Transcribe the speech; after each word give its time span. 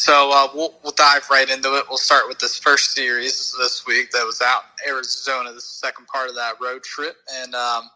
So 0.00 0.30
uh, 0.32 0.48
we'll 0.54 0.78
we'll 0.82 0.94
dive 0.94 1.28
right 1.30 1.46
into 1.50 1.76
it. 1.76 1.84
We'll 1.86 1.98
start 1.98 2.26
with 2.26 2.38
this 2.38 2.56
first 2.56 2.92
series 2.92 3.54
this 3.58 3.84
week 3.86 4.10
that 4.12 4.24
was 4.24 4.40
out 4.40 4.62
in 4.82 4.94
Arizona. 4.94 5.52
The 5.52 5.60
second 5.60 6.06
part 6.06 6.30
of 6.30 6.34
that 6.36 6.54
road 6.58 6.82
trip, 6.82 7.16
and 7.34 7.54
um, 7.54 7.90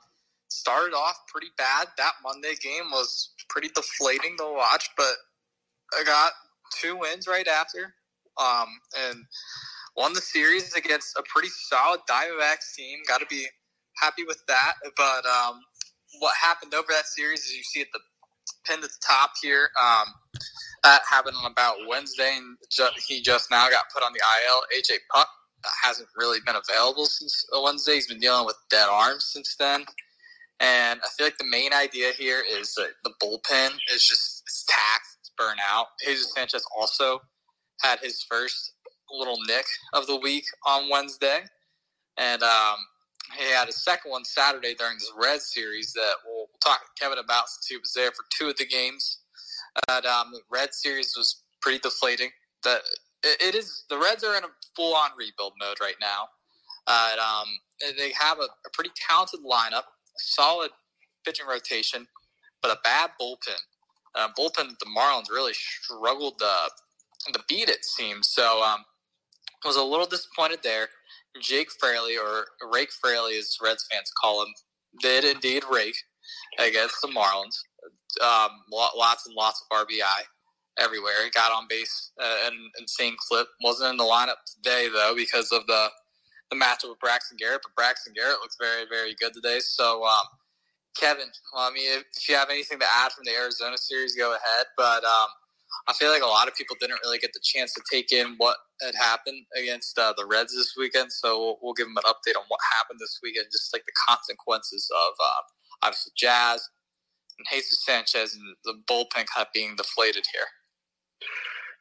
started 0.48 0.94
off 0.94 1.16
pretty 1.32 1.46
bad. 1.56 1.86
That 1.96 2.12
Monday 2.22 2.56
game 2.60 2.90
was 2.92 3.30
pretty 3.48 3.70
deflating 3.74 4.36
to 4.36 4.52
watch, 4.54 4.90
but 4.98 5.14
I 5.98 6.04
got 6.04 6.32
two 6.78 6.98
wins 6.98 7.26
right 7.26 7.48
after, 7.48 7.94
um, 8.38 8.68
and 9.08 9.24
won 9.96 10.12
the 10.12 10.20
series 10.20 10.74
against 10.74 11.16
a 11.16 11.22
pretty 11.26 11.48
solid 11.48 12.00
Diamondbacks 12.06 12.74
team. 12.76 12.98
Got 13.08 13.20
to 13.20 13.26
be 13.30 13.46
happy 13.96 14.24
with 14.24 14.42
that. 14.46 14.74
But 14.98 15.24
um, 15.24 15.62
what 16.18 16.34
happened 16.36 16.74
over 16.74 16.88
that 16.90 17.06
series 17.06 17.40
is 17.46 17.56
you 17.56 17.62
see 17.62 17.80
at 17.80 17.86
the 17.94 18.00
pinned 18.66 18.84
at 18.84 18.90
the 18.90 19.02
top 19.06 19.32
here. 19.42 19.70
Um, 19.82 20.06
that 20.84 21.02
happened 21.08 21.36
on 21.42 21.50
about 21.50 21.76
Wednesday, 21.88 22.36
and 22.36 22.56
ju- 22.70 22.88
he 23.06 23.22
just 23.22 23.50
now 23.50 23.68
got 23.70 23.86
put 23.92 24.02
on 24.02 24.12
the 24.12 24.20
IL. 24.20 24.62
AJ 24.78 24.98
Puk 25.12 25.28
hasn't 25.82 26.08
really 26.16 26.38
been 26.46 26.56
available 26.56 27.06
since 27.06 27.46
Wednesday. 27.52 27.94
He's 27.94 28.08
been 28.08 28.20
dealing 28.20 28.46
with 28.46 28.56
dead 28.70 28.88
arms 28.90 29.30
since 29.32 29.56
then. 29.56 29.84
And 30.60 31.00
I 31.04 31.08
feel 31.16 31.26
like 31.26 31.38
the 31.38 31.48
main 31.50 31.72
idea 31.72 32.12
here 32.18 32.42
is 32.48 32.74
that 32.74 32.90
the 33.04 33.12
bullpen 33.22 33.70
is 33.94 34.06
just 34.06 34.42
it's 34.46 34.64
taxed, 34.68 35.18
it's 35.20 35.32
burnt 35.36 35.60
out. 35.68 35.88
Jesus 36.04 36.32
Sanchez 36.34 36.64
also 36.76 37.20
had 37.82 37.98
his 38.00 38.24
first 38.30 38.74
little 39.10 39.38
nick 39.46 39.66
of 39.92 40.06
the 40.06 40.16
week 40.16 40.44
on 40.66 40.88
Wednesday. 40.90 41.40
And 42.18 42.42
um, 42.42 42.76
he 43.32 43.52
had 43.52 43.68
a 43.68 43.72
second 43.72 44.10
one 44.10 44.24
Saturday 44.24 44.74
during 44.74 44.96
this 44.98 45.12
Red 45.16 45.40
series 45.40 45.92
that 45.92 46.14
we'll, 46.26 46.44
talk 46.62 46.80
to 46.80 47.02
Kevin 47.02 47.18
about 47.18 47.46
since 47.48 47.66
he 47.66 47.76
was 47.76 47.92
there 47.92 48.10
for 48.12 48.24
two 48.30 48.48
of 48.48 48.56
the 48.56 48.64
games. 48.64 49.18
But 49.86 50.06
um, 50.06 50.30
the 50.32 50.40
Red 50.50 50.72
series 50.72 51.12
was 51.14 51.42
pretty 51.60 51.78
deflating. 51.78 52.30
The 52.62 52.80
it, 53.22 53.42
it 53.48 53.54
is 53.54 53.84
the 53.90 53.98
Reds 53.98 54.24
are 54.24 54.34
in 54.36 54.44
a 54.44 54.48
full 54.74 54.94
on 54.94 55.10
rebuild 55.18 55.52
mode 55.60 55.76
right 55.82 55.96
now. 56.00 56.28
Uh, 56.86 57.16
um, 57.20 57.48
they 57.98 58.12
have 58.18 58.38
a, 58.38 58.48
a, 58.66 58.70
pretty 58.72 58.90
talented 59.08 59.40
lineup, 59.40 59.84
solid 60.16 60.70
pitching 61.24 61.46
rotation, 61.46 62.06
but 62.62 62.70
a 62.70 62.78
bad 62.84 63.10
bullpen. 63.20 63.60
Uh, 64.14 64.28
bullpen 64.38 64.70
the 64.78 64.86
Marlins 64.96 65.30
really 65.30 65.54
struggled 65.54 66.38
to, 66.38 67.32
to 67.32 67.40
beat, 67.48 67.68
it 67.68 67.84
seems. 67.84 68.28
So 68.28 68.62
um, 68.62 68.84
was 69.64 69.76
a 69.76 69.82
little 69.82 70.06
disappointed 70.06 70.60
there. 70.62 70.88
Jake 71.40 71.68
Fraley, 71.80 72.16
or 72.16 72.46
Rake 72.72 72.90
Fraley, 73.02 73.36
as 73.38 73.56
Reds 73.62 73.86
fans 73.90 74.10
call 74.22 74.42
him, 74.42 74.52
did 75.00 75.24
indeed 75.24 75.64
rake 75.70 75.96
against 76.58 76.96
the 77.02 77.08
Marlins. 77.08 77.56
Um, 78.22 78.50
lots 78.70 79.26
and 79.26 79.34
lots 79.34 79.64
of 79.70 79.86
RBI 79.86 80.22
everywhere. 80.78 81.24
He 81.24 81.30
got 81.30 81.52
on 81.52 81.66
base 81.68 82.12
uh, 82.22 82.46
an 82.46 82.52
insane 82.78 83.16
clip. 83.28 83.48
Wasn't 83.62 83.90
in 83.90 83.96
the 83.96 84.04
lineup 84.04 84.42
today 84.56 84.88
though 84.92 85.14
because 85.16 85.52
of 85.52 85.66
the 85.66 85.88
the 86.50 86.56
matchup 86.56 86.90
with 86.90 87.00
Braxton 87.00 87.36
Garrett. 87.38 87.60
But 87.62 87.74
Braxton 87.74 88.12
Garrett 88.14 88.40
looks 88.40 88.56
very 88.60 88.84
very 88.88 89.14
good 89.20 89.34
today. 89.34 89.58
So 89.60 90.04
um, 90.04 90.26
Kevin, 90.96 91.26
well, 91.52 91.68
I 91.70 91.72
mean, 91.72 92.02
if 92.16 92.28
you 92.28 92.36
have 92.36 92.50
anything 92.50 92.78
to 92.78 92.86
add 92.94 93.12
from 93.12 93.24
the 93.24 93.32
Arizona 93.32 93.76
series, 93.78 94.14
go 94.14 94.30
ahead. 94.30 94.66
But 94.76 95.04
um, 95.04 95.28
I 95.86 95.92
feel 95.92 96.10
like 96.10 96.22
a 96.22 96.26
lot 96.26 96.48
of 96.48 96.54
people 96.54 96.76
didn't 96.80 97.00
really 97.04 97.18
get 97.18 97.32
the 97.34 97.40
chance 97.42 97.74
to 97.74 97.82
take 97.90 98.10
in 98.10 98.34
what 98.38 98.56
had 98.80 98.94
happened 98.94 99.44
against 99.56 99.98
uh, 99.98 100.14
the 100.16 100.26
Reds 100.26 100.54
this 100.54 100.74
weekend. 100.78 101.12
So 101.12 101.38
we'll, 101.38 101.58
we'll, 101.62 101.74
give 101.74 101.86
them 101.86 101.96
an 101.98 102.04
update 102.04 102.38
on 102.38 102.44
what 102.48 102.60
happened 102.76 102.98
this 103.00 103.18
weekend, 103.22 103.46
just 103.52 103.72
like 103.74 103.84
the 103.84 103.92
consequences 104.08 104.88
of 104.90 105.12
uh, 105.22 105.40
obviously 105.82 106.12
Jazz 106.16 106.66
and 107.38 107.46
Jesus 107.50 107.84
Sanchez 107.84 108.34
and 108.34 108.56
the 108.64 108.74
bullpen 108.90 109.26
kind 109.26 109.46
of 109.46 109.52
being 109.52 109.76
deflated 109.76 110.24
here. 110.32 110.46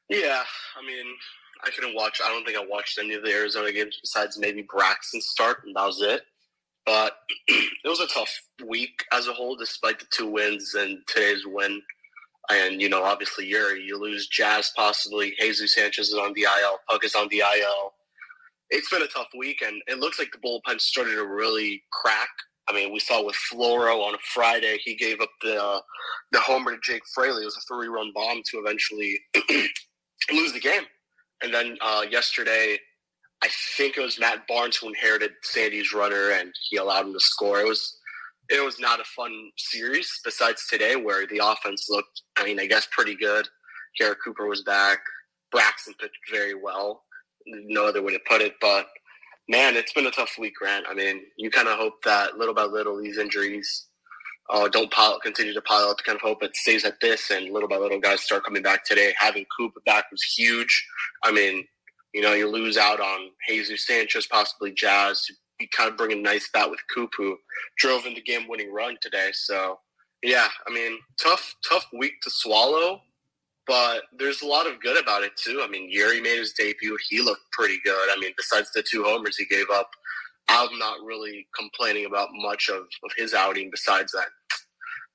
Yeah, 0.10 0.44
I 0.78 0.86
mean, 0.86 1.06
I 1.64 1.70
couldn't 1.70 1.96
watch. 1.96 2.20
I 2.24 2.30
don't 2.30 2.46
think 2.46 2.58
I 2.58 2.66
watched 2.66 3.00
any 3.00 3.14
of 3.14 3.24
the 3.24 3.32
Arizona 3.32 3.72
games 3.72 3.98
besides 4.02 4.38
maybe 4.38 4.66
Braxton 4.68 5.22
start, 5.22 5.60
and 5.66 5.76
that 5.76 5.86
was 5.86 6.02
it. 6.02 6.24
But 6.86 7.18
it 7.48 7.88
was 7.88 8.02
a 8.02 8.08
tough 8.08 8.32
week 8.68 9.06
as 9.14 9.28
a 9.28 9.34
whole, 9.34 9.56
despite 9.56 10.00
the 10.00 10.06
two 10.12 10.28
wins 10.28 10.74
and 10.74 11.00
today's 11.08 11.44
win. 11.46 11.82
And, 12.50 12.82
you 12.82 12.90
know, 12.90 13.04
obviously, 13.04 13.46
you're, 13.46 13.78
you 13.78 13.98
lose 14.00 14.28
Jazz 14.28 14.72
possibly. 14.76 15.34
Jesus 15.40 15.76
Sanchez 15.76 16.10
is 16.10 16.16
on 16.16 16.34
the 16.34 16.44
IL. 16.44 16.78
Puk 16.90 17.04
is 17.06 17.16
on 17.16 17.28
the 17.30 17.40
IL. 17.40 17.94
It's 18.70 18.90
been 18.90 19.02
a 19.02 19.08
tough 19.08 19.28
week, 19.38 19.62
and 19.66 19.82
it 19.88 20.00
looks 20.00 20.20
like 20.20 20.32
the 20.32 20.40
bullpen 20.40 20.82
started 20.82 21.16
to 21.16 21.26
really 21.26 21.84
crack. 21.92 22.30
I 22.68 22.74
mean, 22.74 22.94
we 22.94 23.00
saw 23.00 23.24
with 23.24 23.36
Floro 23.52 24.04
on 24.08 24.16
Friday, 24.34 24.78
he 24.84 24.96
gave 24.96 25.22
up 25.22 25.30
the 25.42 25.82
the 26.32 26.40
homer 26.40 26.72
to 26.72 26.80
Jake 26.82 27.04
Fraley. 27.14 27.44
It 27.44 27.46
was 27.46 27.58
a 27.58 27.74
three 27.74 27.88
run 27.88 28.12
bomb 28.14 28.42
to 28.52 28.60
eventually 28.60 29.20
lose 30.32 30.54
the 30.54 30.60
game. 30.60 30.84
And 31.44 31.54
then 31.54 31.78
uh, 31.82 32.06
yesterday, 32.10 32.78
I 33.44 33.50
think 33.78 33.98
it 33.98 34.02
was 34.02 34.20
Matt 34.20 34.48
Barnes 34.48 34.78
who 34.78 34.88
inherited 34.88 35.32
Sandy's 35.42 35.94
runner, 35.94 36.32
and 36.32 36.54
he 36.70 36.78
allowed 36.78 37.06
him 37.06 37.14
to 37.14 37.20
score. 37.20 37.60
It 37.60 37.68
was 37.68 37.98
it 38.50 38.64
was 38.64 38.80
not 38.80 39.00
a 39.00 39.06
fun 39.06 39.32
series. 39.58 40.10
Besides 40.24 40.68
today, 40.70 40.96
where 40.96 41.26
the 41.28 41.42
offense 41.44 41.88
looked, 41.90 42.22
I 42.38 42.46
mean, 42.46 42.60
I 42.60 42.68
guess 42.68 42.88
pretty 42.92 43.16
good. 43.16 43.48
Garrett 43.98 44.20
Cooper 44.24 44.48
was 44.48 44.64
back. 44.64 45.00
Braxton 45.52 45.94
pitched 46.00 46.14
very 46.32 46.54
well. 46.56 47.04
No 47.46 47.86
other 47.86 48.02
way 48.02 48.14
to 48.14 48.20
put 48.28 48.42
it, 48.42 48.54
but 48.62 48.88
man, 49.50 49.76
it's 49.76 49.94
been 49.94 50.08
a 50.08 50.12
tough 50.12 50.36
week, 50.40 50.56
Grant. 50.56 50.86
I 50.90 50.94
mean, 50.94 51.22
you 51.38 51.52
kind 51.52 51.68
of 51.68 51.78
hope 51.78 52.02
that 52.04 52.38
little 52.38 52.54
by 52.54 52.64
little 52.64 53.02
these 53.02 53.18
injuries 53.18 53.88
uh, 54.50 54.68
don't 54.70 54.92
pile, 54.92 55.20
continue 55.20 55.54
to 55.54 55.62
pile 55.62 55.90
up. 55.90 55.98
Kind 56.06 56.16
of 56.16 56.22
hope 56.22 56.44
it 56.44 56.56
stays 56.56 56.86
at 56.86 57.00
this, 57.02 57.30
and 57.30 57.52
little 57.52 57.70
by 57.70 57.78
little, 57.78 58.00
guys 58.00 58.22
start 58.22 58.44
coming 58.46 58.64
back 58.64 58.86
today. 58.86 59.14
Having 59.18 59.46
Cooper 59.58 59.82
back 59.86 60.06
was 60.12 60.24
huge. 60.24 60.86
I 61.24 61.32
mean, 61.32 61.66
you 62.14 62.22
know, 62.22 62.34
you 62.34 62.50
lose 62.50 62.78
out 62.78 63.00
on 63.00 63.30
Jesus 63.48 63.86
Sanchez, 63.86 64.28
possibly 64.28 64.72
Jazz, 64.72 65.26
kind 65.68 65.90
of 65.90 65.98
bring 65.98 66.12
a 66.12 66.22
nice 66.22 66.50
bat 66.54 66.70
with 66.70 66.80
Coop, 66.94 67.12
who 67.18 67.38
drove 67.78 68.06
in 68.06 68.14
the 68.14 68.22
game-winning 68.22 68.72
run 68.72 68.98
today. 69.02 69.30
So, 69.34 69.80
yeah, 70.22 70.48
I 70.68 70.74
mean, 70.74 70.98
tough, 71.22 71.56
tough 71.68 71.86
week 71.94 72.22
to 72.22 72.30
swallow, 72.30 73.02
but 73.68 74.04
there's 74.18 74.42
a 74.42 74.48
lot 74.48 74.68
of 74.68 74.82
good 74.82 75.02
about 75.02 75.24
it 75.24 75.36
too. 75.38 75.62
I 75.64 75.68
mean, 75.68 75.92
Eury 75.94 76.22
made 76.22 76.40
his 76.40 76.54
debut; 76.54 76.98
he 77.10 77.22
looked 77.22 77.52
pretty 77.52 77.80
good. 77.84 78.10
I 78.12 78.20
mean, 78.20 78.32
besides 78.36 78.72
the 78.72 78.84
two 78.84 79.04
homers 79.04 79.38
he 79.38 79.46
gave 79.46 79.70
up, 79.74 79.90
I'm 80.50 80.78
not 80.78 81.04
really 81.04 81.48
complaining 81.58 82.06
about 82.06 82.30
much 82.34 82.70
of, 82.70 82.84
of 82.84 83.12
his 83.18 83.34
outing. 83.34 83.70
Besides 83.72 84.12
that, 84.14 84.28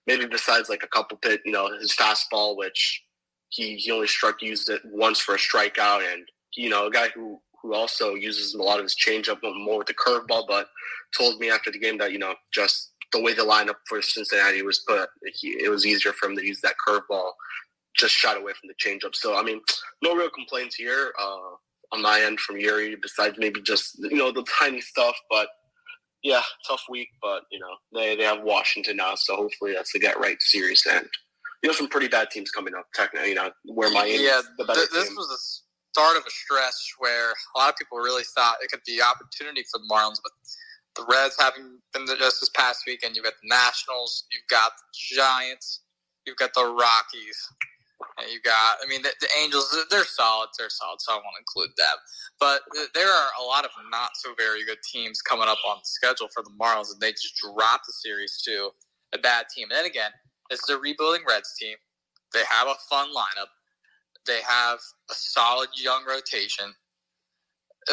maybe 0.06 0.26
besides 0.26 0.69
like 0.69 0.82
a 0.82 0.88
couple 0.88 1.19
pit, 1.19 1.41
you 1.44 1.53
know, 1.53 1.69
his 1.78 1.94
fastball, 1.94 2.56
which 2.56 3.03
he 3.50 3.76
he 3.76 3.91
only 3.91 4.06
struck 4.06 4.42
used 4.42 4.70
it 4.70 4.82
once 4.84 5.20
for 5.20 5.34
a 5.34 5.38
strikeout, 5.38 6.10
and 6.12 6.26
you 6.56 6.70
know, 6.70 6.87
a 6.87 6.91
guy 6.91 7.08
who 7.14 7.41
who 7.69 7.75
also 7.75 8.15
uses 8.15 8.55
a 8.55 8.62
lot 8.62 8.79
of 8.79 8.84
his 8.84 8.97
changeup 8.97 9.39
more 9.43 9.79
with 9.79 9.87
the 9.87 9.95
curveball, 9.95 10.47
but 10.49 10.69
told 11.17 11.39
me 11.39 11.51
after 11.51 11.71
the 11.71 11.79
game 11.79 11.99
that 11.99 12.12
you 12.12 12.19
know 12.19 12.34
just 12.53 12.93
the 13.12 13.21
way 13.21 13.34
the 13.34 13.43
lineup 13.43 13.77
for 13.87 14.01
Cincinnati 14.01 14.62
was 14.62 14.81
put, 14.87 15.09
he, 15.34 15.49
it 15.62 15.71
was 15.71 15.87
easier 15.87 16.12
for 16.12 16.29
him 16.29 16.37
to 16.37 16.45
use 16.45 16.61
that 16.62 16.75
curveball, 16.87 17.33
just 17.95 18.15
shot 18.15 18.37
away 18.37 18.53
from 18.53 18.69
the 18.69 18.75
changeup. 18.83 19.15
So 19.15 19.39
I 19.39 19.43
mean, 19.43 19.61
no 20.03 20.15
real 20.15 20.31
complaints 20.31 20.77
here 20.77 21.12
uh, 21.20 21.50
on 21.93 22.03
my 22.03 22.23
end 22.23 22.41
from 22.41 22.56
Eury, 22.56 22.97
besides 23.00 23.37
maybe 23.38 23.61
just 23.61 23.99
you 23.99 24.17
know 24.17 24.32
the 24.32 24.47
tiny 24.59 24.81
stuff, 24.81 25.14
but. 25.31 25.49
Yeah, 26.25 26.43
tough 26.67 26.82
week, 26.91 27.11
but 27.23 27.44
you 27.53 27.61
know 27.61 27.76
they, 27.94 28.17
they 28.17 28.25
have 28.25 28.43
Washington 28.43 28.97
now, 28.97 29.14
so 29.14 29.37
hopefully 29.37 29.73
that's 29.73 29.93
the 29.93 30.00
get 30.00 30.19
right 30.19 30.37
series. 30.41 30.85
And 30.91 31.06
you 31.62 31.69
know 31.69 31.73
some 31.73 31.87
pretty 31.87 32.09
bad 32.09 32.29
teams 32.32 32.50
coming 32.50 32.75
up. 32.75 32.87
Technically, 32.93 33.29
you 33.29 33.35
know 33.37 33.53
where 33.67 33.88
Miami. 33.93 34.25
Yeah, 34.25 34.41
the 34.59 34.64
th- 34.64 34.88
this 34.93 35.06
team. 35.06 35.17
was 35.17 35.62
start 35.93 36.17
of 36.17 36.25
a 36.26 36.31
stretch 36.31 36.94
where 36.99 37.31
a 37.31 37.58
lot 37.58 37.70
of 37.70 37.76
people 37.76 37.99
really 37.99 38.25
thought 38.35 38.56
it 38.62 38.70
could 38.70 38.85
be 38.87 39.00
opportunity 39.02 39.64
for 39.70 39.79
the 39.79 39.88
Marlins, 39.90 40.20
but 40.23 40.32
the 40.96 41.06
Reds 41.08 41.37
having 41.38 41.79
been 41.93 42.06
just 42.19 42.40
this 42.40 42.50
past 42.55 42.85
weekend, 42.87 43.14
you've 43.14 43.25
got 43.25 43.35
the 43.43 43.49
Nationals, 43.49 44.25
you've 44.32 44.49
got 44.50 44.73
the 44.76 45.17
Giants, 45.17 45.82
you've 46.26 46.37
got 46.37 46.50
the 46.55 46.64
Rockies, 46.64 47.38
and 48.19 48.31
you've 48.31 48.43
got, 48.43 48.79
I 48.82 48.88
mean, 48.88 49.02
the, 49.02 49.11
the, 49.20 49.29
Angels, 49.40 49.75
they're 49.90 50.05
solid, 50.05 50.50
they're 50.58 50.70
solid, 50.70 51.00
so 51.00 51.12
I 51.12 51.17
won't 51.17 51.38
include 51.38 51.70
them. 51.76 51.96
But 52.38 52.62
there 52.94 53.11
are 53.11 53.29
a 53.40 53.44
lot 53.44 53.64
of 53.64 53.70
not 53.90 54.11
so 54.14 54.35
very 54.37 54.64
good 54.64 54.79
teams 54.82 55.23
coming 55.23 55.49
up 55.49 55.58
on 55.67 55.79
the 55.79 55.87
schedule 55.87 56.29
for 56.35 56.43
the 56.43 56.55
Marlins, 56.61 56.93
and 56.93 57.00
they 57.00 57.12
just 57.12 57.37
dropped 57.37 57.87
the 57.87 57.93
series 57.93 58.40
to 58.46 58.70
a 59.14 59.19
bad 59.19 59.46
team. 59.55 59.69
And 59.70 59.79
then 59.79 59.87
again, 59.87 60.11
this 60.50 60.61
is 60.61 60.69
a 60.69 60.79
rebuilding 60.79 61.23
Reds 61.29 61.55
team. 61.58 61.76
They 62.35 62.43
have 62.49 62.69
a 62.69 62.75
fun 62.90 63.08
lineup 63.08 63.50
they 64.28 64.40
have 64.48 64.78
a 65.10 65.14
solid 65.14 65.70
young 65.76 66.04
rotation. 66.08 66.75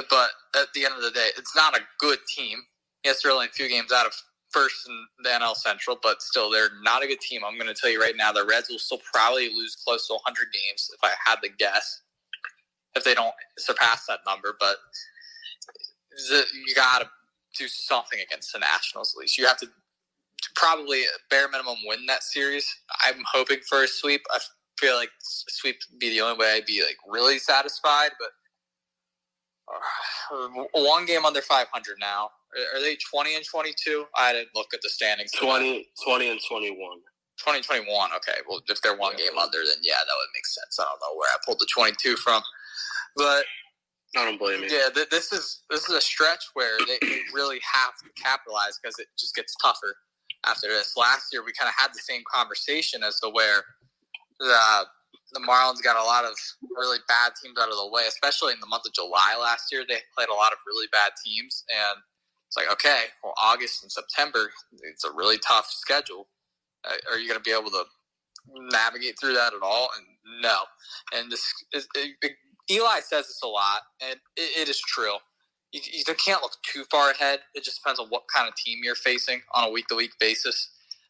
But 0.10 0.30
at 0.56 0.68
the 0.76 0.86
end 0.86 0.96
of 0.96 1.04
the 1.04 1.12
day, 1.12 1.30
it's 1.38 1.56
not 1.56 1.76
a 1.78 1.82
good 2.00 2.20
team. 2.36 2.60
Yes, 3.06 3.24
they're 3.24 3.32
only 3.32 3.48
a 3.48 3.50
few 3.50 3.70
games 3.70 3.92
out 3.94 4.06
of 4.06 4.14
first 4.52 4.88
in 4.88 5.06
the 5.24 5.30
NL 5.30 5.56
Central, 5.56 5.98
but 6.02 6.22
still, 6.22 6.52
they're 6.52 6.70
not 6.84 7.04
a 7.04 7.08
good 7.08 7.22
team. 7.22 7.42
I'm 7.46 7.56
going 7.58 7.74
to 7.74 7.80
tell 7.80 7.90
you 7.90 8.02
right 8.02 8.16
now, 8.18 8.32
the 8.32 8.46
Reds 8.46 8.70
will 8.70 8.80
still 8.80 9.02
probably 9.14 9.50
lose 9.50 9.78
close 9.86 10.08
to 10.08 10.14
100 10.14 10.48
games 10.54 10.90
if 10.94 11.00
I 11.04 11.12
had 11.26 11.38
to 11.44 11.50
guess, 11.58 12.02
if 12.96 13.04
they 13.04 13.14
don't 13.14 13.34
surpass 13.58 14.06
that 14.08 14.20
number. 14.28 14.56
But 14.60 14.78
you 16.32 16.76
got 16.76 17.02
to 17.02 17.10
do 17.58 17.68
something 17.68 18.20
against 18.20 18.54
the 18.54 18.60
Nationals 18.60 19.14
at 19.16 19.20
least. 19.22 19.38
You 19.38 19.48
have 19.48 19.58
to 19.58 19.68
probably 20.56 21.04
bare 21.30 21.50
minimum 21.50 21.78
win 21.86 22.06
that 22.08 22.24
series. 22.24 22.68
I'm 23.06 23.22
hoping 23.32 23.60
for 23.68 23.84
a 23.84 23.88
sweep. 23.88 24.22
I 24.32 24.40
feel 24.78 24.96
like 24.96 25.10
sweep 25.22 25.78
be 26.00 26.10
the 26.10 26.22
only 26.22 26.38
way 26.38 26.54
I'd 26.56 26.66
be 26.66 26.82
like 26.82 26.98
really 27.08 27.40
satisfied, 27.40 28.12
but 28.20 28.30
uh, 29.74 30.64
one 30.74 31.06
game 31.06 31.26
under 31.26 31.42
500 31.42 31.98
now. 32.00 32.30
Are 32.74 32.80
they 32.80 32.98
20 33.12 33.36
and 33.36 33.46
22? 33.46 34.06
I 34.16 34.32
didn't 34.32 34.50
look 34.56 34.74
at 34.74 34.82
the 34.82 34.90
standings. 34.90 35.32
20, 35.32 35.88
20 36.06 36.30
and 36.30 36.40
21. 36.48 36.78
2021. 37.38 38.10
Okay. 38.16 38.40
Well, 38.48 38.62
if 38.70 38.82
they're 38.82 38.96
one 38.96 39.14
yeah. 39.18 39.26
game 39.26 39.38
under, 39.38 39.58
then 39.58 39.78
yeah, 39.82 39.96
that 39.96 40.16
would 40.16 40.34
make 40.34 40.46
sense. 40.46 40.80
I 40.80 40.84
don't 40.84 41.00
know 41.02 41.18
where 41.18 41.30
I 41.30 41.38
pulled 41.46 41.60
the 41.60 41.68
22 41.74 42.16
from, 42.18 42.42
but 43.18 43.44
I 44.16 44.24
don't 44.24 44.40
blame 44.40 44.64
you. 44.64 44.70
Yeah, 44.70 44.90
th- 44.94 45.10
this 45.10 45.34
is 45.34 45.64
this 45.70 45.90
is 45.90 45.96
a 45.96 46.02
stretch 46.02 46.46
where 46.54 46.78
they, 46.88 46.98
they 47.06 47.20
really 47.34 47.60
have 47.74 47.92
to 48.04 48.22
capitalize 48.22 48.80
because 48.82 48.98
it 49.00 49.08
just 49.20 49.36
gets 49.36 49.56
tougher 49.62 49.96
after 50.46 50.68
this. 50.68 50.94
Last 50.96 51.34
year, 51.34 51.44
we 51.44 51.52
kind 51.52 51.68
of 51.68 51.76
had 51.78 51.94
the 51.94 52.00
same 52.00 52.22
conversation 52.32 53.04
as 53.04 53.20
to 53.20 53.30
where 53.30 53.64
the 54.40 54.86
the 55.34 55.40
Marlins 55.42 55.84
got 55.84 55.98
a 55.98 56.04
lot 56.04 56.24
of 56.24 56.32
really 56.78 57.00
bad 57.08 57.34
teams 57.42 57.58
out 57.60 57.70
of 57.70 57.76
the 57.76 57.90
way, 57.92 58.04
especially 58.08 58.54
in 58.54 58.60
the 58.62 58.68
month 58.68 58.86
of 58.86 58.94
July 58.94 59.36
last 59.40 59.72
year. 59.72 59.84
They 59.88 59.98
played 60.16 60.30
a 60.30 60.34
lot 60.34 60.54
of 60.54 60.60
really 60.66 60.88
bad 60.92 61.12
teams, 61.26 61.66
and 61.70 62.00
it's 62.48 62.56
like, 62.56 62.72
okay, 62.72 63.12
well, 63.24 63.34
August 63.42 63.84
and 63.84 63.92
September, 63.92 64.52
it's 64.84 65.04
a 65.04 65.12
really 65.12 65.38
tough 65.38 65.68
schedule. 65.70 66.28
Uh, 66.88 66.96
are 67.12 67.18
you 67.20 67.28
going 67.28 67.40
to 67.40 67.44
be 67.44 67.52
able 67.52 67.72
to 67.72 67.84
navigate 68.72 69.20
through 69.20 69.34
that 69.34 69.54
at 69.54 69.62
all? 69.62 69.90
And 69.98 70.42
no. 70.42 70.58
And 71.14 71.32
this, 71.32 71.44
it, 71.74 71.86
it, 72.22 72.32
Ely 72.70 73.00
says 73.02 73.28
this 73.28 73.42
a 73.44 73.48
lot, 73.48 73.82
and 74.02 74.20
it, 74.38 74.62
it 74.62 74.70
is 74.70 74.80
true. 74.80 75.16
You, 75.72 75.82
you 75.92 76.04
can't 76.16 76.42
look 76.42 76.54
too 76.64 76.86
far 76.90 77.12
ahead. 77.12 77.40
It 77.56 77.64
just 77.64 77.82
depends 77.84 78.00
on 78.00 78.08
what 78.08 78.24
kind 78.34 78.48
of 78.48 78.56
team 78.56 78.80
you're 78.84 78.96
facing 78.96 79.42
on 79.54 79.68
a 79.68 79.72
week 79.72 79.88
to 79.88 79.96
week 79.96 80.12
basis. 80.20 80.70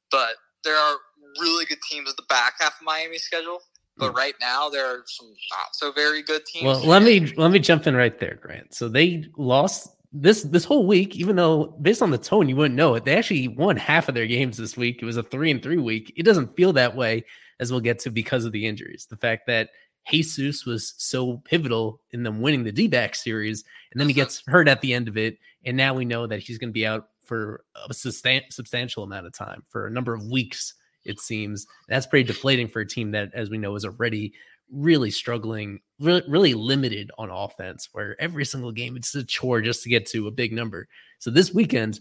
But 0.10 0.36
there 0.66 0.78
are 0.78 0.98
really 1.40 1.66
good 1.66 1.82
teams 1.90 2.10
at 2.10 2.18
the 2.18 2.24
back 2.28 2.56
half 2.60 2.76
of 2.80 2.86
Miami's 2.86 3.24
schedule. 3.24 3.60
But 3.98 4.12
hmm. 4.12 4.18
right 4.18 4.34
now, 4.42 4.68
there 4.70 4.86
are 4.86 5.04
some 5.06 5.28
not 5.28 5.74
so 5.74 5.94
very 5.94 6.22
good 6.22 6.46
teams. 6.46 6.66
Well, 6.66 6.86
let 6.86 7.02
me 7.02 7.34
let 7.38 7.52
me 7.52 7.60
jump 7.60 7.88
in 7.88 7.96
right 7.96 8.20
there, 8.20 8.38
Grant. 8.42 8.74
So 8.74 8.90
they 8.90 9.26
lost 9.38 9.88
this 10.12 10.44
this 10.44 10.66
whole 10.66 10.86
week, 10.86 11.16
even 11.16 11.38
though 11.38 11.78
based 11.82 12.02
on 12.02 12.12
the 12.12 12.18
tone 12.18 12.50
you 12.50 12.56
wouldn't 12.58 12.76
know 12.76 12.96
it, 12.96 13.06
they 13.06 13.16
actually 13.16 13.48
won 13.48 13.78
half 13.78 14.10
of 14.10 14.16
their 14.16 14.28
games 14.28 14.58
this 14.58 14.76
week. 14.76 15.00
It 15.02 15.06
was 15.06 15.18
a 15.18 15.24
three 15.24 15.50
and 15.50 15.64
three 15.64 15.78
week. 15.78 16.14
It 16.18 16.24
doesn't 16.24 16.56
feel 16.58 16.74
that 16.74 16.96
way 16.96 17.24
as 17.60 17.72
we'll 17.72 17.80
get 17.80 18.00
to 18.00 18.10
because 18.10 18.44
of 18.44 18.52
the 18.52 18.66
injuries. 18.66 19.08
The 19.10 19.18
fact 19.18 19.48
that 19.48 19.70
Jesus 20.10 20.66
was 20.66 20.94
so 20.98 21.42
pivotal 21.46 22.02
in 22.12 22.24
them 22.24 22.42
winning 22.42 22.64
the 22.64 22.72
D 22.72 22.88
back 22.88 23.16
series, 23.16 23.64
and 23.92 24.00
then 24.00 24.08
he 24.08 24.14
gets 24.14 24.44
hurt 24.46 24.68
at 24.68 24.82
the 24.82 24.94
end 24.94 25.08
of 25.08 25.18
it, 25.18 25.38
and 25.66 25.76
now 25.78 25.94
we 25.94 26.06
know 26.06 26.28
that 26.28 26.40
he's 26.40 26.58
going 26.58 26.70
to 26.70 26.74
be 26.74 26.86
out 26.86 27.08
for 27.26 27.64
a 27.90 27.94
substantial 27.94 29.04
amount 29.04 29.26
of 29.26 29.34
time 29.34 29.64
for 29.70 29.88
a 29.88 29.92
number 29.92 30.14
of 30.14 30.26
weeks. 30.26 30.74
It 31.04 31.20
seems 31.20 31.68
that's 31.88 32.08
pretty 32.08 32.26
deflating 32.26 32.68
for 32.68 32.80
a 32.80 32.88
team 32.88 33.12
that, 33.12 33.30
as 33.34 33.50
we 33.50 33.58
know, 33.58 33.76
is 33.76 33.86
already 33.86 34.34
really 34.72 35.12
struggling, 35.12 35.80
really, 36.00 36.24
really 36.28 36.54
limited 36.54 37.12
on 37.18 37.30
offense, 37.30 37.90
where 37.92 38.20
every 38.20 38.46
single 38.46 38.72
game 38.72 38.96
it's 38.98 39.14
a 39.14 39.24
chore 39.24 39.62
just 39.62 39.84
to 39.84 39.90
get 39.90 40.08
to 40.08 40.28
a 40.28 40.32
big 40.32 40.52
number. 40.52 40.88
So 41.20 41.30
this 41.30 41.54
weekend, 41.54 42.00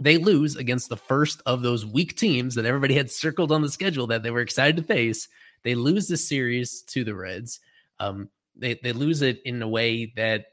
they 0.00 0.18
lose 0.18 0.56
against 0.56 0.88
the 0.88 0.96
first 0.96 1.42
of 1.46 1.62
those 1.62 1.86
weak 1.86 2.16
teams 2.16 2.54
that 2.54 2.66
everybody 2.66 2.94
had 2.94 3.10
circled 3.10 3.50
on 3.50 3.62
the 3.62 3.70
schedule 3.70 4.06
that 4.08 4.22
they 4.22 4.30
were 4.30 4.40
excited 4.40 4.76
to 4.76 4.82
face. 4.82 5.28
They 5.62 5.74
lose 5.74 6.06
the 6.06 6.16
series 6.16 6.82
to 6.88 7.02
the 7.02 7.14
Reds. 7.14 7.60
Um, 7.98 8.28
they 8.54 8.74
they 8.82 8.92
lose 8.92 9.22
it 9.22 9.40
in 9.44 9.60
a 9.62 9.68
way 9.68 10.12
that 10.16 10.46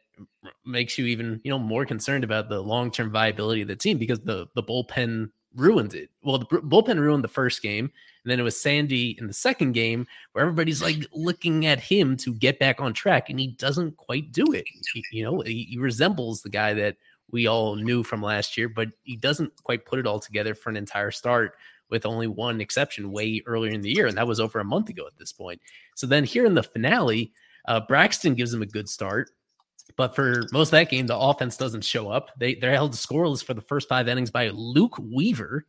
makes 0.66 0.98
you 0.98 1.06
even 1.06 1.42
you 1.44 1.52
know 1.52 1.60
more 1.60 1.86
concerned 1.86 2.24
about 2.24 2.50
the 2.50 2.60
long 2.60 2.92
term 2.92 3.12
viability 3.12 3.62
of 3.62 3.68
the 3.68 3.76
team 3.76 3.98
because 3.98 4.20
the 4.20 4.48
the 4.56 4.64
bullpen 4.64 5.30
ruined 5.56 5.94
it. 5.94 6.10
Well, 6.24 6.40
the 6.40 6.46
bullpen 6.46 7.00
ruined 7.00 7.24
the 7.24 7.30
first 7.30 7.62
game, 7.62 7.92
and 8.24 8.32
then 8.32 8.40
it 8.40 8.44
was 8.44 8.60
Sandy 8.60 9.16
in 9.20 9.28
the 9.28 9.34
second 9.34 9.74
game 9.74 10.08
where 10.32 10.44
everybody's 10.44 10.82
like 10.82 11.06
looking 11.14 11.66
at 11.66 11.80
him 11.80 12.18
to 12.18 12.34
get 12.34 12.60
back 12.60 12.82
on 12.82 12.94
track, 12.94 13.30
and 13.30 13.40
he 13.40 13.48
doesn't 13.48 13.98
quite 13.98 14.32
do 14.32 14.46
it. 14.54 14.66
He, 14.94 15.04
you 15.12 15.24
know, 15.24 15.42
he, 15.42 15.64
he, 15.70 15.78
resembles 15.78 16.42
the 16.42 16.50
guy 16.50 16.74
that 16.74 16.98
we 17.32 17.48
all 17.48 17.76
knew 17.76 18.04
from 18.04 18.22
last 18.22 18.58
year, 18.58 18.70
but 18.70 18.90
he 19.04 19.16
doesn't 19.16 19.52
quite 19.64 19.86
put 19.86 20.00
it 20.00 20.08
all 20.08 20.20
together 20.20 20.54
for 20.56 20.70
an 20.70 20.78
entire 20.78 21.12
start. 21.12 21.56
With 21.90 22.08
only 22.08 22.26
one 22.26 22.60
exception 22.60 23.12
way 23.12 23.44
earlier 23.46 23.72
in 23.72 23.82
the 23.82 23.92
year, 23.92 24.08
and 24.08 24.18
that 24.18 24.26
was 24.26 24.40
over 24.40 24.60
a 24.60 24.64
month 24.64 24.90
ago 24.90 25.06
at 25.06 25.16
this 25.20 25.32
point. 25.32 25.62
So 25.94 26.08
then 26.08 26.24
here 26.24 26.44
in 26.44 26.56
the 26.56 26.64
finale, 26.64 27.32
uh, 27.68 27.82
Braxton 27.82 28.34
gives 28.34 28.52
him 28.52 28.64
a 28.64 28.66
good 28.66 28.90
start. 28.90 29.30
But 29.96 30.16
for 30.16 30.44
most 30.52 30.70
of 30.70 30.72
that 30.72 30.90
game, 30.90 31.08
the 31.08 31.18
offense 31.18 31.58
doesn't 31.58 31.84
show 31.84 32.10
up. 32.10 32.32
They 32.38 32.56
they're 32.56 32.72
held 32.72 32.94
scoreless 32.94 33.44
for 33.44 33.54
the 33.54 33.62
first 33.62 33.88
five 33.90 34.08
innings 34.08 34.32
by 34.32 34.50
Luke 34.50 34.98
Weaver. 34.98 35.66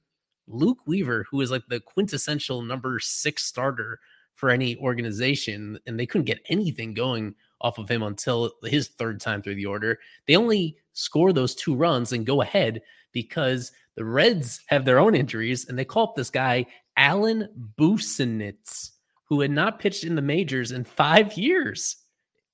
Luke 0.46 0.78
Weaver, 0.86 1.26
who 1.30 1.40
is 1.40 1.50
like 1.50 1.66
the 1.68 1.80
quintessential 1.80 2.62
number 2.62 2.98
six 3.00 3.44
starter 3.44 3.98
for 4.34 4.50
any 4.50 4.76
organization, 4.76 5.78
and 5.86 5.98
they 5.98 6.06
couldn't 6.06 6.26
get 6.26 6.42
anything 6.48 6.94
going 6.94 7.34
off 7.60 7.78
of 7.78 7.88
him 7.88 8.02
until 8.02 8.52
his 8.64 8.88
third 8.88 9.20
time 9.20 9.42
through 9.42 9.54
the 9.54 9.66
order. 9.66 9.98
They 10.26 10.36
only 10.36 10.76
score 10.92 11.32
those 11.32 11.54
two 11.54 11.74
runs 11.74 12.12
and 12.12 12.26
go 12.26 12.42
ahead 12.42 12.82
because 13.12 13.72
the 13.96 14.04
Reds 14.04 14.60
have 14.66 14.84
their 14.84 14.98
own 14.98 15.14
injuries, 15.14 15.66
and 15.68 15.78
they 15.78 15.84
call 15.84 16.08
up 16.08 16.16
this 16.16 16.30
guy 16.30 16.66
Alan 16.96 17.48
Busenitz, 17.78 18.90
who 19.28 19.40
had 19.40 19.50
not 19.50 19.78
pitched 19.78 20.04
in 20.04 20.14
the 20.14 20.22
majors 20.22 20.72
in 20.72 20.84
five 20.84 21.32
years 21.34 21.96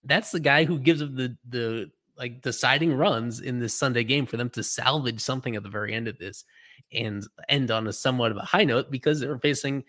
that's 0.05 0.31
the 0.31 0.41
guy 0.41 0.65
who 0.65 0.79
gives 0.79 1.01
them 1.01 1.17
the 1.17 1.37
the 1.49 1.91
like 2.17 2.43
deciding 2.43 2.93
runs 2.95 3.41
in 3.41 3.59
this 3.59 3.75
Sunday 3.75 4.05
game 4.05 4.27
for 4.27 4.37
them 4.37 4.51
to 4.51 4.63
salvage 4.63 5.21
something 5.21 5.57
at 5.57 5.63
the 5.63 5.69
very 5.71 5.95
end 5.95 6.07
of 6.07 6.19
this 6.19 6.45
and 6.93 7.27
end 7.49 7.71
on 7.71 7.87
a 7.87 7.93
somewhat 7.93 8.31
of 8.31 8.37
a 8.37 8.43
high 8.43 8.65
note 8.65 8.91
because 8.91 9.21
they're 9.21 9.39
facing 9.39 9.85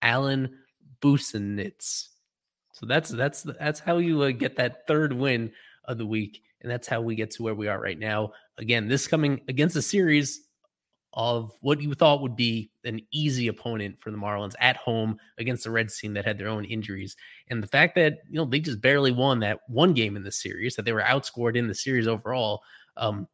Alan 0.00 0.58
Busenitz. 1.02 2.08
So 2.72 2.86
that's 2.86 3.10
that's 3.10 3.42
that's 3.42 3.80
how 3.80 3.98
you 3.98 4.22
uh, 4.22 4.30
get 4.30 4.56
that 4.56 4.86
third 4.86 5.12
win 5.12 5.52
of 5.84 5.98
the 5.98 6.06
week, 6.06 6.42
and 6.62 6.70
that's 6.70 6.88
how 6.88 7.00
we 7.00 7.14
get 7.14 7.30
to 7.32 7.42
where 7.42 7.54
we 7.54 7.68
are 7.68 7.80
right 7.80 7.98
now. 7.98 8.32
Again, 8.58 8.88
this 8.88 9.06
coming 9.06 9.40
against 9.48 9.76
a 9.76 9.82
series 9.82 10.40
of 11.14 11.52
what 11.60 11.80
you 11.80 11.94
thought 11.94 12.20
would 12.20 12.34
be 12.34 12.70
an 12.84 13.00
easy 13.12 13.46
opponent 13.46 14.00
for 14.00 14.10
the 14.10 14.16
Marlins 14.16 14.54
at 14.58 14.76
home 14.76 15.16
against 15.38 15.64
the 15.64 15.70
Reds 15.70 15.96
team 15.96 16.12
that 16.14 16.24
had 16.24 16.38
their 16.38 16.48
own 16.48 16.64
injuries. 16.64 17.16
And 17.48 17.62
the 17.62 17.68
fact 17.68 17.94
that, 17.94 18.18
you 18.28 18.36
know, 18.36 18.44
they 18.44 18.58
just 18.58 18.80
barely 18.80 19.12
won 19.12 19.38
that 19.40 19.60
one 19.68 19.94
game 19.94 20.16
in 20.16 20.24
the 20.24 20.32
series, 20.32 20.74
that 20.74 20.84
they 20.84 20.92
were 20.92 21.02
outscored 21.02 21.56
in 21.56 21.68
the 21.68 21.74
series 21.74 22.08
overall, 22.08 22.62
um, 22.96 23.28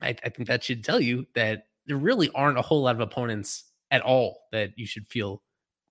I, 0.00 0.10
I 0.24 0.28
think 0.28 0.46
that 0.46 0.62
should 0.62 0.84
tell 0.84 1.00
you 1.00 1.26
that 1.34 1.66
there 1.86 1.96
really 1.96 2.30
aren't 2.34 2.58
a 2.58 2.62
whole 2.62 2.82
lot 2.82 2.94
of 2.94 3.00
opponents 3.00 3.64
at 3.90 4.02
all 4.02 4.42
that 4.52 4.70
you 4.76 4.86
should 4.86 5.06
feel 5.08 5.42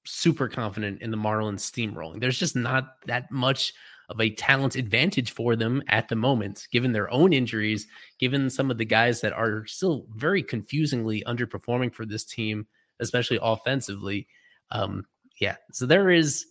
super 0.05 0.47
confident 0.47 1.01
in 1.01 1.11
the 1.11 1.17
Marlins 1.17 1.59
steamrolling. 1.59 2.19
There's 2.19 2.39
just 2.39 2.55
not 2.55 2.95
that 3.05 3.31
much 3.31 3.73
of 4.09 4.19
a 4.19 4.29
talent 4.29 4.75
advantage 4.75 5.31
for 5.31 5.55
them 5.55 5.81
at 5.87 6.07
the 6.09 6.15
moment, 6.15 6.67
given 6.71 6.91
their 6.91 7.11
own 7.11 7.33
injuries, 7.33 7.87
given 8.19 8.49
some 8.49 8.69
of 8.69 8.77
the 8.77 8.85
guys 8.85 9.21
that 9.21 9.33
are 9.33 9.65
still 9.65 10.05
very 10.15 10.43
confusingly 10.43 11.23
underperforming 11.25 11.93
for 11.93 12.05
this 12.05 12.25
team, 12.25 12.67
especially 12.99 13.39
offensively. 13.41 14.27
Um, 14.71 15.05
yeah, 15.39 15.55
so 15.71 15.85
there 15.85 16.09
is, 16.09 16.45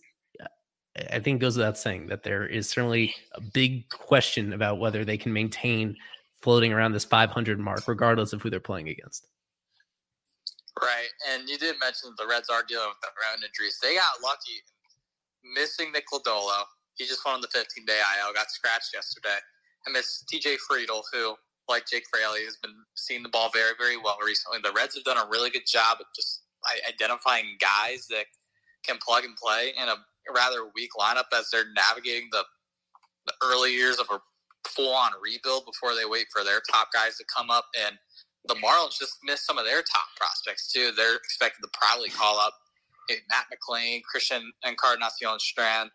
I 1.11 1.19
think, 1.19 1.41
goes 1.41 1.57
without 1.57 1.77
saying 1.77 2.07
that 2.07 2.23
there 2.23 2.45
is 2.45 2.69
certainly 2.69 3.13
a 3.33 3.41
big 3.41 3.89
question 3.89 4.53
about 4.53 4.79
whether 4.79 5.05
they 5.05 5.17
can 5.17 5.33
maintain 5.33 5.95
floating 6.41 6.73
around 6.73 6.91
this 6.91 7.05
500 7.05 7.59
mark, 7.59 7.87
regardless 7.87 8.33
of 8.33 8.41
who 8.41 8.49
they're 8.49 8.59
playing 8.59 8.89
against. 8.89 9.27
Right, 10.81 11.09
and 11.29 11.47
you 11.47 11.57
did 11.57 11.75
mention 11.79 12.13
the 12.17 12.27
Reds 12.27 12.49
are 12.49 12.63
dealing 12.67 12.89
with 12.89 12.97
their 13.01 13.11
own 13.31 13.43
injuries. 13.43 13.77
They 13.81 13.95
got 13.95 14.21
lucky 14.23 14.63
missing 15.53 15.91
Nick 15.91 16.05
Lodolo, 16.13 16.63
he 16.95 17.05
just 17.05 17.25
went 17.25 17.35
on 17.35 17.41
the 17.41 17.47
15 17.47 17.85
day 17.85 17.99
IL, 18.19 18.33
got 18.33 18.51
scratched 18.51 18.93
yesterday. 18.93 19.37
I 19.87 19.91
miss 19.91 20.23
TJ 20.31 20.57
Friedl, 20.69 21.03
who, 21.11 21.35
like 21.67 21.85
Jake 21.89 22.05
Fraley, 22.11 22.45
has 22.45 22.57
been 22.57 22.75
seeing 22.95 23.23
the 23.23 23.29
ball 23.29 23.49
very, 23.53 23.73
very 23.77 23.97
well 23.97 24.17
recently. 24.25 24.59
The 24.63 24.71
Reds 24.71 24.95
have 24.95 25.03
done 25.03 25.17
a 25.17 25.29
really 25.29 25.49
good 25.49 25.67
job 25.67 25.97
of 25.99 26.05
just 26.15 26.43
identifying 26.87 27.57
guys 27.59 28.07
that 28.09 28.25
can 28.85 28.97
plug 29.05 29.25
and 29.25 29.35
play 29.35 29.73
in 29.81 29.89
a 29.89 29.95
rather 30.33 30.69
weak 30.75 30.91
lineup 30.99 31.25
as 31.37 31.49
they're 31.51 31.71
navigating 31.75 32.29
the, 32.31 32.43
the 33.25 33.33
early 33.43 33.73
years 33.73 33.99
of 33.99 34.07
a 34.11 34.19
full 34.67 34.93
on 34.93 35.11
rebuild 35.21 35.65
before 35.65 35.95
they 35.95 36.05
wait 36.05 36.27
for 36.31 36.43
their 36.43 36.61
top 36.71 36.87
guys 36.93 37.17
to 37.17 37.25
come 37.35 37.49
up. 37.49 37.65
And 37.85 37.97
the 38.47 38.55
Marlins 38.55 38.97
just 38.99 39.17
missed 39.23 39.45
some 39.45 39.57
of 39.57 39.65
their 39.65 39.81
top 39.81 40.07
prospects, 40.17 40.71
too. 40.71 40.91
They're 40.95 41.15
expected 41.15 41.61
to 41.63 41.69
probably 41.73 42.09
call 42.09 42.39
up 42.39 42.53
Matt 43.09 43.45
McLain, 43.51 44.01
Christian 44.03 44.51
Encarnacion 44.65 45.39
Strand 45.39 45.89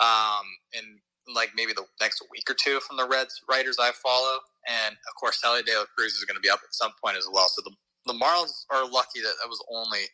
um, 0.00 0.46
in 0.72 0.98
like 1.34 1.50
maybe 1.56 1.72
the 1.72 1.84
next 2.00 2.22
week 2.30 2.48
or 2.48 2.54
two 2.54 2.78
from 2.80 2.96
the 2.96 3.06
Reds 3.06 3.40
writers 3.48 3.76
I 3.80 3.90
follow, 3.92 4.38
and 4.68 4.94
of 4.94 5.14
course 5.18 5.40
Elly 5.44 5.62
De 5.62 5.76
La 5.76 5.84
Cruz 5.96 6.14
is 6.14 6.24
going 6.24 6.36
to 6.36 6.40
be 6.40 6.50
up 6.50 6.60
at 6.62 6.74
some 6.74 6.92
point 7.02 7.16
as 7.16 7.28
well. 7.32 7.48
So 7.48 7.62
the 7.64 7.74
the 8.06 8.14
Marlins 8.14 8.64
are 8.70 8.88
lucky 8.88 9.20
that 9.20 9.34
that 9.42 9.48
was 9.48 9.62
only 9.70 10.06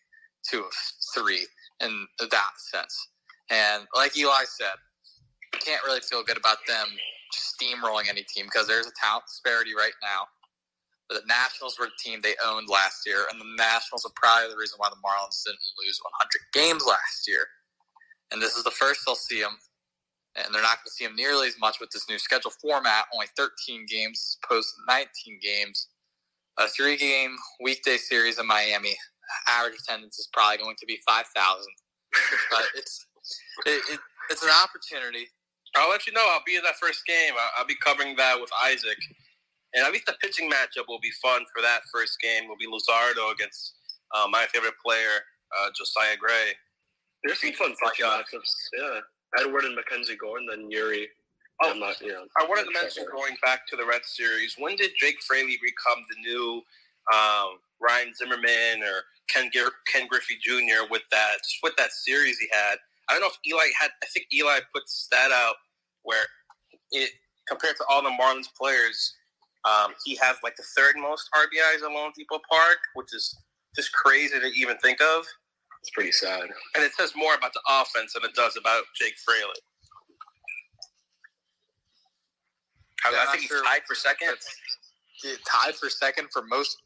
two 0.49 0.61
of 0.61 0.73
three 1.15 1.47
in 1.81 2.07
that 2.19 2.53
sense. 2.73 3.09
And 3.51 3.87
like 3.95 4.17
Ely 4.17 4.45
said, 4.47 4.75
you 5.53 5.61
can't 5.61 5.85
really 5.85 6.01
feel 6.01 6.25
good 6.25 6.39
about 6.39 6.57
them 6.67 6.87
steamrolling 7.35 8.09
any 8.09 8.25
team 8.25 8.47
because 8.47 8.67
there's 8.67 8.87
a 8.87 8.97
talent 9.01 9.25
disparity 9.27 9.73
right 9.77 9.93
now. 10.03 10.25
But 11.09 11.21
the 11.21 11.27
Nationals 11.27 11.79
were 11.79 11.87
the 11.87 12.01
team 12.01 12.21
they 12.23 12.35
owned 12.45 12.69
last 12.69 13.05
year, 13.07 13.27
and 13.31 13.41
the 13.41 13.45
Nationals 13.57 14.07
are 14.07 14.13
probably 14.17 14.49
the 14.51 14.57
reason 14.57 14.77
why 14.79 14.89
the 14.89 15.03
Marlins 15.05 15.45
didn't 15.45 15.61
lose 15.85 16.01
100 16.01 16.41
games 16.55 16.87
last 16.87 17.29
year. 17.29 17.47
And 18.31 18.41
this 18.41 18.57
is 18.57 18.65
the 18.65 18.71
first 18.71 19.03
they'll 19.05 19.15
see 19.15 19.41
them, 19.43 19.59
and 20.37 20.55
they're 20.55 20.63
not 20.63 20.79
going 20.79 20.87
to 20.87 20.91
see 20.91 21.05
him 21.05 21.17
nearly 21.17 21.49
as 21.49 21.59
much 21.61 21.79
with 21.81 21.91
this 21.91 22.09
new 22.09 22.19
schedule 22.19 22.53
format, 22.61 23.05
only 23.15 23.27
13 23.37 23.87
games 23.89 24.19
as 24.19 24.39
opposed 24.45 24.69
to 24.75 24.95
19 24.95 25.41
games. 25.43 25.89
A 26.59 26.69
three-game 26.69 27.35
weekday 27.63 27.97
series 27.97 28.39
in 28.39 28.47
Miami, 28.47 28.95
average 29.49 29.75
attendance 29.81 30.19
is 30.19 30.29
probably 30.33 30.59
going 30.59 30.77
to 30.79 30.87
be 30.87 30.99
5,000. 31.07 31.65
but 32.51 32.63
it's 32.77 33.07
it, 33.67 33.83
it, 33.91 34.01
it's 34.31 34.43
an 34.43 34.51
opportunity 34.63 35.29
I'll 35.77 35.91
let 35.91 36.07
you 36.07 36.13
know. 36.13 36.27
I'll 36.31 36.45
be 36.47 36.57
in 36.57 36.63
that 36.65 36.77
first 36.77 37.07
game. 37.07 37.33
I'll, 37.39 37.51
I'll 37.59 37.67
be 37.67 37.77
covering 37.77 38.17
that 38.17 38.39
with 38.41 38.51
Isaac. 38.65 38.99
And 39.75 39.85
at 39.85 39.93
least 39.93 40.07
the 40.07 40.15
pitching 40.21 40.51
matchup 40.51 40.85
will 40.89 41.01
be 41.01 41.13
fun 41.23 41.43
for 41.55 41.63
that 41.63 41.81
first 41.93 42.21
game. 42.21 42.49
Will 42.49 42.61
be 42.61 42.67
Luzardo 42.67 43.33
against 43.33 43.75
uh, 44.15 44.27
my 44.29 44.47
favorite 44.53 44.75
player, 44.85 45.25
uh, 45.59 45.71
Josiah 45.77 46.17
Gray. 46.21 46.53
There's 47.25 47.41
some 47.41 47.53
fun 47.53 47.75
pitching 47.83 48.05
matchups. 48.05 48.53
Yeah, 48.77 49.01
Edward 49.39 49.65
and 49.65 49.75
Mackenzie 49.75 50.17
Gore, 50.17 50.39
and 50.39 50.49
then 50.49 50.71
Eury. 50.71 51.07
Oh, 51.63 51.75
not, 51.75 52.01
you 52.01 52.09
know, 52.09 52.25
I 52.41 52.45
wanted 52.45 52.65
to 52.65 52.73
mention 52.73 53.05
going 53.13 53.37
back 53.45 53.67
to 53.69 53.77
the 53.77 53.87
Red 53.87 54.05
Series. 54.05 54.57
When 54.59 54.75
did 54.75 54.91
Jake 54.99 55.23
Fraley 55.23 55.59
become 55.63 56.03
the 56.11 56.17
new 56.21 56.63
um, 57.13 57.59
Ryan 57.81 58.13
Zimmerman 58.15 58.83
or 58.83 59.05
Ken 59.29 59.51
Ken 59.87 60.09
Griffey 60.09 60.39
Jr. 60.43 60.91
with 60.91 61.03
that 61.13 61.39
with 61.63 61.75
that 61.77 61.93
series 61.93 62.39
he 62.39 62.49
had? 62.53 62.77
I 63.09 63.15
don't 63.15 63.23
know 63.23 63.29
if 63.29 63.39
Ely 63.47 63.69
had. 63.81 63.91
I 64.03 64.07
think 64.07 64.27
Ely 64.33 64.59
puts 64.75 65.09
that 65.13 65.31
out 65.31 65.55
where 66.03 66.25
it 66.91 67.11
compared 67.49 67.77
to 67.77 67.85
all 67.89 68.03
the 68.03 68.11
Marlins 68.11 68.49
players, 68.57 69.15
um, 69.65 69.93
he 70.05 70.17
has 70.17 70.37
like 70.43 70.57
the 70.57 70.65
third 70.77 70.97
most 70.97 71.29
RBIs 71.35 71.83
at 71.85 71.91
loanDepot 71.91 72.41
Park, 72.51 72.79
which 72.95 73.15
is 73.15 73.37
just 73.77 73.93
crazy 73.93 74.39
to 74.39 74.47
even 74.47 74.77
think 74.79 75.01
of. 75.01 75.25
It's 75.83 75.91
pretty 75.91 76.13
sad. 76.13 76.43
And 76.77 76.85
it 76.85 76.93
says 76.95 77.13
more 77.17 77.35
about 77.35 77.53
the 77.53 77.61
offense 77.69 78.13
than 78.13 78.25
it 78.25 78.35
does 78.37 78.57
about 78.57 78.85
Jake 78.95 79.15
Fraley. 79.27 79.51
Yeah, 83.11 83.19
I, 83.21 83.33
think 83.33 83.43
he's 83.43 83.63
tied 83.63 83.81
for 83.85 83.97
second. 83.97 84.37
Tied 85.45 85.75
for 85.75 85.91
second 85.91 86.29
for 86.33 86.43
most 86.49 86.77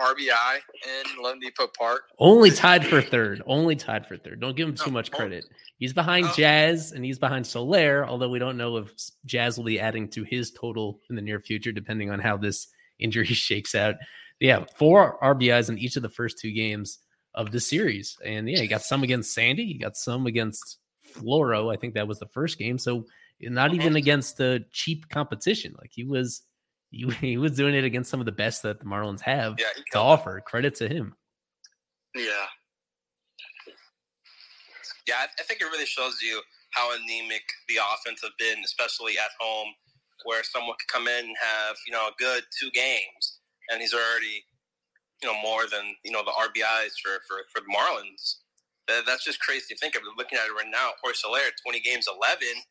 RBI 0.00 0.58
in 0.84 1.22
loanDepot 1.22 1.74
Park. 1.78 2.04
Only 2.18 2.50
tied 2.50 2.86
for 2.86 3.02
third. 3.02 3.42
Only 3.46 3.76
tied 3.76 4.06
for 4.06 4.16
third. 4.16 4.40
Don't 4.40 4.56
give 4.56 4.68
him 4.68 4.74
too 4.74 4.84
oh, 4.86 4.90
much 4.90 5.10
oh. 5.12 5.18
credit. 5.18 5.44
He's 5.78 5.92
behind 5.92 6.24
oh. 6.26 6.32
Jazz 6.34 6.92
and 6.92 7.04
he's 7.04 7.18
behind 7.18 7.46
Soler, 7.46 8.06
although 8.06 8.30
we 8.30 8.38
don't 8.38 8.56
know 8.56 8.78
if 8.78 8.90
Jazz 9.26 9.58
will 9.58 9.66
be 9.66 9.78
adding 9.78 10.08
to 10.12 10.22
his 10.22 10.50
total 10.50 11.00
in 11.10 11.16
the 11.16 11.22
near 11.22 11.40
future, 11.40 11.72
depending 11.72 12.10
on 12.10 12.20
how 12.20 12.38
this 12.38 12.68
injury 12.98 13.26
shakes 13.26 13.74
out. 13.74 13.96
Yeah, 14.40 14.64
four 14.78 15.18
RBIs 15.22 15.68
in 15.68 15.78
each 15.78 15.96
of 15.96 16.02
the 16.02 16.08
first 16.08 16.38
two 16.38 16.52
games 16.52 17.00
of 17.36 17.52
the 17.52 17.60
series. 17.60 18.16
And 18.24 18.48
yeah, 18.48 18.60
he 18.60 18.66
got 18.66 18.82
some 18.82 19.02
against 19.02 19.34
Sandy, 19.34 19.66
he 19.66 19.74
got 19.74 19.96
some 19.96 20.26
against 20.26 20.78
Floro. 21.14 21.72
I 21.72 21.76
think 21.78 21.94
that 21.94 22.08
was 22.08 22.18
the 22.18 22.26
first 22.26 22.58
game. 22.58 22.78
So 22.78 23.04
not 23.40 23.74
even 23.74 23.96
against 23.96 24.38
the 24.38 24.64
cheap 24.72 25.08
competition. 25.08 25.74
Like 25.78 25.90
he 25.92 26.04
was 26.04 26.42
he, 26.90 27.08
he 27.20 27.36
was 27.36 27.52
doing 27.52 27.74
it 27.74 27.84
against 27.84 28.10
some 28.10 28.20
of 28.20 28.26
the 28.26 28.32
best 28.32 28.62
that 28.62 28.80
the 28.80 28.86
Marlins 28.86 29.20
have 29.20 29.56
yeah, 29.58 29.66
to 29.92 29.98
offer. 29.98 30.40
Credit 30.44 30.74
to 30.76 30.88
him. 30.88 31.14
Yeah, 32.14 32.46
yeah, 35.06 35.14
I, 35.22 35.26
I 35.38 35.42
think 35.44 35.60
it 35.60 35.66
really 35.66 35.86
shows 35.86 36.20
you 36.20 36.40
how 36.70 36.94
anemic 36.94 37.42
the 37.68 37.78
offense 37.94 38.20
have 38.22 38.36
been, 38.38 38.58
especially 38.64 39.18
at 39.18 39.30
home, 39.40 39.68
where 40.24 40.42
someone 40.42 40.76
could 40.80 40.92
come 40.92 41.08
in 41.08 41.26
and 41.26 41.36
have 41.40 41.76
you 41.86 41.92
know 41.92 42.08
a 42.08 42.12
good 42.18 42.42
two 42.58 42.70
games, 42.72 43.38
and 43.70 43.80
he's 43.80 43.94
already 43.94 44.44
you 45.22 45.28
know 45.28 45.38
more 45.42 45.66
than 45.70 45.94
you 46.04 46.12
know 46.12 46.22
the 46.24 46.32
RBIs 46.32 46.94
for 47.02 47.20
for, 47.28 47.44
for 47.52 47.60
the 47.60 47.72
Marlins. 47.72 48.42
That, 48.88 49.02
that's 49.06 49.24
just 49.24 49.40
crazy 49.40 49.74
to 49.74 49.76
think 49.76 49.96
of. 49.96 50.02
Looking 50.16 50.38
at 50.38 50.46
it 50.46 50.54
right 50.54 50.70
now, 50.70 50.90
Jorge 51.02 51.16
Soler, 51.16 51.50
twenty 51.64 51.80
games, 51.80 52.06
eleven. 52.06 52.62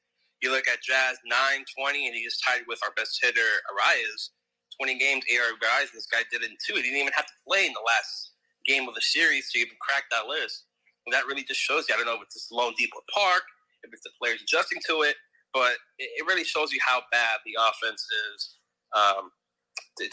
You 0.41 0.51
look 0.51 0.67
at 0.67 0.83
Jazz, 0.83 1.17
9, 1.25 1.65
20, 1.79 2.07
and 2.07 2.13
he 2.15 2.23
just 2.23 2.43
tied 2.45 2.67
with 2.67 2.79
our 2.83 2.91
best 2.95 3.17
hitter, 3.23 3.63
Arraez. 3.71 4.29
20 4.77 4.99
games, 4.99 5.23
8 5.31 5.39
RBIs. 5.57 5.91
This 5.93 6.05
guy 6.05 6.21
did 6.29 6.43
it 6.43 6.51
in 6.51 6.57
two. 6.59 6.75
He 6.75 6.83
didn't 6.83 6.99
even 6.99 7.13
have 7.15 7.25
to 7.25 7.37
play 7.47 7.65
in 7.65 7.73
the 7.73 7.85
last 7.85 8.31
game 8.65 8.87
of 8.87 8.95
the 8.95 9.01
series 9.01 9.51
to 9.51 9.59
even 9.59 9.73
crack 9.79 10.03
that 10.11 10.27
list. 10.27 10.65
And 11.05 11.13
that 11.13 11.25
really 11.25 11.43
just 11.43 11.61
shows 11.61 11.85
you. 11.87 11.95
I 11.95 11.97
don't 11.97 12.07
know 12.07 12.15
if 12.15 12.23
it's 12.23 12.51
loanDepot 12.51 13.05
Park, 13.13 13.43
if 13.83 13.93
it's 13.93 14.03
the 14.03 14.11
players 14.19 14.41
adjusting 14.41 14.81
to 14.89 15.03
it, 15.03 15.15
but 15.53 15.77
it, 15.99 16.09
it 16.17 16.25
really 16.27 16.43
shows 16.43 16.71
you 16.71 16.79
how 16.85 17.01
bad 17.11 17.39
the 17.45 17.55
offense 17.55 18.05
is, 18.33 18.57
um, 18.95 19.31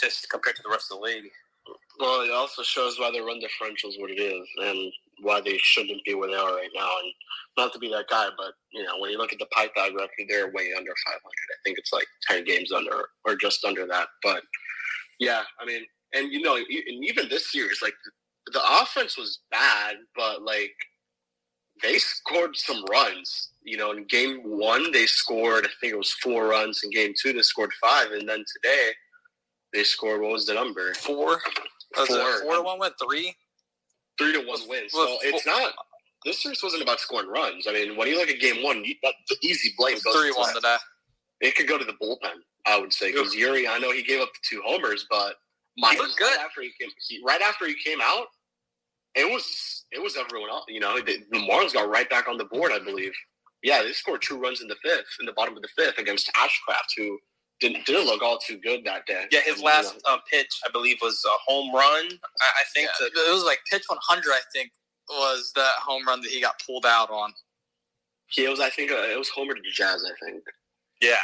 just 0.00 0.28
compared 0.30 0.56
to 0.56 0.62
the 0.62 0.70
rest 0.70 0.92
of 0.92 0.98
the 0.98 1.04
league. 1.04 1.30
Well, 1.98 2.22
it 2.22 2.30
also 2.30 2.62
shows 2.62 2.98
why 2.98 3.10
their 3.12 3.24
run 3.24 3.38
differential 3.38 3.90
is 3.90 3.98
what 3.98 4.10
it 4.10 4.20
is, 4.20 4.46
and 4.62 4.92
why 5.20 5.40
they 5.40 5.58
shouldn't 5.58 6.04
be 6.04 6.14
where 6.14 6.28
they 6.28 6.36
are 6.36 6.56
right 6.56 6.70
now. 6.74 6.90
And 7.02 7.12
not 7.56 7.72
to 7.72 7.78
be 7.78 7.88
that 7.90 8.08
guy, 8.08 8.28
but 8.36 8.54
you 8.72 8.82
know, 8.82 8.98
when 8.98 9.10
you 9.10 9.18
look 9.18 9.32
at 9.32 9.38
the 9.38 9.46
Pythag 9.56 9.94
record, 9.94 10.26
they're 10.28 10.50
way 10.52 10.72
under 10.76 10.92
500. 11.06 11.20
I 11.22 11.58
think 11.64 11.78
it's 11.78 11.92
like 11.92 12.06
10 12.28 12.44
games 12.44 12.72
under, 12.72 13.08
or 13.24 13.36
just 13.36 13.64
under 13.64 13.86
that. 13.86 14.08
But 14.22 14.42
yeah, 15.20 15.42
I 15.60 15.66
mean, 15.66 15.82
and 16.14 16.32
you 16.32 16.40
know, 16.40 16.56
and 16.56 16.66
even 17.04 17.28
this 17.28 17.54
year, 17.54 17.66
it's 17.66 17.82
like 17.82 17.94
the 18.52 18.62
offense 18.80 19.16
was 19.16 19.40
bad, 19.50 19.96
but 20.16 20.42
like 20.42 20.72
they 21.82 21.98
scored 21.98 22.56
some 22.56 22.84
runs. 22.90 23.50
You 23.62 23.76
know, 23.76 23.92
in 23.92 24.06
game 24.08 24.40
one 24.44 24.90
they 24.92 25.06
scored, 25.06 25.66
I 25.66 25.70
think 25.80 25.92
it 25.92 25.98
was 25.98 26.12
four 26.14 26.48
runs. 26.48 26.80
In 26.82 26.90
game 26.90 27.14
two 27.20 27.32
they 27.32 27.42
scored 27.42 27.72
five, 27.80 28.10
and 28.10 28.28
then 28.28 28.44
today 28.52 28.90
they 29.72 29.84
scored. 29.84 30.20
What 30.20 30.32
was 30.32 30.46
the 30.46 30.54
number? 30.54 30.94
Four. 30.94 31.40
Four. 31.94 32.06
four 32.06 32.56
to 32.56 32.62
one 32.62 32.78
went 32.78 32.94
three. 33.02 33.34
Three 34.18 34.32
to 34.32 34.46
one 34.46 34.60
win. 34.68 34.88
So 34.88 35.18
it's 35.22 35.46
not. 35.46 35.72
This 36.24 36.42
series 36.42 36.62
wasn't 36.62 36.82
about 36.82 37.00
scoring 37.00 37.28
runs. 37.28 37.66
I 37.66 37.72
mean, 37.72 37.96
when 37.96 38.06
you 38.06 38.16
look 38.16 38.28
at 38.28 38.38
game 38.38 38.62
one, 38.62 38.84
you, 38.84 38.94
the 39.02 39.36
easy 39.42 39.72
blame 39.76 39.98
goes 40.04 40.14
three 40.14 40.32
one 40.32 40.54
today. 40.54 40.76
It 41.40 41.56
could 41.56 41.66
go 41.66 41.76
to 41.76 41.84
the 41.84 41.94
bullpen, 41.94 42.38
I 42.66 42.78
would 42.78 42.92
say, 42.92 43.10
because 43.10 43.34
Eury. 43.34 43.66
I 43.68 43.78
know 43.78 43.90
he 43.90 44.02
gave 44.02 44.20
up 44.20 44.28
the 44.32 44.38
two 44.48 44.62
homers, 44.64 45.06
but 45.10 45.34
my 45.76 45.96
looked 45.98 46.16
good 46.18 46.38
after 46.38 46.62
he 46.62 46.70
came. 46.78 46.90
He, 47.08 47.20
right 47.26 47.40
after 47.42 47.66
he 47.66 47.74
came 47.74 47.98
out, 48.00 48.26
it 49.14 49.30
was 49.30 49.84
it 49.90 50.00
was 50.00 50.16
everyone 50.16 50.50
else. 50.50 50.64
You 50.68 50.80
know, 50.80 51.00
the, 51.00 51.18
the 51.30 51.38
Marlins 51.38 51.72
got 51.72 51.90
right 51.90 52.08
back 52.08 52.28
on 52.28 52.38
the 52.38 52.44
board. 52.44 52.70
I 52.72 52.78
believe. 52.78 53.12
Yeah, 53.62 53.82
they 53.82 53.92
scored 53.92 54.22
two 54.22 54.38
runs 54.38 54.60
in 54.60 54.68
the 54.68 54.76
fifth, 54.82 55.06
in 55.20 55.26
the 55.26 55.32
bottom 55.34 55.56
of 55.56 55.62
the 55.62 55.68
fifth 55.76 55.98
against 55.98 56.30
Ashcraft, 56.34 56.96
who 56.96 57.18
didn't 57.62 57.86
didn't 57.86 58.06
look 58.06 58.22
all 58.22 58.38
too 58.38 58.58
good 58.58 58.84
that 58.84 59.06
day. 59.06 59.24
Yeah, 59.30 59.40
his 59.44 59.62
last 59.62 59.94
uh, 60.08 60.18
pitch, 60.30 60.50
I 60.66 60.70
believe, 60.70 60.98
was 61.00 61.22
a 61.26 61.36
home 61.50 61.74
run. 61.74 62.08
I, 62.40 62.48
I 62.60 62.64
think 62.74 62.88
yeah, 63.00 63.06
to, 63.06 63.30
it 63.30 63.32
was 63.32 63.44
like 63.44 63.60
pitch 63.70 63.84
100. 63.86 64.30
I 64.30 64.40
think 64.52 64.72
was 65.08 65.52
that 65.54 65.72
home 65.78 66.06
run 66.06 66.20
that 66.22 66.30
he 66.30 66.40
got 66.40 66.60
pulled 66.66 66.84
out 66.84 67.10
on. 67.10 67.32
Yeah, 68.36 68.46
it 68.46 68.50
was. 68.50 68.60
I 68.60 68.70
think 68.70 68.90
uh, 68.90 68.96
it 68.96 69.18
was 69.18 69.28
homer 69.28 69.54
to 69.54 69.60
the 69.60 69.70
Jazz. 69.70 70.04
I 70.04 70.26
think. 70.26 70.42
Yeah, 71.00 71.14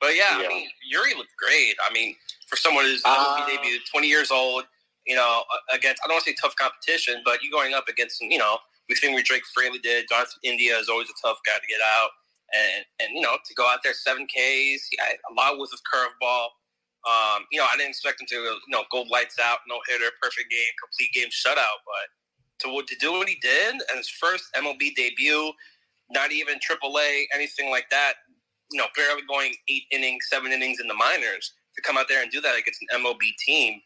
but 0.00 0.16
yeah, 0.16 0.40
yeah, 0.40 0.46
I 0.46 0.48
mean, 0.48 0.68
Eury 0.92 1.16
looked 1.16 1.36
great. 1.38 1.74
I 1.88 1.92
mean, 1.92 2.14
for 2.46 2.56
someone 2.56 2.84
who's 2.84 3.02
uh, 3.04 3.46
debut, 3.46 3.78
20 3.90 4.08
years 4.08 4.30
old, 4.30 4.64
you 5.06 5.16
know, 5.16 5.42
against 5.72 6.02
I 6.04 6.08
don't 6.08 6.16
want 6.16 6.24
to 6.24 6.30
say 6.30 6.36
tough 6.40 6.56
competition, 6.56 7.22
but 7.24 7.42
you 7.42 7.50
going 7.50 7.74
up 7.74 7.88
against 7.88 8.20
you 8.20 8.38
know 8.38 8.58
we 8.88 8.96
think 8.96 9.14
we 9.14 9.22
Drake 9.22 9.44
Fraley 9.54 9.78
did. 9.78 10.06
Jonathan 10.10 10.40
India 10.42 10.76
is 10.78 10.88
always 10.88 11.08
a 11.08 11.26
tough 11.26 11.38
guy 11.46 11.54
to 11.54 11.66
get 11.68 11.80
out, 11.80 12.10
and 12.52 12.84
and 13.00 13.08
you 13.14 13.20
know 13.20 13.36
to 13.44 13.54
go 13.54 13.66
out 13.66 13.80
there 13.82 13.94
seven 13.94 14.26
Ks, 14.26 14.88
a 15.00 15.34
lot 15.34 15.58
with 15.58 15.70
his 15.70 15.82
curveball. 15.82 16.48
Um, 17.08 17.48
you 17.50 17.58
know, 17.58 17.64
I 17.64 17.76
didn't 17.78 17.90
expect 17.90 18.20
him 18.20 18.26
to 18.28 18.36
you 18.36 18.60
know 18.68 18.84
go 18.92 19.02
lights 19.10 19.36
out, 19.42 19.58
no 19.68 19.78
hitter, 19.88 20.10
perfect 20.20 20.50
game, 20.50 20.72
complete 20.78 21.12
game 21.14 21.30
shutout, 21.30 21.80
but 21.86 22.06
to 22.62 22.82
to 22.86 22.96
do 23.00 23.12
what 23.12 23.28
he 23.28 23.36
did 23.40 23.74
and 23.74 23.96
his 23.96 24.10
first 24.10 24.44
MLB 24.56 24.94
debut, 24.94 25.52
not 26.10 26.32
even 26.32 26.58
AAA, 26.58 27.24
anything 27.34 27.70
like 27.70 27.88
that. 27.90 28.14
You 28.70 28.78
know, 28.78 28.86
barely 28.96 29.22
going 29.28 29.54
eight 29.68 29.84
innings, 29.90 30.26
seven 30.28 30.52
innings 30.52 30.78
in 30.80 30.86
the 30.86 30.94
minors 30.94 31.52
to 31.74 31.82
come 31.82 31.98
out 31.98 32.06
there 32.08 32.22
and 32.22 32.30
do 32.30 32.40
that 32.40 32.56
against 32.56 32.80
an 32.90 33.02
MLB 33.02 33.18
team. 33.44 33.80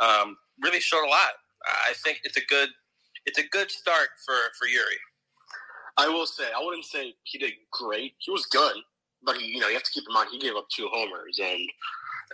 Um, 0.00 0.36
really 0.62 0.80
showed 0.80 1.04
a 1.04 1.08
lot. 1.08 1.32
I 1.66 1.92
think 2.04 2.18
it's 2.24 2.36
a 2.36 2.44
good 2.48 2.70
it's 3.26 3.38
a 3.38 3.46
good 3.48 3.70
start 3.70 4.08
for 4.24 4.34
for 4.58 4.66
Eury. 4.66 4.98
I 5.96 6.08
will 6.08 6.26
say 6.26 6.44
I 6.44 6.64
wouldn't 6.64 6.84
say 6.84 7.14
he 7.24 7.38
did 7.38 7.52
great. 7.70 8.14
He 8.18 8.30
was 8.30 8.46
good, 8.46 8.76
but 9.22 9.36
he, 9.36 9.46
you 9.46 9.60
know 9.60 9.68
you 9.68 9.74
have 9.74 9.82
to 9.82 9.90
keep 9.90 10.04
in 10.08 10.14
mind 10.14 10.30
he 10.32 10.38
gave 10.38 10.56
up 10.56 10.66
two 10.74 10.88
homers 10.92 11.38
and 11.42 11.60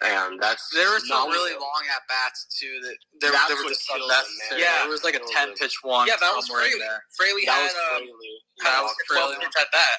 and 0.04 0.38
that's 0.40 0.68
there 0.74 0.90
were 0.90 1.00
some 1.00 1.28
really 1.28 1.54
long 1.58 1.82
at 1.90 2.06
bats 2.06 2.46
too. 2.54 2.70
That 2.82 2.96
there, 3.20 3.32
that's 3.32 3.48
there 3.48 3.56
were 3.56 3.70
just 3.70 3.90
unnecessary. 3.90 4.62
Yeah, 4.62 4.86
it 4.86 4.90
was 4.90 5.02
like 5.02 5.14
a 5.14 5.24
ten 5.32 5.54
pitch 5.54 5.82
one. 5.82 6.06
Yeah, 6.06 6.14
that 6.20 6.32
was 6.34 6.46
Fraley. 6.46 6.78
There. 6.78 7.02
Fraley 7.16 7.42
that 7.46 7.58
had 7.58 7.62
was 7.62 7.74
um, 7.74 8.06
Fraley. 8.06 8.34
That 8.62 8.82
was 8.82 8.94
Fraley. 9.08 9.34
at 9.42 9.70
that. 9.72 9.96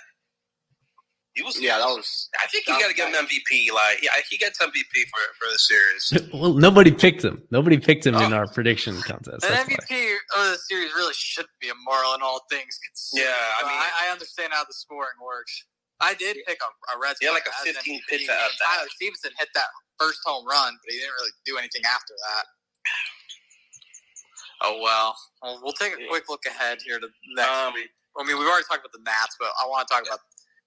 He 1.40 1.46
was. 1.46 1.56
Yeah, 1.56 1.80
that 1.80 1.88
was. 1.88 2.28
I 2.36 2.48
think 2.48 2.68
you 2.68 2.76
got 2.76 2.90
to 2.90 2.94
give 2.94 3.08
him 3.08 3.16
MVP. 3.16 3.72
Like, 3.72 4.04
yeah, 4.04 4.12
he 4.30 4.36
gets 4.36 4.60
MVP 4.60 4.92
for 5.08 5.24
for 5.40 5.48
the 5.48 5.58
series. 5.58 6.04
well, 6.34 6.52
nobody 6.54 6.92
picked 6.92 7.24
him. 7.24 7.42
Nobody 7.50 7.80
picked 7.80 8.06
him 8.06 8.16
oh. 8.16 8.26
in 8.26 8.34
our 8.34 8.46
prediction 8.46 9.00
contest. 9.00 9.46
An 9.46 9.56
MVP 9.64 9.88
why. 9.88 10.20
of 10.36 10.52
the 10.52 10.58
series 10.68 10.92
really 10.92 11.14
should 11.16 11.48
be 11.62 11.70
a 11.70 11.78
moral 11.88 12.14
in 12.16 12.22
All 12.22 12.44
things 12.52 12.76
considered. 12.84 13.32
Yeah, 13.32 13.64
I 13.64 13.64
mean, 13.64 13.80
I, 13.80 13.90
I, 14.04 14.12
understand 14.12 14.52
how 14.52 14.66
the 14.66 14.74
scoring 14.74 15.16
works. 15.24 15.64
I 16.02 16.14
did 16.16 16.36
pick 16.46 16.60
a, 16.60 16.98
a 16.98 17.00
Reds. 17.00 17.20
Yeah, 17.22 17.32
like 17.32 17.48
a 17.48 17.56
15 17.64 18.02
pitch 18.10 18.28
out. 18.28 18.52
Tyler 18.60 18.90
Stephenson 19.00 19.32
hit 19.40 19.48
that 19.56 19.72
first 19.98 20.20
home 20.26 20.46
run, 20.46 20.76
but 20.84 20.92
he 20.92 21.00
didn't 21.00 21.16
really 21.24 21.32
do 21.46 21.58
anything 21.58 21.84
after 21.88 22.14
that. 22.28 22.44
Oh 24.62 24.78
well. 24.84 25.16
well 25.42 25.58
we'll 25.64 25.72
take 25.72 25.94
a 25.94 26.04
quick 26.10 26.28
look 26.28 26.44
ahead 26.46 26.80
here 26.84 27.00
to 27.00 27.08
next 27.38 27.48
um, 27.48 27.74
week. 27.74 27.88
I 28.20 28.28
mean, 28.28 28.38
we've 28.38 28.48
already 28.48 28.68
talked 28.68 28.84
about 28.84 28.92
the 28.92 29.00
Nats, 29.08 29.40
but 29.40 29.48
I 29.56 29.64
want 29.72 29.88
to 29.88 29.94
talk 29.94 30.04
about. 30.04 30.20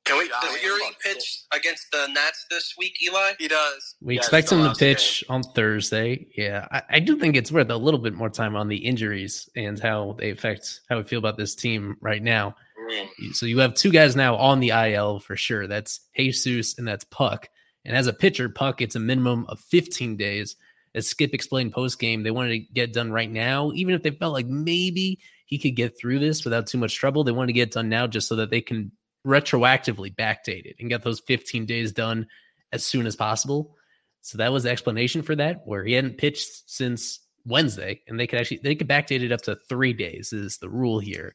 Can 0.04 0.18
we? 0.18 0.28
Does 0.28 0.59
Eury 0.59 0.99
pitch 1.00 1.44
against 1.52 1.90
the 1.92 2.09
Nats 2.09 2.47
this 2.50 2.75
week, 2.76 2.97
Ely? 3.06 3.35
He 3.38 3.47
does. 3.47 3.94
We 4.00 4.16
expect 4.16 4.50
him 4.50 4.62
to 4.64 4.75
pitch 4.75 5.23
on 5.28 5.42
Thursday. 5.42 6.26
Yeah, 6.37 6.66
I, 6.73 6.82
I, 6.90 6.99
do 6.99 7.16
think 7.18 7.37
it's 7.37 7.52
worth 7.52 7.71
a 7.71 7.76
little 7.76 8.00
bit 8.00 8.14
more 8.14 8.28
time 8.28 8.56
on 8.56 8.66
the 8.66 8.78
injuries 8.78 9.49
and 9.54 9.78
how 9.78 10.16
they 10.18 10.30
affect 10.30 10.80
how 10.88 10.97
we 10.97 11.04
feel 11.04 11.21
about 11.21 11.37
this 11.37 11.54
team 11.54 11.97
right 12.00 12.23
now. 12.23 12.56
Mm. 12.90 13.35
So 13.35 13.47
you 13.47 13.61
have 13.61 13.75
two 13.75 13.90
guys 13.90 14.16
now 14.16 14.37
on 14.37 14.59
the 14.59 14.71
IL 14.71 15.21
for 15.21 15.37
sure. 15.37 15.68
That's 15.68 16.00
Jesus 16.16 16.78
and 16.78 16.88
that's 16.88 17.04
Puk. 17.04 17.49
And 17.85 17.97
as 17.97 18.09
a 18.09 18.12
pitcher, 18.12 18.49
Puk 18.49 18.80
it's 18.80 18.97
a 18.97 19.00
minimum 19.00 19.47
of 19.49 19.61
15 19.61 20.16
days. 20.16 20.56
As 20.94 21.06
Skip 21.06 21.32
explained 21.32 21.73
post 21.73 21.99
game, 21.99 22.23
they 22.23 22.30
wanted 22.30 22.50
to 22.50 22.59
get 22.59 22.92
done 22.92 23.12
right 23.12 23.30
now, 23.30 23.73
even 23.75 23.94
if 23.94 24.02
they 24.02 24.11
felt 24.11 24.35
like 24.35 24.47
maybe 24.47 25.21
he 25.47 25.59
could 25.59 25.76
get 25.76 25.97
through 25.99 26.18
this 26.18 26.44
without 26.44 26.66
too 26.66 26.78
much 26.78 26.94
trouble. 26.97 27.25
They 27.25 27.32
wanted 27.32 27.49
to 27.49 27.52
get 27.54 27.71
done 27.71 27.88
now 27.88 28.06
just 28.06 28.28
so 28.28 28.37
that 28.37 28.50
they 28.50 28.61
can 28.61 28.92
retroactively 29.26 30.14
backdate 30.14 30.67
it 30.67 30.76
and 30.81 30.88
get 30.88 31.02
those 31.02 31.21
15 31.21 31.67
days 31.67 31.93
done 31.93 32.26
as 32.73 32.85
soon 32.85 33.07
as 33.07 33.17
possible. 33.17 33.76
So 34.23 34.38
that 34.38 34.52
was 34.52 34.64
the 34.64 34.71
explanation 34.71 35.23
for 35.23 35.37
that, 35.37 35.62
where 35.64 35.85
he 35.85 35.93
hadn't 35.95 36.19
pitched 36.19 36.71
since 36.71 37.21
Wednesday, 37.45 38.00
and 38.07 38.19
they 38.19 38.26
could 38.26 38.38
actually 38.38 38.61
they 38.62 38.75
could 38.75 38.88
backdate 38.88 39.23
it 39.23 39.33
up 39.33 39.43
to 39.43 39.57
three 39.69 39.93
days 39.93 40.33
is 40.33 40.59
the 40.59 40.69
rule 40.69 41.00
here, 41.00 41.35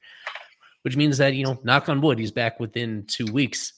which 0.84 0.96
means 0.96 1.18
that 1.18 1.34
you 1.34 1.44
know, 1.44 1.60
knock 1.64 1.90
on 1.90 2.02
wood, 2.02 2.20
he's 2.20 2.32
back 2.32 2.60
within 2.60 3.06
two 3.08 3.26
weeks. 3.26 3.74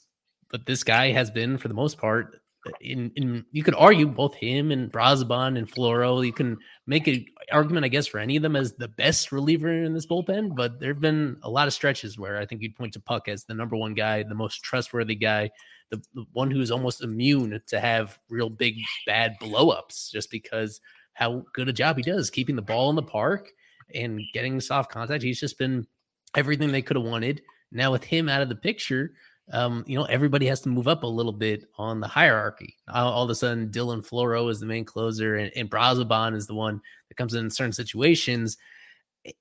But 0.52 0.66
this 0.66 0.84
guy 0.84 1.12
has 1.12 1.30
been, 1.30 1.58
for 1.58 1.68
the 1.68 1.74
most 1.76 1.98
part, 1.98 2.39
in, 2.82 3.12
in 3.16 3.46
you 3.52 3.64
could 3.64 3.76
argue 3.76 4.08
both 4.08 4.36
him 4.36 4.72
and 4.72 4.92
Brazoban 4.92 5.58
and 5.58 5.70
Floro. 5.70 6.26
You 6.26 6.34
can 6.34 6.58
make 6.88 7.08
an 7.08 7.26
argument, 7.52 7.86
I 7.86 7.90
guess, 7.90 8.08
for 8.08 8.20
any 8.20 8.36
of 8.36 8.44
them 8.44 8.56
as 8.56 8.74
the 8.74 8.88
best 8.88 9.32
reliever 9.32 9.72
in 9.72 9.94
this 9.94 10.06
bullpen. 10.06 10.56
But 10.56 10.80
there 10.80 10.94
have 10.94 11.02
been 11.02 11.38
a 11.44 11.50
lot 11.50 11.68
of 11.68 11.74
stretches 11.74 12.18
where 12.18 12.38
I 12.38 12.46
think 12.46 12.62
you'd 12.62 12.76
point 12.76 12.94
to 12.94 13.00
Puk 13.00 13.28
as 13.28 13.46
the 13.46 13.54
number 13.54 13.76
one 13.76 13.94
guy, 13.94 14.24
the 14.24 14.36
most 14.36 14.64
trustworthy 14.64 15.16
guy, 15.16 15.50
the, 15.90 16.02
the 16.14 16.26
one 16.34 16.52
who's 16.52 16.72
almost 16.72 17.04
immune 17.04 17.62
to 17.68 17.80
have 17.80 18.20
real 18.30 18.50
big 18.50 18.76
bad 19.06 19.36
blowups, 19.42 20.12
just 20.12 20.30
because 20.30 20.82
how 21.14 21.44
good 21.54 21.70
a 21.70 21.74
job 21.74 21.98
he 21.98 22.04
does 22.04 22.30
keeping 22.30 22.56
the 22.56 22.62
ball 22.62 22.90
in 22.90 22.96
the 22.96 23.04
park 23.04 23.50
and 23.94 24.22
getting 24.34 24.60
soft 24.60 24.92
contact. 24.92 25.24
He's 25.24 25.40
just 25.40 25.58
been 25.58 25.88
everything 26.36 26.72
they 26.72 26.82
could 26.82 26.98
have 26.98 27.06
wanted. 27.06 27.42
Now 27.72 27.92
with 27.92 28.04
him 28.04 28.30
out 28.30 28.42
of 28.42 28.50
the 28.50 28.56
picture 28.56 29.14
um, 29.52 29.84
you 29.88 29.98
know, 29.98 30.06
everybody 30.06 30.46
has 30.46 30.62
to 30.62 30.70
move 30.70 30.88
up 30.88 31.04
a 31.04 31.08
little 31.08 31.34
bit 31.34 31.66
on 31.78 32.00
the 32.00 32.08
hierarchy. 32.08 32.76
All, 32.88 33.12
all 33.12 33.24
of 33.24 33.30
a 33.30 33.36
sudden, 33.36 33.70
Dylan 33.70 34.08
Floro 34.08 34.50
is 34.50 34.60
the 34.60 34.66
main 34.66 34.86
closer, 34.86 35.38
and, 35.38 35.52
and 35.56 35.70
Brazoban 35.70 36.36
is 36.36 36.46
the 36.46 36.54
one 36.54 36.82
that 37.08 37.16
comes 37.16 37.34
in, 37.34 37.46
in 37.46 37.50
certain 37.50 37.74
situations. 37.74 38.58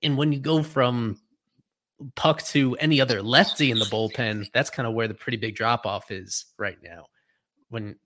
And 0.03 0.17
when 0.17 0.33
you 0.33 0.41
go 0.41 0.63
from 0.63 1.21
Puk 2.17 2.43
to 2.45 2.77
any 2.77 3.01
other 3.01 3.23
lefty 3.23 3.71
in 3.71 3.79
the 3.79 3.85
bullpen, 3.85 4.51
that's 4.53 4.71
kind 4.71 4.87
of 4.87 4.95
where 4.95 5.09
the 5.09 5.15
pretty 5.15 5.37
big 5.37 5.57
drop 5.57 5.85
off 5.85 6.11
is 6.11 6.47
right 6.59 6.79
now. 6.83 7.07
When 7.69 7.97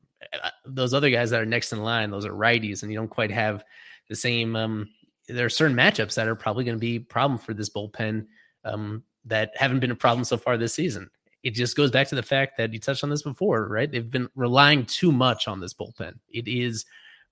uh, 0.42 0.50
those 0.66 0.94
other 0.94 1.10
guys 1.10 1.30
that 1.30 1.40
are 1.40 1.46
next 1.46 1.72
in 1.72 1.82
line, 1.82 2.10
those 2.10 2.26
are 2.26 2.32
righties, 2.32 2.82
and 2.82 2.90
you 2.90 2.98
don't 2.98 3.08
quite 3.08 3.30
have 3.30 3.64
the 4.08 4.16
same. 4.16 4.56
Um, 4.56 4.88
there 5.28 5.46
are 5.46 5.50
certain 5.50 5.76
matchups 5.76 6.14
that 6.14 6.26
are 6.26 6.34
probably 6.34 6.64
going 6.64 6.76
to 6.76 6.80
be 6.80 6.96
a 6.96 7.00
problem 7.00 7.38
for 7.38 7.54
this 7.54 7.70
bullpen 7.70 8.26
um, 8.64 9.04
that 9.26 9.52
haven't 9.54 9.78
been 9.78 9.92
a 9.92 9.96
problem 9.96 10.24
so 10.24 10.36
far 10.36 10.56
this 10.56 10.74
season 10.74 11.08
it 11.42 11.54
just 11.54 11.76
goes 11.76 11.90
back 11.90 12.08
to 12.08 12.14
the 12.14 12.22
fact 12.22 12.56
that 12.58 12.72
you 12.72 12.78
touched 12.78 13.02
on 13.02 13.10
this 13.10 13.22
before, 13.22 13.68
right? 13.68 13.90
They've 13.90 14.10
been 14.10 14.28
relying 14.34 14.86
too 14.86 15.10
much 15.10 15.48
on 15.48 15.60
this 15.60 15.74
bullpen. 15.74 16.14
It 16.30 16.46
is 16.48 16.84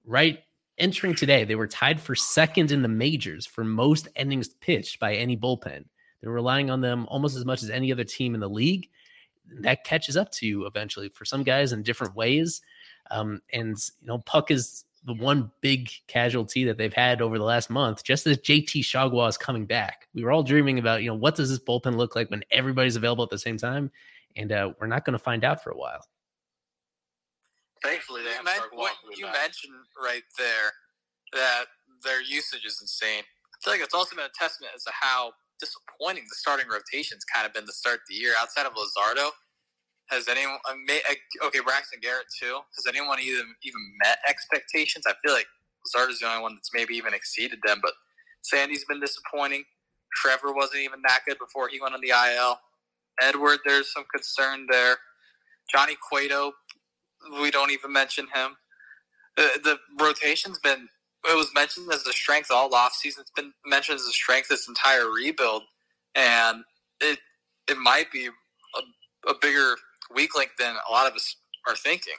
right 0.05 0.41
entering 0.81 1.15
today, 1.15 1.45
they 1.45 1.55
were 1.55 1.67
tied 1.67 2.01
for 2.01 2.15
second 2.15 2.73
in 2.73 2.83
the 2.83 2.89
majors 2.89 3.47
for 3.47 3.63
most 3.63 4.09
innings 4.17 4.49
pitched 4.49 4.99
by 4.99 5.15
any 5.15 5.37
bullpen. 5.37 5.85
They're 6.21 6.33
relying 6.33 6.71
on 6.71 6.81
them 6.81 7.07
almost 7.09 7.37
as 7.37 7.45
much 7.45 7.63
as 7.63 7.71
any 7.71 7.93
other 7.93 8.05
team 8.05 8.35
in 8.35 8.41
the 8.41 8.49
league. 8.49 8.89
That 9.61 9.85
catches 9.85 10.17
up 10.17 10.31
to 10.33 10.47
you 10.47 10.67
eventually 10.67 11.09
for 11.09 11.25
some 11.25 11.43
guys 11.43 11.73
in 11.73 11.83
different 11.83 12.17
ways. 12.17 12.63
Um, 13.11 13.43
and 13.53 13.77
you 14.01 14.07
know, 14.07 14.19
Puk 14.19 14.51
is 14.51 14.85
the 15.05 15.15
one 15.15 15.51
big 15.61 15.91
casualty 16.09 16.65
that 16.65 16.77
they've 16.77 16.93
had 16.93 17.23
over 17.23 17.39
the 17.39 17.45
last 17.45 17.71
month, 17.71 18.05
just 18.05 18.27
as 18.27 18.39
JT 18.39 18.83
Chargois 18.83 19.31
is 19.31 19.39
coming 19.39 19.65
back. 19.65 20.09
We 20.15 20.23
were 20.23 20.31
all 20.31 20.43
dreaming 20.43 20.79
about, 20.79 21.03
you 21.03 21.09
know, 21.09 21.15
what 21.15 21.37
does 21.37 21.49
this 21.49 21.59
bullpen 21.59 21.97
look 21.97 22.15
like 22.15 22.31
when 22.31 22.45
everybody's 22.51 22.97
available 22.97 23.25
at 23.25 23.31
the 23.31 23.39
same 23.39 23.57
time? 23.57 23.91
And 24.37 24.53
uh, 24.53 24.73
we're 24.79 24.87
not 24.87 25.05
going 25.05 25.15
to 25.15 25.19
find 25.19 25.43
out 25.45 25.63
for 25.63 25.71
a 25.71 25.77
while. 25.77 26.07
Thankfully, 27.83 28.23
they 28.23 28.33
have 28.33 28.45
you, 28.45 28.79
what 28.79 28.93
you 29.17 29.25
back. 29.25 29.35
mentioned 29.43 29.73
right 30.03 30.23
there 30.37 30.73
that 31.33 31.65
their 32.05 32.23
usage 32.23 32.67
is 32.67 32.79
insane. 32.81 33.23
I 33.23 33.65
feel 33.65 33.73
like 33.73 33.83
it's 33.83 33.95
also 33.95 34.17
been 34.17 34.27
a 34.27 34.39
testament 34.39 34.73
as 34.77 34.85
to 34.85 34.93
how 34.93 35.33
disappointing 35.59 36.25
the 36.29 36.35
starting 36.35 36.67
rotation's 36.69 37.25
kind 37.25 37.47
of 37.47 37.55
been 37.55 37.65
to 37.67 37.73
start 37.73 38.01
the 38.09 38.15
year. 38.15 38.35
Outside 38.39 38.67
of 38.67 38.73
Luzardo, 38.75 39.31
has 40.11 40.29
anyone 40.29 40.59
uh, 40.69 40.75
okay 41.47 41.61
Braxton 41.61 42.01
Garrett 42.03 42.27
too? 42.39 42.61
Has 42.77 42.87
anyone 42.89 43.21
even 43.21 43.55
even 43.63 43.81
met 44.05 44.19
expectations? 44.29 45.05
I 45.09 45.15
feel 45.25 45.35
like 45.35 45.47
Zarda's 45.95 46.21
the 46.21 46.29
only 46.29 46.43
one 46.43 46.55
that's 46.57 46.71
maybe 46.75 46.95
even 46.95 47.15
exceeded 47.15 47.61
them. 47.67 47.81
But 47.83 47.93
Sandy's 48.43 48.85
been 48.87 49.01
disappointing. 49.01 49.65
Trevor 50.17 50.53
wasn't 50.53 50.83
even 50.83 51.01
that 51.07 51.21
good 51.27 51.39
before 51.39 51.69
he 51.69 51.81
went 51.81 51.95
on 51.95 52.01
the 52.01 52.11
IL. 52.11 52.59
Edward, 53.23 53.61
there's 53.67 53.93
some 53.93 54.05
concern 54.15 54.67
there. 54.71 54.97
Johnny 55.73 55.97
Cueto, 56.11 56.53
we 57.41 57.51
don't 57.51 57.71
even 57.71 57.93
mention 57.93 58.27
him. 58.35 58.57
The, 59.37 59.49
the 59.65 60.05
rotation's 60.05 60.59
been 60.59 60.89
it 61.29 61.37
was 61.37 61.51
mentioned 61.55 61.93
as 61.93 62.07
a 62.07 62.13
strength 62.13 62.51
all 62.51 62.75
off 62.75 62.95
season. 62.95 63.23
It's 63.23 63.31
been 63.33 63.53
mentioned 63.67 63.97
as 63.97 64.07
a 64.07 64.13
strength 64.13 64.49
this 64.49 64.69
entire 64.69 65.09
rebuild, 65.11 65.65
and 66.15 66.65
it 67.01 67.19
it 67.69 67.79
might 67.79 68.11
be 68.13 68.27
a, 68.29 69.31
a 69.31 69.35
bigger 69.41 69.77
weak 70.15 70.35
link 70.37 70.51
than 70.59 70.75
a 70.89 70.93
lot 70.93 71.09
of 71.09 71.15
us 71.15 71.37
are 71.69 71.77
thinking. 71.77 72.15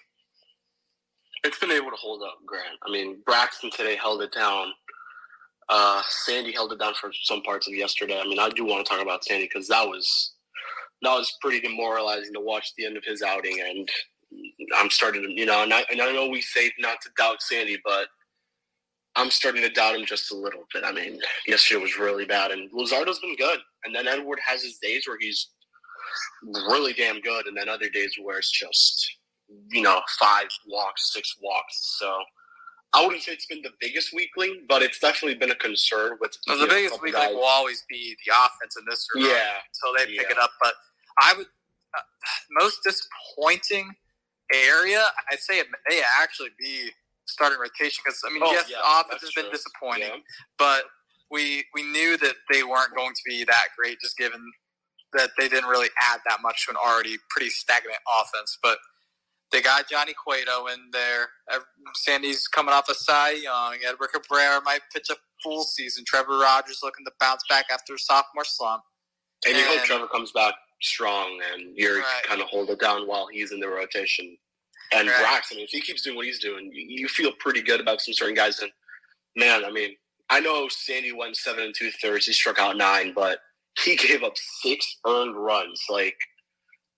It's 1.43 1.59
been 1.59 1.71
able 1.71 1.89
to 1.89 1.97
hold 1.97 2.21
up, 2.23 2.37
Grant. 2.45 2.77
I 2.87 2.91
mean, 2.91 3.17
Braxton 3.25 3.71
today 3.71 3.95
held 3.95 4.21
it 4.21 4.31
down. 4.31 4.71
Uh, 5.69 6.01
Sandy 6.25 6.51
held 6.51 6.73
it 6.73 6.79
down 6.79 6.93
for 6.93 7.11
some 7.23 7.41
parts 7.41 7.67
of 7.67 7.73
yesterday. 7.73 8.19
I 8.19 8.25
mean, 8.25 8.39
I 8.39 8.49
do 8.49 8.65
want 8.65 8.85
to 8.85 8.89
talk 8.89 9.01
about 9.01 9.23
Sandy 9.23 9.49
because 9.51 9.67
that 9.69 9.87
was 9.87 10.33
that 11.01 11.15
was 11.15 11.35
pretty 11.41 11.59
demoralizing 11.59 12.33
to 12.33 12.39
watch 12.39 12.73
the 12.77 12.85
end 12.85 12.97
of 12.97 13.03
his 13.03 13.21
outing. 13.21 13.59
And 13.59 13.89
I'm 14.75 14.89
starting 14.89 15.23
to, 15.23 15.31
you 15.31 15.45
know, 15.45 15.63
and 15.63 15.73
I, 15.73 15.83
and 15.91 16.01
I 16.01 16.11
know 16.11 16.27
we 16.27 16.41
say 16.41 16.71
not 16.79 17.01
to 17.01 17.09
doubt 17.17 17.41
Sandy, 17.41 17.79
but 17.83 18.07
I'm 19.15 19.31
starting 19.31 19.61
to 19.63 19.69
doubt 19.69 19.95
him 19.95 20.05
just 20.05 20.31
a 20.31 20.35
little 20.35 20.63
bit. 20.73 20.83
I 20.85 20.91
mean, 20.91 21.19
yesterday 21.47 21.81
was 21.81 21.97
really 21.97 22.25
bad, 22.25 22.51
and 22.51 22.71
Luzardo's 22.71 23.19
been 23.19 23.35
good, 23.35 23.59
and 23.83 23.95
then 23.95 24.07
Edward 24.07 24.39
has 24.45 24.63
his 24.63 24.77
days 24.77 25.05
where 25.07 25.17
he's 25.19 25.49
really 26.43 26.93
damn 26.93 27.21
good, 27.21 27.47
and 27.47 27.55
then 27.55 27.69
other 27.69 27.89
days 27.89 28.15
where 28.21 28.39
it's 28.39 28.51
just 28.51 29.17
you 29.69 29.81
know 29.81 30.01
five 30.19 30.47
walks, 30.67 31.13
six 31.13 31.35
walks. 31.41 31.97
So 31.99 32.15
I 32.93 33.05
wouldn't 33.05 33.23
say 33.23 33.31
it's 33.33 33.45
been 33.45 33.61
the 33.61 33.71
biggest 33.79 34.13
weekly, 34.13 34.61
but 34.67 34.81
it's 34.81 34.99
definitely 34.99 35.35
been 35.35 35.51
a 35.51 35.55
concern. 35.55 36.17
With 36.19 36.37
the 36.45 36.67
biggest 36.69 37.01
weekly 37.01 37.19
guys. 37.19 37.33
will 37.33 37.45
always 37.45 37.83
be 37.89 38.15
the 38.25 38.33
offense 38.33 38.75
in 38.77 38.85
this 38.89 39.07
regard 39.15 39.33
yeah, 39.33 39.53
until 39.83 39.97
they 39.97 40.17
pick 40.17 40.27
yeah. 40.29 40.35
it 40.35 40.43
up. 40.43 40.51
But 40.61 40.73
I 41.21 41.33
would 41.37 41.47
uh, 41.97 42.01
most 42.51 42.79
disappointing 42.83 43.91
area, 44.53 45.03
I'd 45.31 45.39
say 45.39 45.59
it 45.59 45.67
may 45.89 46.01
actually 46.19 46.49
be 46.59 46.89
starting 47.25 47.59
rotation 47.59 48.03
because 48.03 48.21
I 48.27 48.33
mean, 48.33 48.41
oh, 48.43 48.51
yes, 48.51 48.67
yeah, 48.69 48.77
the 48.77 49.01
offense 49.01 49.21
has 49.21 49.31
true. 49.31 49.43
been 49.43 49.51
disappointing, 49.51 50.09
yeah. 50.09 50.57
but 50.57 50.83
we 51.29 51.63
we 51.73 51.83
knew 51.83 52.17
that 52.17 52.35
they 52.51 52.63
weren't 52.63 52.93
going 52.95 53.13
to 53.13 53.21
be 53.25 53.43
that 53.45 53.67
great 53.77 53.99
just 54.01 54.17
given 54.17 54.41
that 55.13 55.31
they 55.37 55.49
didn't 55.49 55.69
really 55.69 55.89
add 56.01 56.19
that 56.27 56.41
much 56.41 56.65
to 56.65 56.71
an 56.71 56.77
already 56.77 57.17
pretty 57.29 57.49
stagnant 57.49 57.99
offense. 58.19 58.57
But 58.61 58.77
they 59.51 59.61
got 59.61 59.89
Johnny 59.89 60.13
Cueto 60.13 60.67
in 60.67 60.89
there. 60.91 61.27
Sandy's 61.95 62.47
coming 62.47 62.73
off 62.73 62.89
a 62.89 62.95
Cy 62.95 63.31
Young. 63.31 63.77
Edward 63.85 64.09
Cabrera 64.13 64.61
might 64.63 64.81
pitch 64.93 65.09
a 65.09 65.15
full 65.43 65.63
season. 65.63 66.05
Trevor 66.05 66.39
Rogers 66.39 66.79
looking 66.83 67.05
to 67.05 67.11
bounce 67.19 67.43
back 67.49 67.65
after 67.71 67.95
a 67.95 67.99
sophomore 67.99 68.45
slump. 68.45 68.83
And, 69.45 69.55
and 69.55 69.61
you 69.61 69.69
hope 69.69 69.85
Trevor 69.85 70.07
comes 70.07 70.31
back 70.31 70.53
strong 70.81 71.39
and 71.53 71.75
you're 71.75 71.99
right. 71.99 72.23
kind 72.25 72.41
of 72.41 72.47
hold 72.47 72.69
it 72.69 72.79
down 72.79 73.07
while 73.07 73.27
he's 73.31 73.51
in 73.51 73.59
the 73.59 73.67
rotation. 73.67 74.37
And 74.93 75.07
right. 75.07 75.19
Braxton, 75.19 75.59
if 75.59 75.69
he 75.69 75.81
keeps 75.81 76.01
doing 76.01 76.15
what 76.15 76.25
he's 76.25 76.39
doing, 76.39 76.71
you 76.73 77.07
feel 77.07 77.31
pretty 77.39 77.61
good 77.61 77.79
about 77.79 78.01
some 78.01 78.13
certain 78.13 78.35
guys. 78.35 78.59
And 78.59 78.71
man, 79.35 79.63
I 79.65 79.71
mean, 79.71 79.95
I 80.29 80.39
know 80.39 80.67
Sandy 80.69 81.11
went 81.11 81.35
seven 81.35 81.65
and 81.65 81.75
two 81.75 81.91
thirds. 82.01 82.25
He 82.25 82.33
struck 82.33 82.59
out 82.59 82.77
nine, 82.77 83.13
but 83.13 83.39
he 83.83 83.95
gave 83.95 84.23
up 84.23 84.33
six 84.61 84.97
earned 85.07 85.35
runs. 85.35 85.81
Like 85.89 86.17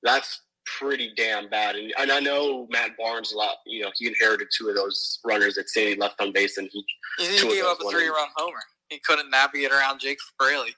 that's 0.04 0.42
pretty 0.66 1.12
damn 1.16 1.50
bad. 1.50 1.76
And, 1.76 1.94
and 2.00 2.12
I 2.12 2.20
know 2.20 2.68
Matt 2.70 2.92
Barnes 2.98 3.34
a 3.34 3.38
lot. 3.38 3.56
You 3.66 3.84
know, 3.84 3.92
he 3.96 4.08
inherited 4.08 4.48
two 4.56 4.70
of 4.70 4.76
those 4.76 5.20
runners 5.26 5.56
that 5.56 5.70
Sandy 5.70 5.96
left 5.96 6.22
on 6.22 6.32
base, 6.32 6.58
and 6.58 6.70
he 6.72 6.86
he, 7.18 7.38
he 7.38 7.48
gave 7.48 7.66
up 7.66 7.80
a 7.80 7.90
three-run 7.90 8.28
homer. 8.36 8.60
He 8.90 9.00
couldn't 9.06 9.30
navigate 9.30 9.72
around 9.72 10.00
Jake 10.00 10.20
Fraley. 10.40 10.76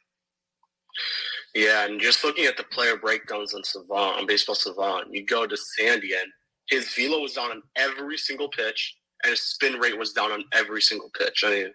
Yeah, 1.53 1.85
and 1.85 1.99
just 1.99 2.23
looking 2.23 2.45
at 2.45 2.57
the 2.57 2.63
player 2.63 2.97
breakdowns 2.97 3.53
on 3.53 3.63
Savant 3.63 4.19
on 4.19 4.27
Baseball 4.27 4.55
Savant, 4.55 5.13
you 5.13 5.25
go 5.25 5.45
to 5.47 5.57
Sandy 5.57 6.13
and 6.13 6.27
his 6.67 6.93
velo 6.93 7.19
was 7.19 7.33
down 7.33 7.51
on 7.51 7.61
every 7.75 8.17
single 8.17 8.49
pitch, 8.49 8.97
and 9.23 9.31
his 9.31 9.41
spin 9.41 9.73
rate 9.73 9.97
was 9.97 10.13
down 10.13 10.31
on 10.31 10.43
every 10.51 10.81
single 10.81 11.09
pitch. 11.17 11.43
I 11.45 11.51
mean, 11.51 11.73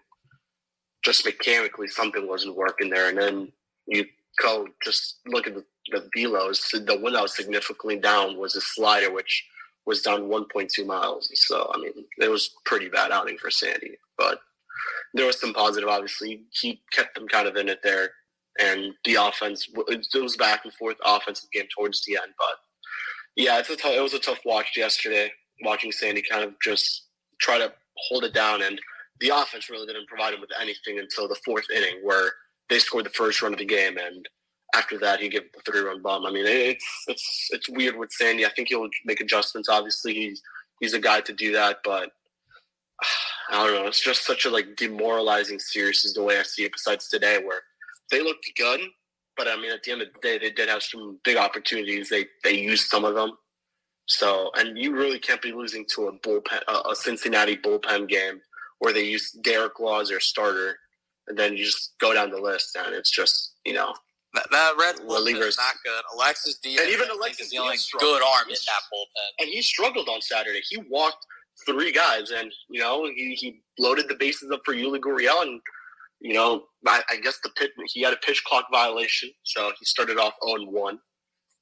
just 1.03 1.25
mechanically 1.25 1.87
something 1.87 2.27
wasn't 2.27 2.55
working 2.55 2.89
there. 2.89 3.09
And 3.09 3.17
then 3.17 3.51
you 3.91 4.05
go 4.41 4.67
just 4.83 5.19
look 5.27 5.47
at 5.47 5.53
the, 5.53 5.65
the 5.91 6.09
velos. 6.17 6.71
The 6.71 6.99
one 6.99 7.13
that 7.13 7.21
was 7.21 7.35
significantly 7.35 7.97
down 7.97 8.37
was 8.37 8.55
a 8.55 8.61
slider, 8.61 9.11
which 9.13 9.45
was 9.85 10.01
down 10.01 10.29
1.2 10.29 10.85
miles. 10.85 11.29
So 11.33 11.69
I 11.73 11.77
mean, 11.79 11.91
it 12.19 12.29
was 12.29 12.51
pretty 12.65 12.89
bad 12.89 13.11
outing 13.11 13.37
for 13.37 13.51
Sandy, 13.51 13.97
but 14.17 14.39
there 15.13 15.25
was 15.25 15.39
some 15.39 15.53
positive. 15.53 15.89
Obviously, 15.89 16.43
he 16.51 16.81
kept 16.91 17.15
them 17.15 17.27
kind 17.27 17.47
of 17.47 17.57
in 17.57 17.69
it 17.69 17.79
there, 17.83 18.11
and 18.59 18.93
the 19.03 19.15
offense 19.15 19.67
it 19.87 20.21
was 20.21 20.37
back 20.37 20.61
and 20.63 20.73
forth 20.73 20.97
offensive 21.05 21.51
game 21.51 21.67
towards 21.75 22.03
the 22.05 22.15
end. 22.15 22.33
But 22.37 22.55
yeah, 23.35 23.59
it's 23.59 23.69
a 23.69 23.75
t- 23.75 23.95
it 23.95 24.01
was 24.01 24.13
a 24.13 24.19
tough 24.19 24.39
watch 24.45 24.77
yesterday. 24.77 25.31
Watching 25.63 25.91
Sandy 25.91 26.23
kind 26.23 26.43
of 26.43 26.53
just 26.63 27.07
try 27.39 27.57
to 27.57 27.73
hold 28.07 28.23
it 28.23 28.33
down, 28.33 28.61
and 28.61 28.79
the 29.19 29.29
offense 29.29 29.69
really 29.69 29.85
didn't 29.85 30.07
provide 30.07 30.33
him 30.33 30.41
with 30.41 30.49
anything 30.59 30.99
until 30.99 31.27
the 31.27 31.39
fourth 31.45 31.65
inning, 31.75 31.99
where 32.03 32.31
they 32.71 32.79
scored 32.79 33.05
the 33.05 33.09
first 33.09 33.41
run 33.41 33.51
of 33.51 33.59
the 33.59 33.65
game, 33.65 33.97
and 33.97 34.27
after 34.73 34.97
that 34.99 35.19
he 35.19 35.27
gave 35.27 35.43
the 35.53 35.61
three 35.69 35.81
run 35.81 36.01
bomb. 36.01 36.25
I 36.25 36.31
mean, 36.31 36.45
it's 36.47 36.85
it's 37.07 37.49
it's 37.51 37.69
weird 37.69 37.97
with 37.97 38.11
Sandy. 38.13 38.45
I 38.45 38.49
think 38.55 38.69
he'll 38.69 38.87
make 39.05 39.19
adjustments. 39.19 39.67
Obviously, 39.67 40.13
he's 40.13 40.41
he's 40.79 40.93
a 40.93 40.99
guy 40.99 41.19
to 41.21 41.33
do 41.33 41.51
that, 41.51 41.79
but 41.83 42.11
I 43.51 43.67
don't 43.67 43.75
know. 43.75 43.87
It's 43.87 43.99
just 44.01 44.25
such 44.25 44.45
a 44.45 44.49
like 44.49 44.77
demoralizing 44.77 45.59
series 45.59 46.05
is 46.05 46.13
the 46.13 46.23
way 46.23 46.39
I 46.39 46.43
see 46.43 46.63
it. 46.63 46.71
Besides 46.71 47.09
today, 47.09 47.43
where 47.43 47.59
they 48.09 48.23
looked 48.23 48.49
good, 48.55 48.79
but 49.35 49.49
I 49.49 49.57
mean, 49.57 49.71
at 49.71 49.83
the 49.83 49.91
end 49.91 50.01
of 50.01 50.07
the 50.13 50.19
day, 50.21 50.37
they 50.37 50.51
did 50.51 50.69
have 50.69 50.81
some 50.81 51.19
big 51.25 51.35
opportunities. 51.35 52.07
They 52.07 52.25
they 52.43 52.57
used 52.57 52.87
some 52.87 53.03
of 53.03 53.15
them. 53.15 53.33
So, 54.07 54.51
and 54.55 54.77
you 54.77 54.93
really 54.93 55.19
can't 55.19 55.41
be 55.41 55.51
losing 55.51 55.85
to 55.95 56.07
a 56.07 56.13
bullpen, 56.19 56.61
a 56.67 56.95
Cincinnati 56.95 57.57
bullpen 57.57 58.07
game 58.07 58.41
where 58.79 58.93
they 58.93 59.03
use 59.03 59.31
Derek 59.31 59.79
Law 59.79 59.99
as 59.99 60.09
their 60.09 60.19
starter, 60.19 60.77
and 61.27 61.37
then 61.37 61.57
you 61.57 61.65
just 61.65 61.93
go 61.99 62.13
down 62.13 62.31
the 62.31 62.41
list, 62.41 62.75
and 62.75 62.93
it's 62.93 63.11
just 63.11 63.55
you 63.65 63.73
know 63.73 63.93
that, 64.33 64.47
that 64.51 64.73
red 64.79 64.95
reliever 65.07 65.43
is 65.43 65.57
not 65.57 65.75
good. 65.83 66.01
Alexis 66.15 66.57
Diaz, 66.59 66.81
and 66.81 66.89
even 66.89 67.09
Alexis 67.09 67.47
is 67.47 67.51
the 67.51 67.57
only 67.57 67.77
good 67.99 68.21
arm 68.21 68.47
in 68.47 68.55
that 68.55 68.81
bullpen, 68.93 69.43
and 69.43 69.49
he 69.49 69.61
struggled 69.61 70.07
on 70.09 70.21
Saturday. 70.21 70.61
He 70.69 70.77
walked 70.89 71.25
three 71.65 71.91
guys, 71.91 72.31
and 72.31 72.51
you 72.69 72.79
know 72.79 73.05
he, 73.05 73.35
he 73.35 73.61
loaded 73.79 74.07
the 74.07 74.15
bases 74.15 74.51
up 74.51 74.61
for 74.65 74.73
Yuli 74.73 74.99
Gurriel, 74.99 75.41
and 75.43 75.61
you 76.19 76.33
know 76.33 76.63
I, 76.87 77.01
I 77.09 77.17
guess 77.17 77.39
the 77.43 77.49
pit 77.57 77.71
he 77.87 78.01
had 78.01 78.13
a 78.13 78.17
pitch 78.17 78.43
clock 78.45 78.65
violation, 78.71 79.29
so 79.43 79.71
he 79.79 79.85
started 79.85 80.17
off 80.17 80.33
oh 80.43 80.53
on 80.53 80.71
one. 80.71 80.99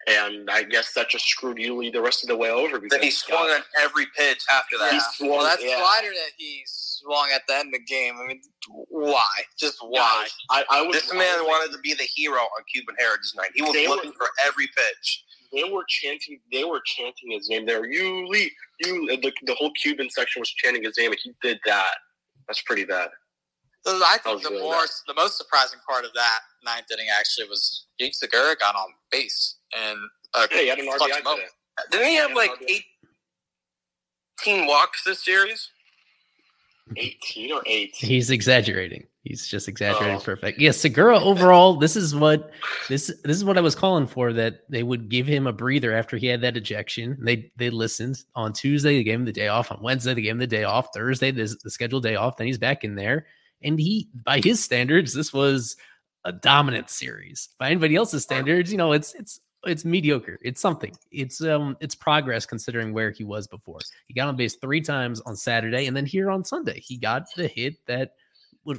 And 0.07 0.49
I 0.49 0.63
guess 0.63 0.93
that 0.93 1.09
just 1.09 1.27
screwed 1.27 1.57
Yuli 1.57 1.91
the 1.91 2.01
rest 2.01 2.23
of 2.23 2.29
the 2.29 2.37
way 2.37 2.49
over. 2.49 2.79
Then 2.89 3.01
he 3.01 3.11
swung 3.11 3.49
on 3.49 3.61
every 3.81 4.05
pitch 4.15 4.43
after 4.51 4.77
that. 4.79 4.93
He 4.93 4.99
swung, 5.13 5.29
well, 5.29 5.43
that 5.43 5.59
yeah. 5.61 5.77
slider 5.77 6.13
that 6.13 6.31
he 6.37 6.63
swung 6.65 7.29
at 7.35 7.41
the 7.47 7.55
end 7.55 7.67
of 7.67 7.73
the 7.73 7.85
game. 7.85 8.15
I 8.21 8.27
mean, 8.27 8.41
why? 8.69 9.29
Just 9.57 9.77
why? 9.81 10.27
I, 10.49 10.63
I 10.69 10.81
was 10.83 10.95
this 10.95 11.13
man 11.13 11.43
wanted 11.43 11.73
to 11.73 11.79
be 11.79 11.93
the 11.93 12.07
hero 12.15 12.39
on 12.39 12.63
Cuban 12.73 12.95
Heritage 12.97 13.33
Night. 13.35 13.51
He 13.53 13.61
was 13.61 13.73
looking 13.73 14.11
were, 14.11 14.25
for 14.25 14.29
every 14.45 14.67
pitch. 14.67 15.25
They 15.51 15.63
were 15.63 15.83
chanting. 15.87 16.39
They 16.51 16.63
were 16.63 16.81
chanting 16.85 17.31
his 17.31 17.49
name. 17.49 17.65
There, 17.65 17.83
Yuli, 17.83 18.47
you. 18.85 19.07
The, 19.07 19.33
the 19.45 19.55
whole 19.55 19.71
Cuban 19.73 20.09
section 20.09 20.39
was 20.39 20.49
chanting 20.49 20.83
his 20.83 20.97
name, 20.97 21.11
and 21.11 21.19
he 21.21 21.33
did 21.41 21.59
that. 21.65 21.95
That's 22.47 22.61
pretty 22.61 22.85
bad. 22.85 23.09
I 23.85 24.17
think 24.23 24.43
the 24.43 24.49
really 24.49 24.61
more, 24.61 24.73
bad. 24.73 24.89
the 25.07 25.13
most 25.13 25.37
surprising 25.37 25.79
part 25.87 26.05
of 26.05 26.11
that 26.13 26.39
ninth 26.63 26.85
inning 26.91 27.07
actually 27.17 27.47
was 27.47 27.85
Jean 27.99 28.11
Segura 28.11 28.55
got 28.59 28.75
on 28.75 28.87
base 29.11 29.55
and 29.77 29.97
uh, 30.33 30.47
yeah, 30.51 30.57
he 30.57 30.67
had 30.67 30.79
an 30.79 30.87
RBI 30.87 31.17
today. 31.17 31.45
Didn't 31.91 32.07
he 32.07 32.15
have 32.15 32.29
he 32.29 32.35
like 32.35 32.51
eighteen 34.45 34.67
walks 34.67 35.03
this 35.03 35.23
series? 35.23 35.69
18 36.97 37.51
or 37.51 37.61
8? 37.65 37.95
He's 37.95 38.31
exaggerating. 38.31 39.05
He's 39.23 39.47
just 39.47 39.67
exaggerating 39.67 40.15
oh. 40.15 40.19
perfect. 40.21 40.59
Yeah, 40.59 40.71
Segura 40.71 41.19
overall, 41.19 41.75
this 41.75 41.95
is 41.95 42.15
what 42.15 42.51
this 42.87 43.13
this 43.23 43.37
is 43.37 43.43
what 43.43 43.57
I 43.57 43.61
was 43.61 43.75
calling 43.75 44.07
for 44.07 44.33
that 44.33 44.61
they 44.69 44.81
would 44.81 45.09
give 45.09 45.27
him 45.27 45.45
a 45.45 45.53
breather 45.53 45.93
after 45.93 46.17
he 46.17 46.25
had 46.25 46.41
that 46.41 46.57
ejection. 46.57 47.17
They 47.19 47.51
they 47.57 47.69
listened 47.69 48.23
on 48.33 48.53
Tuesday, 48.53 48.97
they 48.97 49.03
gave 49.03 49.19
him 49.19 49.25
the 49.25 49.31
day 49.31 49.49
off. 49.49 49.71
On 49.71 49.83
Wednesday, 49.83 50.13
they 50.13 50.21
gave 50.21 50.31
him 50.31 50.39
the 50.39 50.47
day 50.47 50.63
off. 50.63 50.87
Thursday, 50.93 51.31
the, 51.31 51.53
the 51.63 51.69
scheduled 51.69 52.03
day 52.03 52.15
off. 52.15 52.37
Then 52.37 52.47
he's 52.47 52.57
back 52.57 52.83
in 52.83 52.95
there. 52.95 53.27
And 53.61 53.79
he 53.79 54.09
by 54.23 54.39
his 54.39 54.63
standards, 54.63 55.13
this 55.13 55.33
was 55.33 55.75
a 56.23 56.31
dominant 56.31 56.89
series. 56.89 57.49
By 57.59 57.71
anybody 57.71 57.95
else's 57.95 58.23
standards, 58.23 58.71
you 58.71 58.77
know, 58.77 58.93
it's 58.93 59.13
it's 59.15 59.41
it's 59.65 59.85
mediocre. 59.85 60.39
It's 60.41 60.61
something. 60.61 60.95
It's 61.11 61.41
um 61.41 61.77
it's 61.79 61.95
progress 61.95 62.45
considering 62.45 62.93
where 62.93 63.11
he 63.11 63.23
was 63.23 63.47
before. 63.47 63.79
He 64.07 64.13
got 64.13 64.27
on 64.27 64.35
base 64.35 64.55
three 64.55 64.81
times 64.81 65.21
on 65.21 65.35
Saturday, 65.35 65.87
and 65.87 65.95
then 65.95 66.05
here 66.05 66.31
on 66.31 66.43
Sunday 66.45 66.79
he 66.79 66.97
got 66.97 67.25
the 67.35 67.47
hit 67.47 67.85
that. 67.87 68.13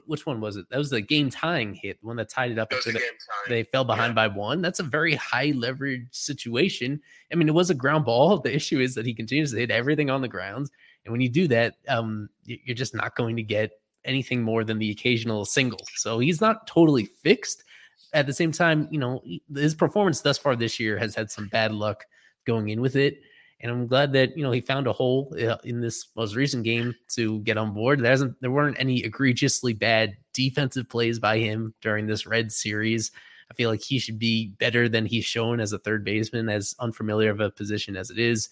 Which 0.06 0.24
one 0.24 0.40
was 0.40 0.56
it? 0.56 0.66
That 0.70 0.76
was 0.76 0.90
the 0.90 1.00
game 1.00 1.30
tying 1.30 1.74
hit, 1.74 1.98
one 2.02 2.14
that 2.16 2.28
tied 2.28 2.52
it 2.52 2.58
up. 2.58 2.70
It 2.70 2.84
the, 2.84 3.00
they 3.48 3.64
fell 3.64 3.82
behind 3.82 4.10
yeah. 4.10 4.28
by 4.28 4.28
one. 4.28 4.60
That's 4.60 4.78
a 4.78 4.84
very 4.84 5.16
high 5.16 5.52
leverage 5.56 6.06
situation. 6.12 7.00
I 7.32 7.34
mean, 7.34 7.48
it 7.48 7.54
was 7.54 7.70
a 7.70 7.74
ground 7.74 8.04
ball. 8.04 8.38
The 8.44 8.54
issue 8.54 8.78
is 8.78 8.94
that 8.94 9.06
he 9.06 9.14
continues 9.14 9.50
to 9.50 9.58
hit 9.58 9.72
everything 9.72 10.08
on 10.08 10.20
the 10.20 10.28
ground, 10.28 10.70
and 11.04 11.10
when 11.10 11.20
you 11.20 11.28
do 11.28 11.48
that, 11.48 11.76
um, 11.88 12.28
you're 12.44 12.76
just 12.76 12.94
not 12.94 13.16
going 13.16 13.34
to 13.36 13.42
get 13.42 13.72
anything 14.04 14.42
more 14.42 14.64
than 14.64 14.78
the 14.78 14.90
occasional 14.90 15.44
single. 15.44 15.84
So 15.96 16.18
he's 16.18 16.40
not 16.40 16.66
totally 16.66 17.06
fixed 17.06 17.64
at 18.12 18.26
the 18.26 18.32
same 18.32 18.52
time, 18.52 18.88
you 18.90 18.98
know, 18.98 19.22
his 19.54 19.74
performance 19.74 20.20
thus 20.20 20.38
far 20.38 20.56
this 20.56 20.80
year 20.80 20.98
has 20.98 21.14
had 21.14 21.30
some 21.30 21.48
bad 21.48 21.72
luck 21.72 22.04
going 22.46 22.68
in 22.68 22.80
with 22.80 22.96
it. 22.96 23.20
And 23.62 23.70
I'm 23.70 23.86
glad 23.86 24.12
that 24.14 24.36
you 24.36 24.42
know 24.42 24.52
he 24.52 24.62
found 24.62 24.86
a 24.86 24.92
hole 24.92 25.34
uh, 25.38 25.58
in 25.64 25.80
this 25.80 26.08
most 26.16 26.34
recent 26.34 26.64
game 26.64 26.94
to 27.10 27.40
get 27.40 27.58
on 27.58 27.74
board. 27.74 28.00
There 28.00 28.10
hasn't, 28.10 28.40
there 28.40 28.50
weren't 28.50 28.80
any 28.80 29.04
egregiously 29.04 29.74
bad 29.74 30.16
defensive 30.32 30.88
plays 30.88 31.18
by 31.18 31.38
him 31.38 31.74
during 31.82 32.06
this 32.06 32.26
Red 32.26 32.50
series. 32.52 33.10
I 33.50 33.54
feel 33.54 33.68
like 33.68 33.82
he 33.82 33.98
should 33.98 34.18
be 34.18 34.54
better 34.58 34.88
than 34.88 35.04
he's 35.04 35.24
shown 35.24 35.60
as 35.60 35.72
a 35.72 35.78
third 35.78 36.04
baseman, 36.04 36.48
as 36.48 36.74
unfamiliar 36.78 37.30
of 37.30 37.40
a 37.40 37.50
position 37.50 37.96
as 37.96 38.08
it 38.08 38.18
is. 38.18 38.48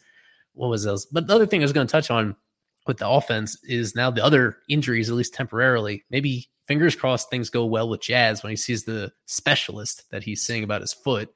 What 0.52 0.68
was 0.68 0.86
else? 0.86 1.06
But 1.06 1.26
the 1.26 1.34
other 1.34 1.46
thing 1.46 1.62
I 1.62 1.64
was 1.64 1.72
going 1.72 1.86
to 1.86 1.90
touch 1.90 2.10
on 2.10 2.36
with 2.86 2.98
the 2.98 3.08
offense 3.08 3.56
is 3.64 3.94
now 3.94 4.10
the 4.10 4.24
other 4.24 4.58
injuries, 4.68 5.08
at 5.08 5.14
least 5.14 5.34
temporarily. 5.34 6.04
Maybe 6.10 6.50
fingers 6.68 6.94
crossed 6.94 7.30
things 7.30 7.50
go 7.50 7.64
well 7.64 7.88
with 7.88 8.02
Jazz 8.02 8.42
when 8.42 8.50
he 8.50 8.56
sees 8.56 8.84
the 8.84 9.10
specialist 9.26 10.04
that 10.10 10.22
he's 10.22 10.42
seeing 10.42 10.62
about 10.62 10.82
his 10.82 10.92
foot. 10.92 11.32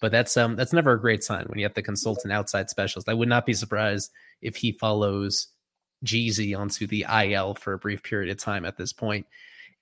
But 0.00 0.12
that's 0.12 0.36
um 0.36 0.56
that's 0.56 0.72
never 0.72 0.92
a 0.92 1.00
great 1.00 1.24
sign 1.24 1.44
when 1.46 1.58
you 1.58 1.64
have 1.64 1.74
to 1.74 1.82
consult 1.82 2.24
an 2.24 2.30
outside 2.30 2.70
specialist. 2.70 3.08
I 3.08 3.14
would 3.14 3.28
not 3.28 3.44
be 3.46 3.54
surprised 3.54 4.12
if 4.40 4.56
he 4.56 4.72
follows 4.72 5.48
Jeezy 6.04 6.56
onto 6.56 6.86
the 6.86 7.04
IL 7.10 7.54
for 7.54 7.72
a 7.72 7.78
brief 7.78 8.02
period 8.02 8.30
of 8.30 8.38
time 8.38 8.64
at 8.64 8.76
this 8.76 8.92
point. 8.92 9.26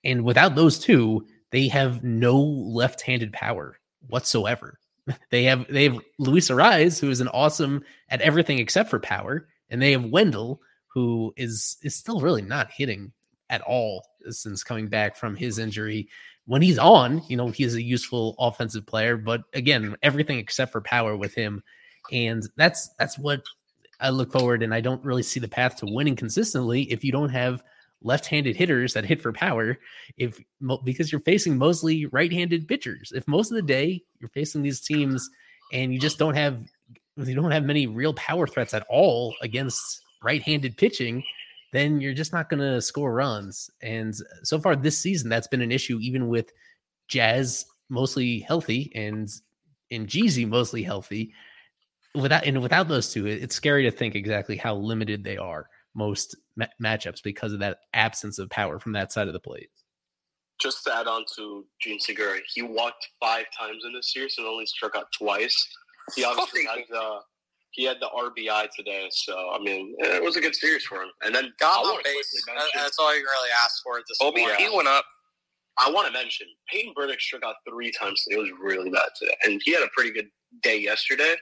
And 0.04 0.24
without 0.24 0.54
those 0.54 0.78
two, 0.78 1.26
they 1.50 1.68
have 1.68 2.04
no 2.04 2.40
left-handed 2.40 3.32
power 3.32 3.78
whatsoever. 4.08 4.78
They 5.28 5.44
have 5.44 5.66
they 5.68 5.84
have 5.84 6.00
Luis 6.18 6.48
Arraez, 6.48 6.98
who 6.98 7.10
is 7.10 7.20
an 7.20 7.28
awesome 7.28 7.84
at 8.08 8.22
everything 8.22 8.58
except 8.58 8.88
for 8.88 8.98
power, 8.98 9.48
and 9.68 9.82
they 9.82 9.92
have 9.92 10.06
Wendell, 10.06 10.62
who 10.94 11.34
is 11.36 11.76
is 11.82 11.94
still 11.94 12.20
really 12.22 12.40
not 12.40 12.70
hitting 12.70 13.12
at 13.50 13.60
all 13.60 14.06
since 14.30 14.62
coming 14.62 14.88
back 14.88 15.16
from 15.16 15.36
his 15.36 15.58
injury. 15.58 16.08
When 16.46 16.62
he's 16.62 16.78
on, 16.78 17.22
you 17.28 17.36
know, 17.36 17.48
he's 17.48 17.74
a 17.74 17.82
useful 17.82 18.34
offensive 18.38 18.86
player, 18.86 19.16
but 19.16 19.42
again, 19.54 19.96
everything 20.02 20.38
except 20.38 20.72
for 20.72 20.80
power 20.80 21.16
with 21.16 21.34
him. 21.34 21.62
And 22.12 22.46
that's 22.56 22.90
that's 22.98 23.18
what 23.18 23.42
I 24.00 24.10
look 24.10 24.32
forward 24.32 24.62
and 24.62 24.74
I 24.74 24.80
don't 24.80 25.04
really 25.04 25.22
see 25.22 25.40
the 25.40 25.48
path 25.48 25.76
to 25.76 25.86
winning 25.86 26.16
consistently 26.16 26.82
if 26.92 27.02
you 27.04 27.12
don't 27.12 27.30
have 27.30 27.62
left-handed 28.02 28.54
hitters 28.54 28.92
that 28.92 29.04
hit 29.04 29.22
for 29.22 29.32
power 29.32 29.78
if 30.18 30.38
because 30.84 31.10
you're 31.10 31.22
facing 31.22 31.56
mostly 31.56 32.04
right-handed 32.06 32.68
pitchers. 32.68 33.12
If 33.14 33.26
most 33.26 33.50
of 33.50 33.56
the 33.56 33.62
day 33.62 34.02
you're 34.20 34.28
facing 34.28 34.62
these 34.62 34.80
teams 34.80 35.28
and 35.72 35.92
you 35.92 35.98
just 35.98 36.18
don't 36.18 36.34
have 36.34 36.62
you 37.16 37.34
don't 37.34 37.50
have 37.50 37.64
many 37.64 37.86
real 37.86 38.12
power 38.14 38.46
threats 38.46 38.74
at 38.74 38.84
all 38.90 39.34
against 39.40 40.02
right-handed 40.22 40.76
pitching, 40.76 41.22
then 41.74 42.00
you're 42.00 42.14
just 42.14 42.32
not 42.32 42.48
going 42.48 42.60
to 42.60 42.80
score 42.80 43.12
runs. 43.12 43.68
And 43.82 44.14
so 44.44 44.60
far 44.60 44.76
this 44.76 44.96
season, 44.96 45.28
that's 45.28 45.48
been 45.48 45.60
an 45.60 45.72
issue, 45.72 45.98
even 46.00 46.28
with 46.28 46.52
Jazz 47.08 47.66
mostly 47.90 48.38
healthy 48.38 48.92
and 48.94 49.28
and 49.90 50.06
Jeezy 50.06 50.46
mostly 50.46 50.84
healthy. 50.84 51.34
Without 52.14 52.46
and 52.46 52.62
without 52.62 52.86
those 52.86 53.12
two, 53.12 53.26
it's 53.26 53.56
scary 53.56 53.82
to 53.82 53.90
think 53.90 54.14
exactly 54.14 54.56
how 54.56 54.76
limited 54.76 55.24
they 55.24 55.36
are 55.36 55.68
most 55.96 56.36
ma- 56.56 56.66
matchups 56.80 57.24
because 57.24 57.52
of 57.52 57.58
that 57.58 57.78
absence 57.92 58.38
of 58.38 58.48
power 58.50 58.78
from 58.78 58.92
that 58.92 59.10
side 59.10 59.26
of 59.26 59.32
the 59.32 59.40
plate. 59.40 59.68
Just 60.60 60.84
to 60.84 60.94
add 60.94 61.08
on 61.08 61.24
to 61.34 61.66
Jean 61.80 61.98
Segura, 61.98 62.38
he 62.54 62.62
walked 62.62 63.08
five 63.20 63.46
times 63.58 63.82
in 63.84 63.92
this 63.92 64.12
series 64.12 64.36
and 64.38 64.46
only 64.46 64.66
struck 64.66 64.94
out 64.94 65.08
twice. 65.18 65.56
He 66.14 66.22
obviously 66.22 66.66
has 66.66 66.88
uh, 66.96 67.18
he 67.74 67.84
had 67.84 67.98
the 68.00 68.08
RBI 68.16 68.68
today. 68.76 69.08
So 69.10 69.50
I 69.52 69.58
mean, 69.58 69.94
it 69.98 70.22
was 70.22 70.36
a 70.36 70.40
good 70.40 70.54
series 70.54 70.84
for 70.84 71.02
him. 71.02 71.10
And 71.24 71.34
then 71.34 71.52
got 71.58 71.84
on 71.84 72.00
base. 72.04 72.44
That's 72.74 72.98
all 72.98 73.14
you 73.14 73.22
really 73.22 73.50
asked 73.62 73.82
for 73.84 73.98
at 73.98 74.04
this 74.08 74.18
point. 74.18 74.36
he 74.58 74.74
went 74.74 74.88
up. 74.88 75.04
I 75.76 75.90
want 75.90 76.06
to 76.06 76.12
mention 76.12 76.46
Peyton 76.70 76.92
Burdick 76.94 77.20
struck 77.20 77.42
out 77.44 77.56
three 77.68 77.90
times 77.90 78.22
today. 78.22 78.36
It 78.36 78.42
was 78.42 78.50
really 78.62 78.90
bad 78.90 79.08
today, 79.18 79.34
and 79.44 79.60
he 79.64 79.72
had 79.72 79.82
a 79.82 79.88
pretty 79.94 80.12
good 80.12 80.28
day 80.62 80.78
yesterday. 80.78 81.34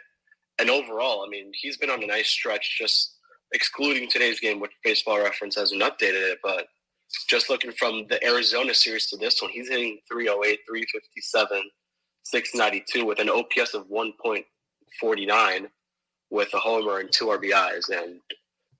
And 0.58 0.70
overall, 0.70 1.24
I 1.26 1.28
mean, 1.28 1.52
he's 1.54 1.76
been 1.76 1.90
on 1.90 2.02
a 2.02 2.06
nice 2.06 2.28
stretch. 2.28 2.78
Just 2.78 3.18
excluding 3.52 4.08
today's 4.08 4.40
game, 4.40 4.58
which 4.60 4.72
Baseball 4.82 5.18
Reference 5.18 5.56
hasn't 5.56 5.82
updated 5.82 6.32
it, 6.32 6.38
but 6.42 6.66
just 7.28 7.50
looking 7.50 7.72
from 7.72 8.06
the 8.08 8.24
Arizona 8.24 8.74
series 8.74 9.08
to 9.10 9.16
this 9.16 9.42
one, 9.42 9.50
he's 9.50 9.68
hitting 9.68 9.98
308, 10.10 10.60
357, 10.66 11.62
692 12.24 13.04
with 13.04 13.18
an 13.18 13.28
OPS 13.28 13.74
of 13.74 13.86
1.49 13.88 15.66
with 16.32 16.52
a 16.54 16.58
homer 16.58 16.98
and 16.98 17.12
two 17.12 17.26
RBIs. 17.26 17.90
And 17.90 18.18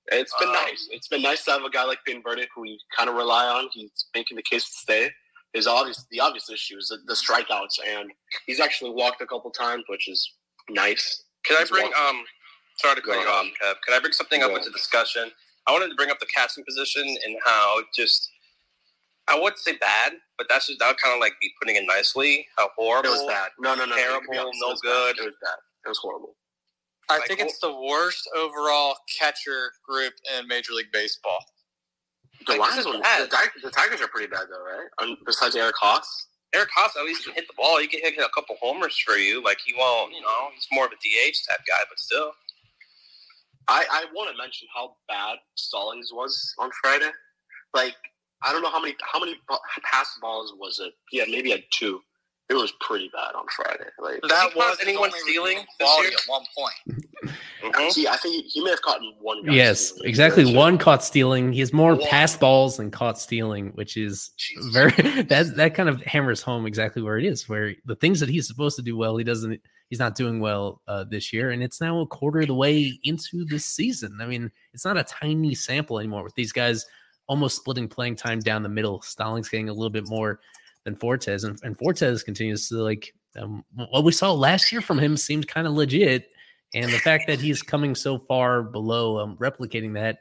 it's 0.07 0.33
been 0.39 0.49
um, 0.49 0.55
nice. 0.55 0.87
It's 0.91 1.07
been 1.07 1.21
nice 1.21 1.45
to 1.45 1.51
have 1.51 1.63
a 1.63 1.69
guy 1.69 1.85
like 1.85 1.99
Ben 2.05 2.21
Burdick 2.21 2.49
who 2.53 2.61
we 2.61 2.79
kind 2.97 3.09
of 3.09 3.15
rely 3.15 3.45
on. 3.45 3.69
He's 3.71 4.07
making 4.13 4.35
the 4.35 4.43
case 4.43 4.65
to 4.65 4.73
stay. 4.73 5.11
His 5.53 5.67
obvious, 5.67 6.03
the 6.09 6.19
obvious 6.19 6.49
issue 6.49 6.77
is 6.79 6.87
the, 6.87 6.97
the 7.05 7.13
strikeouts, 7.13 7.77
and 7.87 8.09
he's 8.47 8.59
actually 8.59 8.89
walked 8.89 9.21
a 9.21 9.27
couple 9.27 9.51
times, 9.51 9.83
which 9.87 10.09
is 10.09 10.33
nice. 10.67 11.23
Can 11.45 11.57
I 11.57 11.65
bring 11.69 11.83
walked. 11.83 11.95
um? 11.95 12.23
Sorry 12.77 12.95
to 12.95 13.01
cut 13.01 13.21
you 13.21 13.27
off, 13.27 13.45
Kev. 13.61 13.75
Can 13.85 13.93
I 13.93 13.99
bring 13.99 14.13
something 14.13 14.41
up 14.41 14.49
into 14.49 14.65
the 14.65 14.71
discussion? 14.71 15.29
I 15.67 15.71
wanted 15.71 15.89
to 15.89 15.95
bring 15.95 16.09
up 16.09 16.19
the 16.19 16.25
catching 16.35 16.63
position 16.65 17.03
and 17.03 17.37
how 17.45 17.81
just 17.95 18.31
I 19.27 19.35
wouldn't 19.35 19.59
say 19.59 19.77
bad, 19.77 20.13
but 20.39 20.47
that's 20.49 20.67
just 20.67 20.79
that 20.79 20.87
would 20.87 20.97
kind 20.97 21.13
of 21.13 21.21
like 21.21 21.33
be 21.39 21.51
putting 21.61 21.75
it 21.75 21.83
nicely. 21.85 22.47
How 22.57 22.69
horrible! 22.75 23.09
It 23.09 23.13
was 23.13 23.27
bad. 23.27 23.51
No, 23.59 23.75
no, 23.75 23.85
no. 23.85 23.95
Terrible. 23.95 24.33
No, 24.33 24.51
no 24.59 24.75
good. 24.81 25.17
Bad. 25.17 25.23
It 25.23 25.25
was 25.27 25.35
bad. 25.39 25.59
It 25.85 25.89
was 25.89 25.99
horrible. 25.99 26.35
I 27.09 27.17
like, 27.17 27.27
think 27.27 27.39
it's 27.39 27.59
the 27.59 27.73
worst 27.73 28.29
overall 28.37 28.95
catcher 29.19 29.71
group 29.87 30.13
in 30.37 30.47
Major 30.47 30.73
League 30.73 30.91
Baseball. 30.91 31.43
The 32.47 32.53
like, 32.53 32.61
Lions, 32.61 32.85
the, 32.85 33.49
the, 33.63 33.69
Tigers 33.69 34.01
are 34.01 34.07
pretty 34.07 34.27
bad 34.27 34.47
though, 34.49 34.63
right? 34.63 34.87
Um, 35.01 35.17
besides 35.25 35.55
Eric 35.55 35.75
Haase. 35.81 36.27
Eric 36.55 36.69
Haase 36.77 36.97
at 36.97 37.05
least 37.05 37.25
can 37.25 37.33
hit 37.33 37.47
the 37.47 37.53
ball. 37.57 37.79
He 37.79 37.87
can 37.87 37.99
hit 38.01 38.17
a 38.17 38.29
couple 38.33 38.55
homers 38.61 38.97
for 38.97 39.15
you. 39.15 39.43
Like 39.43 39.57
he 39.65 39.73
won't, 39.77 40.13
you 40.13 40.21
know, 40.21 40.49
he's 40.53 40.67
more 40.71 40.85
of 40.85 40.91
a 40.91 40.95
DH 40.95 41.35
type 41.49 41.61
guy, 41.67 41.83
but 41.89 41.99
still. 41.99 42.31
I, 43.67 43.85
I 43.91 44.05
want 44.13 44.29
to 44.29 44.37
mention 44.37 44.67
how 44.73 44.95
bad 45.07 45.37
Stallings 45.55 46.11
was 46.13 46.53
on 46.59 46.69
Friday. 46.81 47.11
Like 47.73 47.95
I 48.43 48.51
don't 48.51 48.61
know 48.61 48.69
how 48.69 48.81
many 48.81 48.95
how 49.11 49.19
many 49.19 49.35
pass 49.83 50.17
balls 50.21 50.53
was 50.57 50.79
it? 50.79 50.93
Yeah, 51.11 51.23
maybe 51.29 51.51
had 51.51 51.63
two. 51.71 52.01
It 52.49 52.55
was 52.55 52.73
pretty 52.81 53.09
bad 53.13 53.35
on 53.35 53.45
Friday. 53.55 53.85
Like 53.99 54.21
that 54.29 54.55
was 54.55 54.77
anyone 54.81 55.11
stealing 55.11 55.59
quality 55.79 56.13
at 56.13 56.21
one 56.27 56.43
point. 56.57 57.01
mm-hmm. 57.25 57.89
See, 57.89 58.07
I 58.07 58.17
think 58.17 58.45
he 58.47 58.61
may 58.61 58.71
have 58.71 58.81
caught 58.81 58.99
one. 59.21 59.43
Yes, 59.45 59.93
exactly. 60.03 60.53
One 60.53 60.77
caught 60.77 61.03
stealing. 61.03 61.53
He 61.53 61.61
has 61.61 61.71
more 61.71 61.95
one. 61.95 62.05
pass 62.09 62.35
balls 62.35 62.77
than 62.77 62.91
caught 62.91 63.17
stealing, 63.17 63.69
which 63.75 63.95
is 63.95 64.31
Jesus. 64.37 64.73
very 64.73 64.91
that 65.23 65.55
that 65.55 65.73
kind 65.73 65.87
of 65.87 66.01
hammers 66.01 66.41
home 66.41 66.65
exactly 66.65 67.01
where 67.01 67.17
it 67.17 67.25
is. 67.25 67.47
Where 67.47 67.75
the 67.85 67.95
things 67.95 68.19
that 68.19 68.29
he's 68.29 68.47
supposed 68.47 68.75
to 68.75 68.81
do 68.81 68.97
well, 68.97 69.15
he 69.17 69.23
doesn't. 69.23 69.61
He's 69.89 69.99
not 69.99 70.15
doing 70.15 70.39
well 70.39 70.81
uh, 70.87 71.05
this 71.09 71.31
year, 71.31 71.51
and 71.51 71.63
it's 71.63 71.79
now 71.79 72.01
a 72.01 72.07
quarter 72.07 72.41
of 72.41 72.47
the 72.47 72.55
way 72.55 72.99
into 73.03 73.45
this 73.45 73.65
season. 73.65 74.17
I 74.21 74.25
mean, 74.25 74.51
it's 74.73 74.85
not 74.85 74.97
a 74.97 75.03
tiny 75.03 75.55
sample 75.55 75.99
anymore 75.99 76.23
with 76.23 76.35
these 76.35 76.51
guys 76.51 76.85
almost 77.27 77.57
splitting 77.57 77.87
playing 77.87 78.15
time 78.15 78.39
down 78.39 78.63
the 78.63 78.69
middle. 78.69 79.01
Stallings 79.01 79.49
getting 79.49 79.69
a 79.69 79.73
little 79.73 79.89
bit 79.89 80.07
more 80.07 80.39
than 80.85 80.95
Fortes, 80.95 81.43
and, 81.43 81.59
and 81.63 81.77
Fortes 81.77 82.23
continues 82.23 82.67
to 82.69 82.75
like 82.75 83.13
um, 83.37 83.63
what 83.75 84.03
we 84.03 84.11
saw 84.11 84.31
last 84.31 84.71
year 84.71 84.81
from 84.81 84.99
him 84.99 85.17
seemed 85.17 85.47
kind 85.47 85.67
of 85.67 85.73
legit. 85.73 86.29
And 86.75 86.91
the 86.91 86.99
fact 86.99 87.27
that 87.27 87.39
he's 87.39 87.61
coming 87.61 87.95
so 87.95 88.17
far 88.17 88.63
below 88.63 89.19
um, 89.19 89.37
replicating 89.37 89.93
that, 89.93 90.19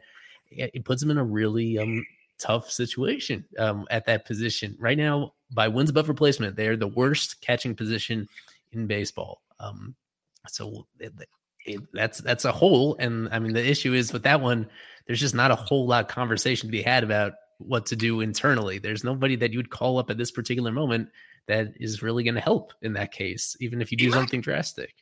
it 0.51 0.85
puts 0.85 1.03
him 1.03 1.11
in 1.11 1.19
a 1.19 1.25
really 1.25 1.79
um, 1.79 2.05
tough 2.39 2.71
situation 2.71 3.45
um, 3.59 3.87
at 3.91 4.05
that 4.07 4.27
position. 4.27 4.77
Right 4.79 4.99
now, 4.99 5.33
by 5.51 5.69
wins 5.69 5.91
above 5.91 6.09
replacement, 6.09 6.57
they're 6.57 6.77
the 6.77 6.89
worst 6.89 7.41
catching 7.41 7.75
position 7.75 8.29
in 8.73 8.87
baseball. 8.87 9.41
Um, 9.61 9.95
so 10.49 10.87
it, 10.99 11.13
it, 11.65 11.81
that's 11.93 12.19
that's 12.19 12.45
a 12.45 12.53
hole. 12.53 12.97
And 12.99 13.29
I 13.33 13.39
mean, 13.39 13.53
the 13.53 13.67
issue 13.67 13.95
is 13.95 14.13
with 14.13 14.25
that 14.25 14.41
one, 14.41 14.69
there's 15.07 15.21
just 15.21 15.35
not 15.35 15.51
a 15.51 15.57
whole 15.57 15.87
lot 15.87 16.05
of 16.05 16.11
conversation 16.11 16.69
to 16.69 16.73
be 16.73 16.83
had 16.83 17.05
about 17.05 17.33
what 17.67 17.87
to 17.87 17.97
do 17.97 18.21
internally. 18.21 18.79
There's 18.79 19.05
nobody 19.05 19.37
that 19.37 19.53
you 19.53 19.59
would 19.59 19.71
call 19.71 19.99
up 19.99 20.11
at 20.11 20.19
this 20.19 20.31
particular 20.31 20.73
moment 20.73 21.09
that 21.49 21.73
is 21.77 22.03
really 22.03 22.25
going 22.25 22.35
to 22.35 22.41
help 22.41 22.73
in 22.83 22.93
that 22.95 23.13
case, 23.13 23.57
even 23.61 23.81
if 23.81 23.91
you 23.91 23.99
do 23.99 24.11
something 24.11 24.41
drastic. 24.41 24.95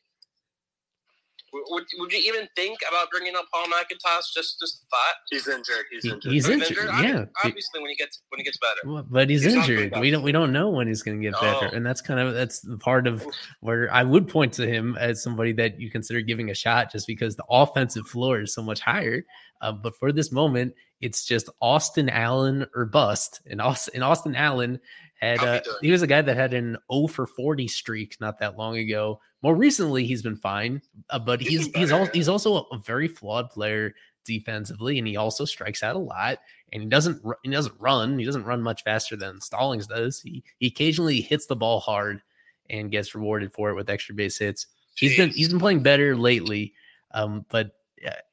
Would, 1.52 1.84
would 1.98 2.12
you 2.12 2.32
even 2.32 2.48
think 2.54 2.78
about 2.88 3.10
bringing 3.10 3.34
up 3.34 3.46
Paul 3.52 3.66
McIntosh? 3.66 4.32
Just 4.34 4.60
just 4.60 4.84
thought 4.88 5.14
he's 5.30 5.48
injured. 5.48 5.84
He's 5.90 6.04
injured. 6.04 6.32
He's, 6.32 6.48
injured. 6.48 6.68
injured. 6.68 6.90
Yeah, 7.02 7.24
obviously 7.44 7.80
when 7.80 7.90
he 7.90 7.96
gets 7.96 8.22
when 8.28 8.38
he 8.38 8.44
gets 8.44 8.58
better. 8.58 9.02
but 9.10 9.28
he's, 9.28 9.42
he's 9.42 9.54
injured. 9.54 9.92
We 9.98 10.10
don't 10.10 10.22
we 10.22 10.30
don't 10.30 10.52
know 10.52 10.70
when 10.70 10.86
he's 10.86 11.02
going 11.02 11.20
to 11.20 11.22
get 11.22 11.32
no. 11.32 11.40
better, 11.40 11.74
and 11.74 11.84
that's 11.84 12.00
kind 12.00 12.20
of 12.20 12.34
that's 12.34 12.64
part 12.78 13.08
of 13.08 13.26
where 13.60 13.92
I 13.92 14.04
would 14.04 14.28
point 14.28 14.52
to 14.54 14.66
him 14.66 14.96
as 14.98 15.22
somebody 15.22 15.52
that 15.54 15.80
you 15.80 15.90
consider 15.90 16.20
giving 16.20 16.50
a 16.50 16.54
shot, 16.54 16.92
just 16.92 17.06
because 17.06 17.34
the 17.34 17.44
offensive 17.50 18.06
floor 18.06 18.42
is 18.42 18.54
so 18.54 18.62
much 18.62 18.80
higher. 18.80 19.24
Uh, 19.60 19.72
but 19.72 19.98
for 19.98 20.12
this 20.12 20.32
moment, 20.32 20.74
it's 21.00 21.24
just 21.24 21.48
Austin 21.60 22.08
Allen 22.08 22.66
or 22.74 22.86
bust. 22.86 23.40
And 23.46 23.60
Austin, 23.60 23.94
and 23.96 24.04
Austin 24.04 24.36
Allen 24.36 24.80
had 25.20 25.40
uh, 25.40 25.60
he 25.82 25.90
was 25.90 26.02
a 26.02 26.06
guy 26.06 26.22
that 26.22 26.36
had 26.36 26.54
an 26.54 26.78
0 26.92 27.06
for 27.08 27.26
40 27.26 27.68
streak 27.68 28.16
not 28.20 28.38
that 28.40 28.56
long 28.56 28.76
ago. 28.76 29.20
More 29.42 29.54
recently, 29.54 30.04
he's 30.04 30.22
been 30.22 30.36
fine, 30.36 30.82
uh, 31.08 31.18
but 31.18 31.40
he's 31.40 31.66
he's, 31.74 31.92
al- 31.92 32.10
he's 32.12 32.28
also 32.28 32.66
a 32.72 32.78
very 32.78 33.08
flawed 33.08 33.50
player 33.50 33.94
defensively, 34.24 34.98
and 34.98 35.08
he 35.08 35.16
also 35.16 35.44
strikes 35.44 35.82
out 35.82 35.96
a 35.96 36.00
lot. 36.00 36.38
And 36.72 36.82
he 36.82 36.88
doesn't 36.88 37.22
he 37.42 37.50
doesn't 37.50 37.74
run. 37.80 38.18
He 38.18 38.24
doesn't 38.24 38.44
run 38.44 38.62
much 38.62 38.84
faster 38.84 39.16
than 39.16 39.40
Stallings 39.40 39.86
does. 39.86 40.20
He 40.20 40.44
he 40.58 40.66
occasionally 40.66 41.20
hits 41.20 41.46
the 41.46 41.56
ball 41.56 41.80
hard 41.80 42.22
and 42.68 42.90
gets 42.90 43.14
rewarded 43.14 43.52
for 43.52 43.70
it 43.70 43.74
with 43.74 43.90
extra 43.90 44.14
base 44.14 44.38
hits. 44.38 44.66
He's 44.94 45.16
been 45.16 45.30
he's 45.30 45.48
been 45.48 45.58
playing 45.58 45.82
better 45.82 46.16
lately, 46.16 46.74
um, 47.12 47.44
but 47.48 47.72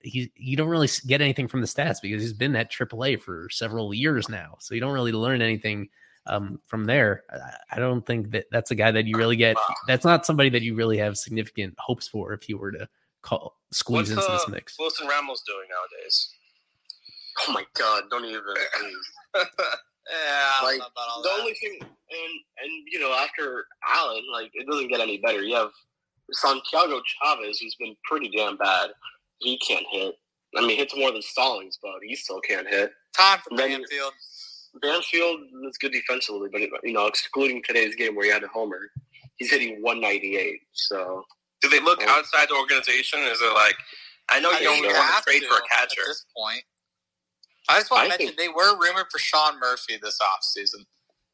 he 0.02 0.32
you 0.36 0.58
don't 0.58 0.70
really 0.70 0.90
get 1.08 1.22
anything 1.22 1.48
from 1.48 1.62
the 1.62 1.68
stats 1.68 2.02
because 2.02 2.22
he's 2.22 2.34
been 2.34 2.56
at 2.56 2.72
AAA 2.72 3.22
for 3.22 3.50
several 3.50 3.94
years 3.94 4.30
now. 4.30 4.56
So 4.60 4.76
you 4.76 4.82
don't 4.82 4.94
really 4.94 5.12
learn 5.12 5.42
anything 5.42 5.90
um, 6.28 6.60
from 6.66 6.86
there. 6.86 7.24
I, 7.72 7.80
don't 7.80 8.06
think 8.06 8.32
that 8.32 8.46
that's 8.52 8.72
a 8.72 8.76
guy 8.76 8.92
that 8.92 9.06
you 9.06 9.18
really 9.18 9.36
get. 9.36 9.58
That's 9.88 10.06
not 10.06 10.26
somebody 10.26 10.50
that 10.50 10.62
you 10.62 10.76
really 10.76 10.98
have 10.98 11.18
significant 11.18 11.76
hopes 11.78 12.08
for 12.08 12.34
if 12.34 12.48
you 12.50 12.58
were 12.58 12.72
to 12.72 12.88
call 13.22 13.56
squeeze 13.72 14.10
What's, 14.10 14.12
into 14.12 14.24
uh, 14.24 14.38
this 14.38 14.48
mix. 14.48 14.80
Wilson 14.80 15.08
Ramos 15.08 15.42
doing 15.48 15.68
nowadays? 15.70 16.30
Oh 17.48 17.52
my 17.54 17.64
God! 17.78 18.04
Don't 18.10 18.26
even. 18.26 18.42
yeah, 19.36 19.44
like 20.64 20.80
the 20.80 20.90
that. 21.24 21.38
only 21.40 21.54
thing, 21.54 21.78
and 21.82 22.34
and 22.62 22.72
you 22.92 23.00
know, 23.00 23.14
after 23.14 23.66
Allen, 23.88 24.24
like 24.32 24.52
it 24.54 24.68
doesn't 24.70 24.90
get 24.90 25.00
any 25.00 25.20
better. 25.20 25.42
You 25.42 25.56
have 25.56 25.72
Santiago 26.32 27.02
Chavez, 27.06 27.60
who's 27.60 27.76
been 27.76 27.96
pretty 28.10 28.30
damn 28.36 28.58
bad 28.58 28.90
he 29.40 29.58
can't 29.60 29.86
hit. 29.92 30.16
I 30.56 30.66
mean, 30.66 30.78
hits 30.78 30.96
more 30.96 31.12
than 31.12 31.22
Stallings, 31.22 31.78
but 31.82 31.94
he 32.04 32.16
still 32.16 32.40
can't 32.42 32.68
hit. 32.68 32.92
Time 33.16 33.40
for 33.40 33.56
then, 33.56 33.82
Banfield. 33.82 34.14
Banfield 34.82 35.42
is 35.68 35.78
good 35.78 35.92
defensively, 35.92 36.50
but 36.52 36.62
you 36.84 36.94
know, 36.94 37.08
excluding 37.08 37.62
today's 37.64 37.96
game 37.96 38.16
where 38.16 38.26
he 38.26 38.32
had 38.32 38.44
a 38.44 38.48
homer, 38.48 38.80
he's 39.38 39.52
hitting 39.52 39.82
198. 39.82 40.60
So, 40.74 41.24
do 41.62 41.70
they 41.70 41.80
look 41.80 42.02
um, 42.02 42.10
outside 42.10 42.50
the 42.50 42.56
organization? 42.56 43.20
Is 43.20 43.42
it 43.42 43.54
like 43.54 43.76
I 44.30 44.40
know 44.40 44.52
I 44.52 44.60
you 44.60 44.70
only 44.70 44.88
want 44.88 45.24
to 45.24 45.32
trade 45.32 45.44
for 45.44 45.58
a 45.58 45.68
catcher 45.70 46.02
at 46.02 46.08
this 46.08 46.26
point? 46.36 46.64
I 47.70 47.80
just 47.80 47.92
want 47.92 48.04
to 48.04 48.10
mention 48.10 48.28
think, 48.28 48.40
they 48.40 48.48
were 48.48 48.78
rumored 48.80 49.08
for 49.12 49.20
Sean 49.20 49.60
Murphy 49.60 49.98
this 50.02 50.20
offseason, 50.22 50.86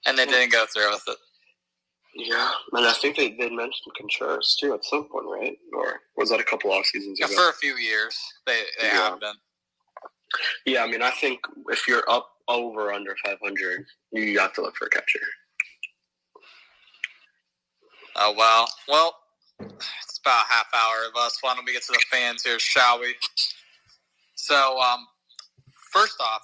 and 0.05 0.17
they 0.17 0.25
didn't 0.25 0.51
go 0.51 0.65
through 0.73 0.91
with 0.91 1.03
it. 1.07 1.17
Yeah, 2.15 2.51
and 2.73 2.85
I 2.85 2.93
think 2.93 3.17
they, 3.17 3.31
they 3.31 3.49
mentioned 3.49 3.93
Contreras 3.97 4.55
too 4.59 4.73
at 4.73 4.85
some 4.85 5.07
point, 5.09 5.25
right? 5.27 5.57
Or 5.73 6.01
was 6.15 6.29
that 6.29 6.39
a 6.39 6.43
couple 6.43 6.71
off 6.71 6.85
seasons 6.85 7.17
yeah, 7.19 7.25
ago? 7.25 7.35
For 7.35 7.49
a 7.49 7.53
few 7.53 7.75
years, 7.75 8.15
they, 8.45 8.61
they 8.79 8.87
yeah. 8.87 9.09
have 9.09 9.19
been. 9.19 9.33
Yeah, 10.65 10.83
I 10.83 10.87
mean, 10.87 11.01
I 11.01 11.11
think 11.11 11.39
if 11.69 11.87
you're 11.87 12.03
up 12.07 12.29
over 12.47 12.91
under 12.93 13.15
500, 13.25 13.86
you 14.12 14.39
have 14.39 14.53
to 14.53 14.62
look 14.62 14.75
for 14.77 14.88
a 14.88 14.89
catcher. 14.89 15.19
Oh, 18.15 18.34
well. 18.38 18.67
Well, 18.88 19.15
it's 20.03 20.19
about 20.23 20.45
half 20.49 20.67
hour 20.75 21.08
of 21.10 21.15
us. 21.21 21.38
Why 21.41 21.56
don't 21.56 21.65
we 21.65 21.73
get 21.73 21.84
to 21.84 21.93
the 21.93 22.03
fans 22.12 22.43
here, 22.43 22.60
shall 22.60 22.99
we? 22.99 23.15
So, 24.36 24.79
um, 24.79 25.08
first 25.93 26.17
off, 26.21 26.43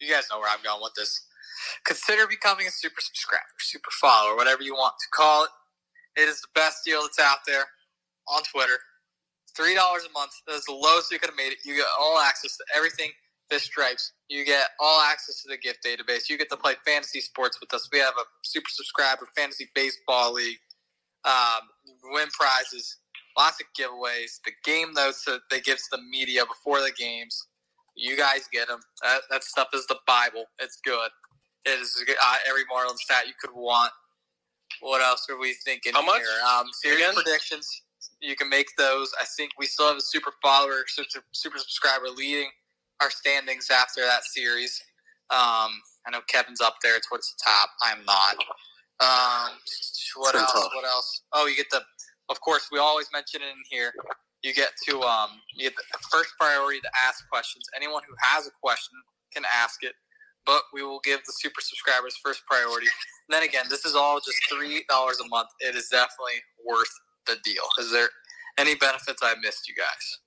you 0.00 0.12
guys 0.12 0.24
know 0.30 0.38
where 0.38 0.50
I'm 0.50 0.62
going 0.64 0.80
with 0.82 0.94
this 0.96 1.20
consider 1.84 2.26
becoming 2.26 2.66
a 2.66 2.70
super 2.70 3.00
subscriber, 3.00 3.42
super 3.60 3.90
follower, 4.00 4.36
whatever 4.36 4.62
you 4.62 4.74
want 4.74 4.94
to 5.00 5.06
call 5.14 5.44
it. 5.44 5.50
It 6.16 6.28
is 6.28 6.40
the 6.42 6.48
best 6.54 6.84
deal 6.84 7.02
that's 7.02 7.18
out 7.18 7.38
there 7.46 7.64
on 8.28 8.42
Twitter. 8.44 8.78
Three 9.56 9.74
dollars 9.74 10.04
a 10.08 10.12
month. 10.12 10.32
That 10.46 10.54
is 10.54 10.64
the 10.66 10.74
lowest 10.74 11.10
you 11.12 11.18
could 11.18 11.30
have 11.30 11.36
made 11.36 11.52
it. 11.52 11.58
You 11.64 11.76
get 11.76 11.86
all 11.98 12.18
access 12.20 12.56
to 12.58 12.64
everything 12.76 13.10
Fish 13.50 13.64
Stripes. 13.64 14.12
You 14.28 14.44
get 14.44 14.68
all 14.80 15.00
access 15.00 15.42
to 15.42 15.48
the 15.48 15.56
gift 15.58 15.84
database. 15.84 16.28
You 16.28 16.38
get 16.38 16.50
to 16.50 16.56
play 16.56 16.74
fantasy 16.86 17.20
sports 17.20 17.58
with 17.60 17.72
us. 17.74 17.88
We 17.92 17.98
have 18.00 18.14
a 18.18 18.24
super 18.44 18.68
subscriber 18.70 19.28
fantasy 19.36 19.68
baseball 19.74 20.32
league. 20.32 20.58
Um, 21.24 21.62
win 22.12 22.28
prizes. 22.38 22.98
lots 23.36 23.60
of 23.60 23.66
giveaways. 23.78 24.38
The 24.44 24.52
game 24.64 24.92
notes 24.94 25.24
that 25.24 25.40
they 25.50 25.60
give 25.60 25.76
to 25.78 25.84
the 25.92 26.02
media 26.10 26.44
before 26.46 26.80
the 26.80 26.92
games, 26.96 27.46
you 27.96 28.16
guys 28.16 28.48
get 28.52 28.68
them. 28.68 28.80
That, 29.02 29.20
that 29.30 29.44
stuff 29.44 29.68
is 29.74 29.86
the 29.86 29.96
Bible. 30.06 30.44
It's 30.58 30.78
good. 30.84 31.10
It 31.64 31.80
is 31.80 31.96
uh, 32.08 32.34
every 32.48 32.62
Marlins 32.72 32.98
stat 32.98 33.26
you 33.26 33.32
could 33.40 33.54
want. 33.54 33.90
What 34.80 35.02
else 35.02 35.26
are 35.30 35.38
we 35.38 35.54
thinking 35.64 35.94
How 35.94 36.02
much? 36.04 36.18
here? 36.18 36.26
Um, 36.58 36.66
series 36.72 36.98
Again? 37.00 37.14
predictions. 37.14 37.82
You 38.20 38.36
can 38.36 38.48
make 38.48 38.66
those. 38.78 39.10
I 39.20 39.24
think 39.36 39.52
we 39.58 39.66
still 39.66 39.88
have 39.88 39.96
a 39.96 40.00
super 40.00 40.32
follower, 40.42 40.84
super, 40.86 41.24
super 41.32 41.58
subscriber 41.58 42.06
leading 42.14 42.48
our 43.00 43.10
standings 43.10 43.68
after 43.70 44.02
that 44.02 44.24
series. 44.24 44.80
Um, 45.30 45.70
I 46.06 46.10
know 46.12 46.20
Kevin's 46.28 46.60
up 46.60 46.76
there 46.82 46.98
towards 47.08 47.32
the 47.32 47.42
top. 47.44 47.70
I'm 47.82 48.04
not. 48.04 48.36
Um, 49.00 49.52
what 50.16 50.34
else? 50.34 50.52
tough. 50.52 50.70
What 50.74 50.84
else? 50.84 51.22
Oh, 51.32 51.46
you 51.46 51.56
get 51.56 51.66
the. 51.70 51.82
Of 52.28 52.40
course, 52.40 52.68
we 52.72 52.78
always 52.78 53.08
mention 53.12 53.42
it 53.42 53.46
in 53.50 53.62
here. 53.70 53.92
You 54.42 54.54
get 54.54 54.70
to 54.88 55.00
um, 55.02 55.30
you 55.54 55.64
get 55.68 55.76
the 55.76 55.98
first 56.10 56.30
priority 56.40 56.80
to 56.80 56.90
ask 57.06 57.28
questions. 57.28 57.64
Anyone 57.76 58.02
who 58.08 58.14
has 58.20 58.46
a 58.46 58.50
question 58.62 58.94
can 59.32 59.44
ask 59.52 59.82
it, 59.84 59.94
but 60.46 60.62
we 60.72 60.82
will 60.82 61.00
give 61.04 61.20
the 61.26 61.32
super 61.36 61.60
subscribers 61.60 62.16
first 62.24 62.42
priority. 62.46 62.86
And 63.28 63.34
then 63.34 63.42
again, 63.42 63.66
this 63.68 63.84
is 63.84 63.94
all 63.94 64.18
just 64.18 64.38
three 64.50 64.84
dollars 64.88 65.20
a 65.24 65.28
month. 65.28 65.48
It 65.60 65.74
is 65.74 65.88
definitely 65.88 66.40
worth 66.66 66.92
the 67.26 67.36
deal. 67.44 67.64
Is 67.78 67.92
there 67.92 68.08
any 68.58 68.74
benefits 68.76 69.22
I 69.22 69.34
missed, 69.42 69.68
you 69.68 69.74
guys? 69.74 70.18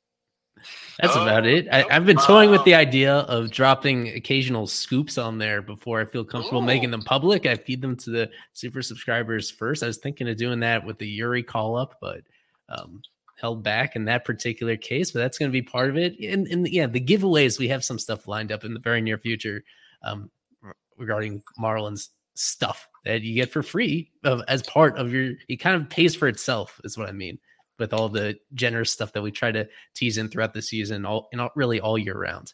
That's 0.99 1.15
Oh, 1.15 1.23
about 1.23 1.45
it. 1.45 1.67
I, 1.71 1.85
I've 1.89 2.05
been 2.05 2.17
toying 2.17 2.51
with 2.51 2.63
the 2.63 2.75
idea 2.75 3.13
of 3.13 3.51
dropping 3.51 4.09
occasional 4.09 4.67
scoops 4.67 5.17
on 5.17 5.37
there 5.37 5.61
before 5.61 6.01
I 6.01 6.05
feel 6.05 6.23
comfortable 6.23 6.61
Ooh. 6.61 6.65
making 6.65 6.91
them 6.91 7.01
public. 7.01 7.45
I 7.45 7.55
feed 7.55 7.81
them 7.81 7.95
to 7.97 8.09
the 8.09 8.29
super 8.53 8.81
subscribers 8.81 9.49
first. 9.49 9.83
I 9.83 9.87
was 9.87 9.97
thinking 9.97 10.27
of 10.29 10.37
doing 10.37 10.59
that 10.61 10.85
with 10.85 10.97
the 10.97 11.19
Eury 11.19 11.45
call 11.45 11.75
up, 11.75 11.95
but 12.01 12.21
um, 12.69 13.01
held 13.39 13.63
back 13.63 13.95
in 13.95 14.05
that 14.05 14.25
particular 14.25 14.75
case. 14.77 15.11
But 15.11 15.19
that's 15.19 15.37
going 15.37 15.49
to 15.49 15.53
be 15.53 15.61
part 15.61 15.89
of 15.89 15.97
it. 15.97 16.19
And, 16.19 16.47
and 16.47 16.67
yeah, 16.67 16.87
the 16.87 17.01
giveaways, 17.01 17.59
we 17.59 17.67
have 17.69 17.83
some 17.83 17.99
stuff 17.99 18.27
lined 18.27 18.51
up 18.51 18.63
in 18.63 18.73
the 18.73 18.79
very 18.79 19.01
near 19.01 19.17
future 19.17 19.63
um, 20.03 20.29
regarding 20.97 21.41
Marlins 21.59 22.09
stuff 22.35 22.87
that 23.05 23.21
you 23.21 23.33
get 23.33 23.51
for 23.51 23.63
free 23.63 24.11
of, 24.23 24.41
as 24.47 24.61
part 24.63 24.97
of 24.97 25.11
your, 25.11 25.33
it 25.47 25.57
kind 25.57 25.75
of 25.81 25.89
pays 25.89 26.15
for 26.15 26.27
itself, 26.27 26.79
is 26.83 26.97
what 26.97 27.09
I 27.09 27.13
mean 27.13 27.39
with 27.79 27.93
all 27.93 28.09
the 28.09 28.37
generous 28.53 28.91
stuff 28.91 29.13
that 29.13 29.21
we 29.21 29.31
try 29.31 29.51
to 29.51 29.67
tease 29.95 30.17
in 30.17 30.29
throughout 30.29 30.53
the 30.53 30.61
season, 30.61 31.05
all 31.05 31.29
and 31.31 31.41
all, 31.41 31.51
really 31.55 31.79
all 31.79 31.97
year 31.97 32.17
round. 32.17 32.53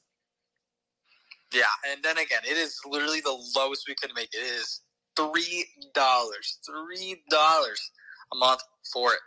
Yeah, 1.53 1.63
and 1.89 2.03
then 2.03 2.17
again, 2.17 2.41
it 2.43 2.57
is 2.57 2.79
literally 2.85 3.21
the 3.21 3.37
lowest 3.55 3.85
we 3.87 3.95
could 3.95 4.11
make. 4.15 4.29
It 4.33 4.39
is 4.39 4.81
three 5.15 5.65
dollars, 5.93 6.59
three 6.65 7.21
dollars 7.29 7.91
a 8.33 8.37
month 8.37 8.61
for 8.91 9.13
it. 9.13 9.19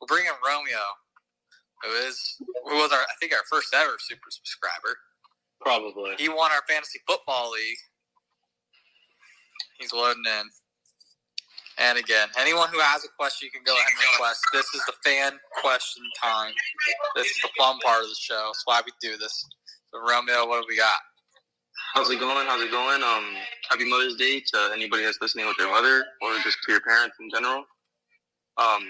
We're 0.00 0.06
bringing 0.06 0.32
Romeo, 0.46 0.78
who 1.82 1.90
is 2.06 2.36
who 2.64 2.76
was 2.76 2.92
our 2.92 2.98
I 2.98 3.14
think 3.20 3.32
our 3.32 3.42
first 3.50 3.74
ever 3.74 3.96
super 3.98 4.30
subscriber. 4.30 4.96
Probably. 5.60 6.14
He 6.18 6.28
won 6.28 6.50
our 6.50 6.62
fantasy 6.68 7.00
football 7.06 7.52
league. 7.52 7.78
He's 9.78 9.92
loading 9.92 10.24
in. 10.26 10.44
And 11.78 11.98
again, 11.98 12.28
anyone 12.38 12.68
who 12.70 12.80
has 12.80 13.04
a 13.04 13.08
question, 13.18 13.46
you 13.46 13.50
can 13.50 13.64
go 13.64 13.72
ahead 13.74 13.88
and 13.88 13.98
request. 14.12 14.40
This 14.52 14.66
is 14.74 14.82
the 14.86 14.92
fan 15.04 15.32
question 15.60 16.02
time. 16.22 16.52
This 17.16 17.26
is 17.26 17.38
the 17.42 17.48
fun 17.58 17.78
part 17.80 18.02
of 18.02 18.08
the 18.08 18.16
show. 18.18 18.50
That's 18.52 18.62
why 18.64 18.80
we 18.84 18.92
do 19.00 19.16
this. 19.16 19.44
So, 19.92 20.00
Romeo, 20.00 20.46
what 20.46 20.60
do 20.60 20.66
we 20.68 20.76
got? 20.76 21.00
How's 21.94 22.10
it 22.10 22.20
going? 22.20 22.46
How's 22.46 22.62
it 22.62 22.70
going? 22.70 23.02
Um, 23.02 23.24
happy 23.68 23.88
Mother's 23.88 24.16
Day 24.16 24.40
to 24.40 24.70
anybody 24.72 25.04
that's 25.04 25.18
listening 25.20 25.46
with 25.46 25.56
their 25.58 25.68
mother 25.68 26.04
or 26.22 26.34
just 26.42 26.58
to 26.64 26.72
your 26.72 26.80
parents 26.80 27.16
in 27.20 27.28
general. 27.30 27.64
Um, 28.58 28.82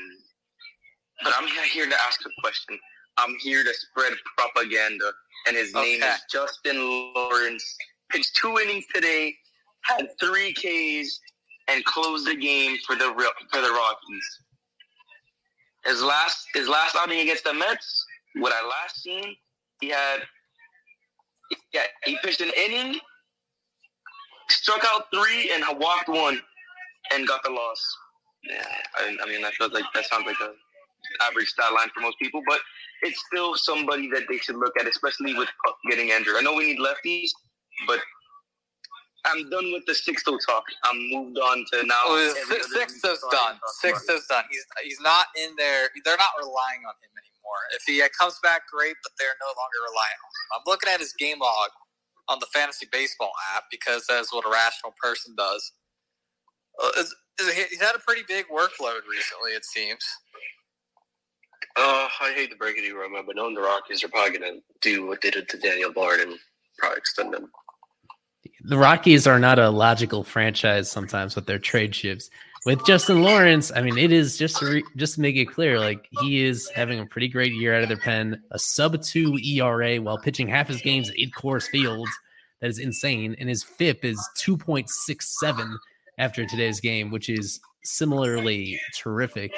but 1.22 1.32
I'm 1.36 1.44
not 1.46 1.64
here 1.66 1.86
to 1.86 1.96
ask 2.06 2.20
a 2.26 2.30
question. 2.40 2.78
I'm 3.18 3.34
here 3.40 3.62
to 3.62 3.72
spread 3.74 4.12
propaganda, 4.36 5.10
and 5.46 5.56
his 5.56 5.74
name 5.74 6.02
is 6.02 6.20
Justin 6.30 7.12
Lawrence. 7.14 7.76
Pitched 8.10 8.36
two 8.36 8.58
innings 8.58 8.84
today, 8.94 9.34
had 9.82 10.06
three 10.20 10.52
Ks, 10.52 11.18
and 11.68 11.84
closed 11.84 12.26
the 12.26 12.36
game 12.36 12.76
for 12.86 12.96
the 12.96 13.12
for 13.50 13.60
the 13.60 13.70
Rockies. 13.70 14.38
His 15.84 16.02
last 16.02 16.46
his 16.54 16.68
last 16.68 16.96
outing 16.96 17.20
against 17.20 17.44
the 17.44 17.54
Mets, 17.54 18.04
what 18.36 18.52
I 18.52 18.66
last 18.66 19.02
seen, 19.02 19.34
he 19.80 19.88
had 19.88 20.22
yeah, 21.72 21.82
he 22.04 22.16
pitched 22.22 22.40
an 22.40 22.50
inning, 22.56 22.98
struck 24.48 24.84
out 24.86 25.04
three, 25.12 25.50
and 25.52 25.64
walked 25.78 26.08
one, 26.08 26.40
and 27.12 27.26
got 27.26 27.42
the 27.42 27.50
loss. 27.50 27.96
Yeah, 28.48 28.64
I, 28.96 29.16
I 29.22 29.28
mean 29.28 29.42
that 29.42 29.54
feels 29.54 29.72
like 29.72 29.84
that 29.94 30.06
sounds 30.06 30.26
like 30.26 30.40
a 30.40 30.52
average 31.28 31.48
stat 31.48 31.72
line 31.74 31.88
for 31.94 32.00
most 32.00 32.18
people, 32.18 32.42
but 32.46 32.60
it's 33.02 33.20
still 33.26 33.54
somebody 33.56 34.08
that 34.10 34.22
they 34.28 34.38
should 34.38 34.56
look 34.56 34.72
at, 34.78 34.86
especially 34.86 35.34
with 35.34 35.48
getting 35.90 36.08
injured. 36.08 36.36
I 36.36 36.40
know 36.42 36.54
we 36.54 36.72
need 36.72 36.78
lefties, 36.78 37.30
but 37.86 37.98
I'm 39.24 39.48
done 39.50 39.72
with 39.72 39.86
the 39.86 39.92
Sixto 39.92 40.38
talk. 40.46 40.64
I'm 40.84 40.98
moved 41.10 41.38
on 41.38 41.64
to 41.72 41.86
now. 41.86 41.94
Oh, 42.06 42.16
every 42.18 42.56
six, 42.58 42.66
other 42.66 42.78
week 42.80 42.88
Sixto's 42.90 43.22
done. 43.30 43.56
about 43.58 43.74
Sixto's 43.82 44.26
done. 44.26 44.44
He's 44.50 44.66
he's 44.84 45.00
not 45.00 45.26
in 45.38 45.54
there. 45.56 45.90
They're 46.04 46.16
not 46.18 46.34
relying 46.38 46.82
on 46.88 46.94
him 46.98 47.12
anymore. 47.14 47.62
If 47.76 47.82
he 47.86 48.02
comes 48.18 48.38
back, 48.42 48.62
great, 48.66 48.96
but 49.02 49.12
they're 49.18 49.36
no 49.40 49.48
longer 49.54 49.78
relying 49.90 50.18
on 50.26 50.30
him. 50.30 50.46
I'm 50.58 50.64
looking 50.66 50.90
at 50.90 51.00
his 51.00 51.12
game 51.14 51.38
log 51.40 51.70
on 52.28 52.38
the 52.40 52.46
fantasy 52.52 52.86
baseball 52.90 53.32
app 53.54 53.64
because 53.70 54.04
that's 54.08 54.32
what 54.32 54.46
a 54.46 54.50
rational 54.50 54.94
person 55.02 55.34
does. 55.36 55.72
Uh, 56.82 56.90
is- 56.98 57.14
is- 57.40 57.54
he- 57.54 57.68
he's 57.70 57.80
had 57.80 57.94
a 57.94 58.00
pretty 58.00 58.22
big 58.28 58.46
workload 58.48 59.02
recently, 59.08 59.52
it 59.52 59.64
seems. 59.64 60.04
Uh, 61.76 62.08
I 62.20 62.32
hate 62.34 62.50
to 62.50 62.56
break 62.56 62.76
it 62.76 62.82
to 62.82 62.86
you, 62.88 63.00
Roma, 63.00 63.22
but 63.26 63.36
knowing 63.36 63.54
the 63.54 63.62
Rockies 63.62 64.04
are 64.04 64.08
probably 64.08 64.38
going 64.38 64.54
to 64.54 64.60
do 64.82 65.06
what 65.06 65.20
they 65.22 65.30
did 65.30 65.48
to 65.50 65.58
Daniel 65.58 65.92
Bard 65.92 66.20
and 66.20 66.38
probably 66.78 66.98
extend 66.98 67.34
him. 67.34 67.50
The 68.64 68.78
Rockies 68.78 69.26
are 69.26 69.40
not 69.40 69.58
a 69.58 69.70
logical 69.70 70.22
franchise 70.22 70.90
sometimes 70.90 71.34
with 71.34 71.46
their 71.46 71.58
trade 71.58 71.94
shifts. 71.94 72.30
With 72.64 72.84
Justin 72.86 73.22
Lawrence, 73.22 73.72
I 73.74 73.82
mean, 73.82 73.98
it 73.98 74.12
is 74.12 74.38
just 74.38 74.58
to 74.58 74.66
re- 74.66 74.84
just 74.96 75.16
to 75.16 75.20
make 75.20 75.34
it 75.34 75.46
clear, 75.46 75.80
like 75.80 76.06
he 76.20 76.44
is 76.44 76.70
having 76.70 77.00
a 77.00 77.06
pretty 77.06 77.26
great 77.26 77.52
year 77.52 77.74
out 77.74 77.82
of 77.82 77.88
their 77.88 77.98
pen, 77.98 78.40
a 78.52 78.58
sub 78.58 79.02
two 79.02 79.36
ERA 79.38 79.96
while 79.96 80.16
pitching 80.16 80.46
half 80.46 80.68
his 80.68 80.80
games 80.80 81.10
at 81.10 81.16
Coors 81.36 81.68
Field. 81.68 82.08
That 82.60 82.70
is 82.70 82.78
insane, 82.78 83.34
and 83.40 83.48
his 83.48 83.64
FIP 83.64 84.04
is 84.04 84.24
two 84.36 84.56
point 84.56 84.88
six 84.88 85.40
seven 85.40 85.76
after 86.18 86.46
today's 86.46 86.78
game, 86.78 87.10
which 87.10 87.28
is 87.28 87.58
similarly 87.82 88.80
terrific. 88.96 89.52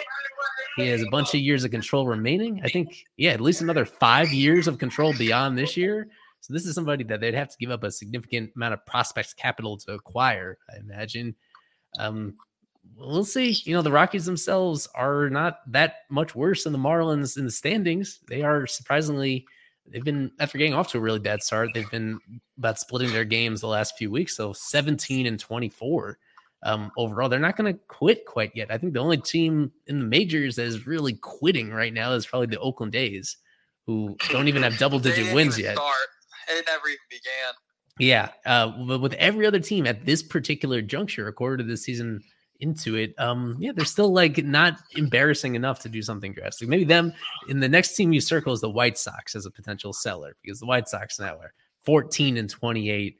He 0.76 0.88
has 0.88 1.02
a 1.02 1.10
bunch 1.10 1.34
of 1.34 1.40
years 1.40 1.62
of 1.64 1.70
control 1.70 2.06
remaining. 2.06 2.62
I 2.64 2.68
think, 2.68 3.04
yeah, 3.18 3.32
at 3.32 3.42
least 3.42 3.60
another 3.60 3.84
five 3.84 4.32
years 4.32 4.66
of 4.66 4.78
control 4.78 5.12
beyond 5.18 5.58
this 5.58 5.76
year. 5.76 6.08
So 6.44 6.52
this 6.52 6.66
is 6.66 6.74
somebody 6.74 7.04
that 7.04 7.20
they'd 7.20 7.32
have 7.32 7.48
to 7.48 7.56
give 7.58 7.70
up 7.70 7.84
a 7.84 7.90
significant 7.90 8.50
amount 8.54 8.74
of 8.74 8.84
prospects 8.84 9.32
capital 9.32 9.78
to 9.78 9.92
acquire, 9.92 10.58
I 10.70 10.76
imagine. 10.76 11.34
Um, 11.98 12.34
we'll 12.98 13.24
see. 13.24 13.56
You 13.64 13.74
know, 13.74 13.80
the 13.80 13.90
Rockies 13.90 14.26
themselves 14.26 14.86
are 14.94 15.30
not 15.30 15.60
that 15.72 16.00
much 16.10 16.34
worse 16.34 16.64
than 16.64 16.74
the 16.74 16.78
Marlins 16.78 17.38
in 17.38 17.46
the 17.46 17.50
standings. 17.50 18.20
They 18.28 18.42
are 18.42 18.66
surprisingly 18.66 19.46
they've 19.90 20.04
been 20.04 20.32
after 20.38 20.58
getting 20.58 20.74
off 20.74 20.88
to 20.88 20.98
a 20.98 21.00
really 21.00 21.18
bad 21.18 21.42
start, 21.42 21.70
they've 21.72 21.90
been 21.90 22.20
about 22.58 22.78
splitting 22.78 23.14
their 23.14 23.24
games 23.24 23.62
the 23.62 23.66
last 23.66 23.96
few 23.96 24.10
weeks. 24.10 24.36
So 24.36 24.52
17 24.52 25.24
and 25.24 25.40
24 25.40 26.18
um, 26.62 26.92
overall. 26.98 27.30
They're 27.30 27.38
not 27.40 27.56
going 27.56 27.72
to 27.72 27.80
quit 27.88 28.26
quite 28.26 28.52
yet. 28.54 28.70
I 28.70 28.76
think 28.76 28.92
the 28.92 29.00
only 29.00 29.16
team 29.16 29.72
in 29.86 29.98
the 29.98 30.04
majors 30.04 30.56
that 30.56 30.66
is 30.66 30.86
really 30.86 31.14
quitting 31.14 31.70
right 31.70 31.92
now 31.92 32.12
is 32.12 32.26
probably 32.26 32.48
the 32.48 32.60
Oakland 32.60 32.94
A's, 32.94 33.38
who 33.86 34.14
don't 34.28 34.48
even 34.48 34.62
have 34.62 34.76
double 34.78 34.98
digit 34.98 35.34
wins 35.34 35.58
yet. 35.58 35.76
Start. 35.76 35.94
It 36.48 36.64
never 36.66 36.88
even 36.88 36.98
began. 37.10 37.54
Yeah, 37.98 38.30
uh, 38.44 38.72
but 38.86 39.00
with 39.00 39.14
every 39.14 39.46
other 39.46 39.60
team 39.60 39.86
at 39.86 40.04
this 40.04 40.22
particular 40.22 40.82
juncture, 40.82 41.28
a 41.28 41.32
quarter 41.32 41.62
of 41.62 41.68
the 41.68 41.76
season 41.76 42.22
into 42.58 42.96
it, 42.96 43.14
um, 43.18 43.56
yeah, 43.60 43.70
they're 43.74 43.84
still 43.84 44.12
like 44.12 44.42
not 44.44 44.78
embarrassing 44.96 45.54
enough 45.54 45.80
to 45.80 45.88
do 45.88 46.02
something 46.02 46.32
drastic. 46.32 46.68
Maybe 46.68 46.84
them 46.84 47.12
in 47.48 47.60
the 47.60 47.68
next 47.68 47.94
team 47.94 48.12
you 48.12 48.20
circle 48.20 48.52
is 48.52 48.60
the 48.60 48.70
White 48.70 48.98
Sox 48.98 49.36
as 49.36 49.46
a 49.46 49.50
potential 49.50 49.92
seller 49.92 50.34
because 50.42 50.58
the 50.58 50.66
White 50.66 50.88
Sox 50.88 51.20
now 51.20 51.36
are 51.36 51.52
14 51.84 52.36
and 52.36 52.50
28. 52.50 53.16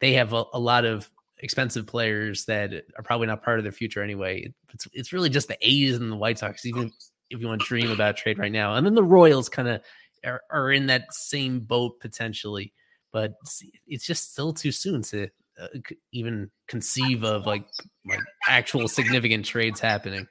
They 0.00 0.12
have 0.14 0.32
a, 0.32 0.44
a 0.52 0.58
lot 0.58 0.84
of 0.84 1.08
expensive 1.40 1.86
players 1.86 2.44
that 2.46 2.72
are 2.96 3.02
probably 3.04 3.28
not 3.28 3.44
part 3.44 3.58
of 3.58 3.64
their 3.64 3.72
future 3.72 4.02
anyway. 4.02 4.52
It's 4.74 4.88
it's 4.92 5.12
really 5.12 5.30
just 5.30 5.46
the 5.46 5.58
A's 5.60 5.96
and 5.96 6.10
the 6.10 6.16
White 6.16 6.38
Sox, 6.38 6.66
even 6.66 6.92
if 7.30 7.40
you 7.40 7.46
want 7.46 7.60
to 7.60 7.66
dream 7.66 7.90
about 7.90 8.16
trade 8.16 8.38
right 8.38 8.50
now. 8.50 8.74
And 8.74 8.84
then 8.84 8.94
the 8.94 9.04
Royals 9.04 9.48
kind 9.48 9.68
of 9.68 9.80
are, 10.24 10.40
are 10.50 10.72
in 10.72 10.86
that 10.86 11.12
same 11.12 11.60
boat 11.60 11.98
potentially 12.00 12.72
but 13.12 13.30
it's- 13.42 13.62
it's 13.86 14.06
just 14.06 14.32
still 14.32 14.52
too 14.52 14.70
soon 14.72 15.02
to 15.02 15.28
uh, 15.60 15.66
even 16.12 16.50
conceive 16.68 17.24
of 17.24 17.46
like 17.46 17.66
like 18.06 18.20
actual 18.46 18.86
significant 18.86 19.44
trades 19.44 19.80
happening. 19.80 20.26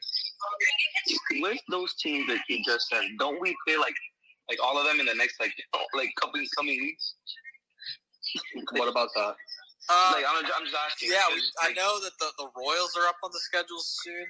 with 1.41 1.59
those 1.69 1.93
teams 1.95 2.27
that 2.27 2.39
you 2.47 2.63
just 2.65 2.87
said, 2.87 3.03
don't 3.19 3.41
we 3.41 3.55
play 3.65 3.77
like 3.77 3.95
like 4.49 4.59
all 4.63 4.77
of 4.77 4.85
them 4.85 4.99
in 4.99 5.05
the 5.05 5.15
next 5.15 5.39
like 5.39 5.51
like 5.93 6.09
couple 6.21 6.39
coming 6.55 6.79
weeks? 6.79 7.15
What 8.71 8.87
about 8.89 9.09
that? 9.15 9.35
Uh, 9.89 10.11
like 10.15 10.25
I'm, 10.27 10.45
I'm 10.55 10.63
just 10.65 10.75
asking. 10.85 11.11
yeah, 11.11 11.23
we, 11.29 11.35
It's 11.35 11.51
I 11.61 11.73
know 11.73 11.99
that 12.03 12.11
the, 12.19 12.27
the 12.37 12.49
Royals 12.57 12.95
are 12.97 13.07
up 13.07 13.17
on 13.23 13.31
the 13.33 13.39
schedule 13.39 13.79
soon. 13.79 14.25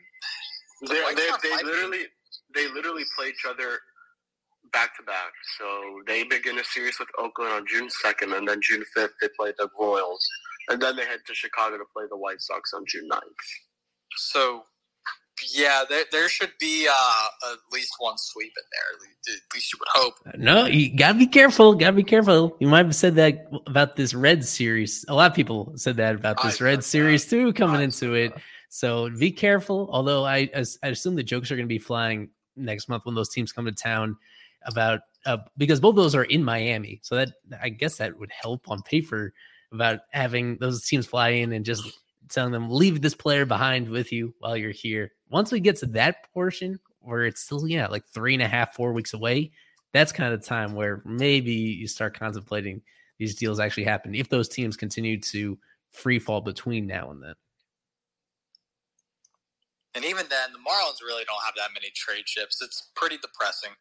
They 0.88 1.02
they 1.16 1.30
they 1.44 1.64
literally 1.64 2.06
they 2.56 2.68
literally 2.70 3.04
play 3.16 3.30
each 3.30 3.46
other 3.48 3.80
back 4.72 4.96
to 4.98 5.04
back. 5.04 5.32
So 5.58 5.66
they 6.06 6.24
begin 6.24 6.60
a 6.60 6.64
series 6.64 7.00
with 7.00 7.10
Oakland 7.18 7.52
on 7.52 7.66
June 7.68 7.90
2nd, 8.06 8.38
and 8.38 8.48
then 8.48 8.60
June 8.62 8.84
5th, 8.96 9.10
they 9.22 9.30
play 9.38 9.54
the 9.58 9.70
Royals. 9.80 10.28
And 10.70 10.82
then 10.82 10.96
they 10.96 11.06
head 11.06 11.20
to 11.26 11.34
Chicago 11.34 11.78
to 11.78 11.86
play 11.96 12.06
the 12.10 12.18
White 12.18 12.42
Sox 12.42 12.74
on 12.74 12.84
June 12.88 13.08
9th. 13.10 13.22
So, 14.18 14.64
yeah, 15.54 15.84
there, 15.88 16.04
there 16.12 16.28
should 16.28 16.52
be 16.60 16.88
uh, 16.92 17.52
at 17.52 17.58
least 17.72 17.94
one 18.00 18.18
sweep 18.18 18.52
in 18.58 18.64
there. 18.72 19.36
At 19.36 19.54
least 19.54 19.74
you 19.74 19.80
would 19.80 19.88
hope. 19.92 20.16
No, 20.38 20.66
you 20.66 20.96
gotta 20.96 21.18
be 21.18 21.28
careful. 21.28 21.76
Gotta 21.76 21.94
be 21.94 22.04
careful. 22.04 22.58
You 22.60 22.68
might 22.68 22.86
have 22.86 22.96
said 22.96 23.16
that 23.16 23.48
about 23.68 23.96
this 23.96 24.14
Red 24.14 24.44
series. 24.44 25.06
A 25.08 25.14
lot 25.14 25.30
of 25.30 25.36
people 25.36 25.74
said 25.76 25.96
that 25.98 26.16
about 26.16 26.42
this 26.42 26.60
I 26.62 26.66
Red 26.66 26.84
series 26.84 27.26
that. 27.26 27.30
too, 27.30 27.54
coming 27.54 27.82
I 27.82 27.84
into 27.84 28.14
it. 28.16 28.34
That. 28.34 28.42
So 28.70 29.10
be 29.12 29.32
careful. 29.32 29.90
Although 29.92 30.26
I, 30.26 30.50
I 30.56 30.88
assume 30.88 31.16
the 31.16 31.24
jokes 31.24 31.52
are 31.52 31.56
going 31.56 31.68
to 31.68 31.74
be 31.74 31.80
flying 31.80 32.30
next 32.56 32.90
month 32.90 33.06
when 33.06 33.16
those 33.16 33.30
teams 33.30 33.52
come 33.52 33.66
to 33.66 33.72
town 33.72 34.18
about 34.68 35.02
uh, 35.26 35.38
because 35.58 35.80
both 35.80 35.96
those 35.96 36.16
are 36.16 36.24
in 36.24 36.44
Miami. 36.44 37.00
So 37.04 37.16
that 37.16 37.34
I 37.62 37.70
guess 37.70 37.98
that 37.98 38.18
would 38.18 38.32
help 38.32 38.70
on 38.70 38.82
paper 38.84 39.34
about 39.72 40.02
having 40.12 40.58
those 40.58 40.86
teams 40.86 41.08
fly 41.08 41.30
in 41.30 41.52
and 41.52 41.66
just 41.66 42.00
telling 42.30 42.52
them 42.52 42.70
leave 42.70 43.02
this 43.02 43.16
player 43.16 43.46
behind 43.46 43.90
with 43.90 44.12
you 44.12 44.34
while 44.40 44.56
you're 44.56 44.72
here. 44.72 45.12
Once 45.30 45.52
we 45.52 45.60
get 45.60 45.78
to 45.78 45.86
that 45.88 46.32
portion 46.34 46.80
where 47.00 47.26
it's 47.26 47.42
still 47.42 47.68
yeah 47.68 47.88
like 47.88 48.06
three 48.08 48.34
and 48.34 48.44
a 48.44 48.48
half 48.48 48.74
four 48.74 48.94
weeks 48.94 49.14
away, 49.14 49.52
that's 49.94 50.12
kind 50.12 50.34
of 50.34 50.40
the 50.40 50.48
time 50.48 50.74
where 50.74 51.02
maybe 51.06 51.54
you 51.54 51.88
start 51.88 52.18
contemplating 52.18 52.82
these 53.18 53.36
deals 53.36 53.60
actually 53.60 53.84
happen 53.84 54.14
if 54.14 54.30
those 54.30 54.48
teams 54.48 54.78
continue 54.78 55.20
to 55.20 55.58
free 55.92 56.20
fall 56.20 56.42
between 56.42 56.86
now 56.86 57.10
and 57.12 57.24
then. 57.24 57.34
And 59.96 60.06
even 60.06 60.28
then, 60.30 60.54
the 60.54 60.60
Marlins 60.60 61.02
really 61.02 61.24
don't 61.26 61.44
have 61.44 61.56
that 61.58 61.74
many 61.74 61.90
trade 61.96 62.26
chips. 62.26 62.62
It's 62.62 62.92
pretty 62.96 63.18
depressing. 63.18 63.72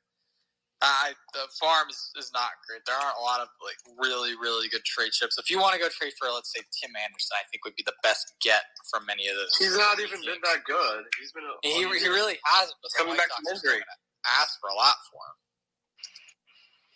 Uh, 0.84 1.16
the 1.32 1.48
farm 1.56 1.88
is, 1.88 1.96
is 2.20 2.28
not 2.36 2.52
great. 2.68 2.84
There 2.84 2.92
aren't 2.94 3.16
a 3.16 3.24
lot 3.24 3.40
of 3.40 3.48
like 3.64 3.80
really 3.96 4.36
really 4.36 4.68
good 4.68 4.84
trade 4.84 5.16
chips. 5.16 5.40
If 5.40 5.48
you 5.48 5.56
want 5.56 5.72
to 5.72 5.80
go 5.80 5.88
trade 5.88 6.12
for 6.20 6.28
let's 6.28 6.52
say 6.52 6.60
Tim 6.68 6.92
Anderson, 6.92 7.32
I 7.40 7.48
think 7.48 7.64
would 7.64 7.76
be 7.80 7.86
the 7.88 7.96
best 8.04 8.36
get 8.44 8.60
from 8.92 9.08
many 9.08 9.24
of 9.24 9.40
those. 9.40 9.56
He's 9.56 9.76
not 9.76 9.96
even 10.04 10.20
been 10.20 10.36
that 10.44 10.68
good. 10.68 11.08
He's 11.16 11.32
been. 11.32 11.48
A, 11.48 11.54
he, 11.64 11.80
he 11.80 12.08
really 12.12 12.36
hasn't. 12.44 12.76
But 12.84 12.92
coming 12.92 13.16
back 13.16 13.32
from 13.32 13.48
injury. 13.48 13.80
Ask 14.26 14.60
for 14.60 14.68
a 14.68 14.76
lot 14.76 15.00
for 15.08 15.22
him. 15.22 15.36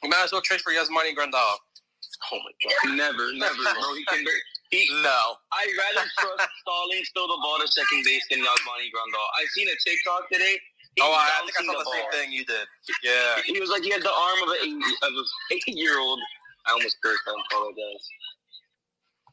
We 0.03 0.09
might 0.13 0.29
as 0.29 0.33
well 0.33 0.45
trade 0.45 0.61
for 0.61 0.73
Yasmani 0.77 1.17
Grandal. 1.17 1.57
Oh 2.33 2.37
my 2.37 2.53
god! 2.61 2.97
Never, 3.01 3.33
never, 3.33 3.57
bro. 3.57 3.95
He 3.97 4.05
can. 4.13 4.25
He, 4.71 4.87
no. 5.03 5.21
I'd 5.51 5.73
rather 5.75 6.07
trust 6.19 6.47
Stallings 6.63 7.11
throw 7.11 7.27
the 7.27 7.39
ball 7.43 7.59
to 7.59 7.67
second 7.67 8.05
base 8.05 8.23
than 8.31 8.41
Yasmani 8.41 8.93
Grandal. 8.93 9.27
I 9.35 9.47
seen 9.57 9.69
a 9.69 9.77
TikTok 9.83 10.29
today. 10.31 10.59
Oh, 11.01 11.13
I 11.13 11.41
think 11.45 11.57
I 11.59 11.65
saw 11.65 11.73
the, 11.73 11.85
the 11.85 11.91
same 11.93 12.11
thing 12.13 12.33
you 12.33 12.45
did. 12.45 12.67
Yeah. 13.03 13.43
He, 13.45 13.53
he 13.59 13.61
was 13.61 13.71
like 13.71 13.83
he 13.83 13.91
had 13.91 14.03
the 14.03 14.13
arm 14.13 14.43
of 14.45 14.49
an 14.51 14.57
eight, 14.63 14.77
of 14.77 15.13
an 15.15 15.25
eight 15.53 15.69
year 15.69 15.99
old. 15.99 16.21
I 16.67 16.73
almost 16.73 16.97
cursed. 17.03 17.23
I 17.27 17.35
apologize. 17.51 18.09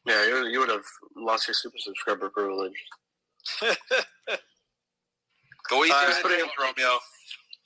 Yeah, 0.06 0.26
you, 0.26 0.46
you 0.46 0.60
would 0.60 0.70
have 0.70 0.86
lost 1.16 1.46
your 1.46 1.54
super 1.54 1.76
subscriber 1.78 2.30
privilege. 2.30 2.72
Go 5.68 5.84
easy 5.84 5.92
uh, 5.92 6.12
put 6.22 6.32
it 6.32 6.48
Romeo. 6.58 6.98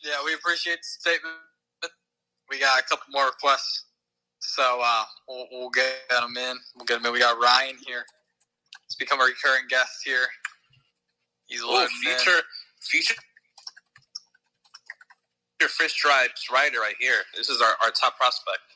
Yeah, 0.02 0.16
we 0.24 0.34
appreciate 0.34 0.78
the 0.78 0.82
statement. 0.82 1.36
We 2.50 2.58
got 2.58 2.80
a 2.80 2.82
couple 2.82 3.04
more 3.10 3.26
requests. 3.26 3.84
So 4.40 4.80
uh, 4.82 5.04
we'll, 5.28 5.46
we'll, 5.52 5.70
get 5.70 6.02
them 6.10 6.36
in. 6.36 6.56
We'll 6.74 6.84
get 6.84 6.96
them 6.96 7.06
in. 7.06 7.12
We 7.12 7.20
got 7.20 7.40
Ryan 7.40 7.76
here. 7.86 8.04
He's 8.88 8.96
become 8.96 9.20
a 9.20 9.24
recurring 9.24 9.66
guest 9.68 10.02
here. 10.04 10.26
He's 11.46 11.62
a 11.62 11.86
future, 12.02 12.38
in. 12.38 12.42
future, 12.80 13.14
your 15.62 15.70
fish 15.70 15.92
stripes 15.92 16.50
rider 16.50 16.80
right 16.80 16.98
here. 16.98 17.22
This 17.36 17.48
is 17.48 17.62
our, 17.62 17.74
our 17.84 17.92
top 17.94 18.18
prospect. 18.18 18.66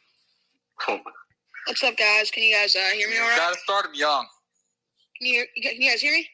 What's 1.67 1.83
up, 1.83 1.97
guys? 1.97 2.31
Can 2.31 2.45
you 2.45 2.55
guys 2.55 2.77
uh, 2.77 2.95
hear 2.95 3.11
me 3.11 3.19
all 3.19 3.27
right? 3.27 3.37
Gotta 3.37 3.59
start 3.59 3.87
him 3.87 3.95
young. 3.95 4.25
Can 5.19 5.27
you, 5.27 5.45
can 5.61 5.83
you 5.83 5.91
guys 5.91 6.01
hear 6.01 6.13
me? 6.13 6.25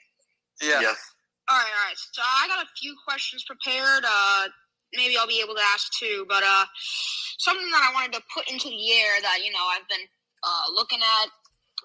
Yeah. 0.61 0.81
Yes. 0.83 1.01
All 1.49 1.57
right, 1.57 1.65
all 1.65 1.89
right. 1.89 1.97
So 1.97 2.21
I 2.21 2.47
got 2.49 2.63
a 2.63 2.69
few 2.79 2.95
questions 3.03 3.45
prepared. 3.49 4.05
Uh, 4.05 4.49
maybe 4.93 5.17
I'll 5.17 5.27
be 5.27 5.41
able 5.43 5.55
to 5.55 5.65
ask 5.73 5.91
two, 5.99 6.27
but 6.29 6.43
uh, 6.45 6.65
something 7.39 7.71
that 7.71 7.89
I 7.89 7.95
wanted 7.95 8.13
to 8.13 8.23
put 8.29 8.51
into 8.53 8.69
the 8.69 8.93
air 8.93 9.23
that 9.23 9.39
you 9.43 9.51
know 9.53 9.65
I've 9.73 9.89
been 9.89 10.05
uh, 10.45 10.69
looking 10.75 11.01
at, 11.01 11.31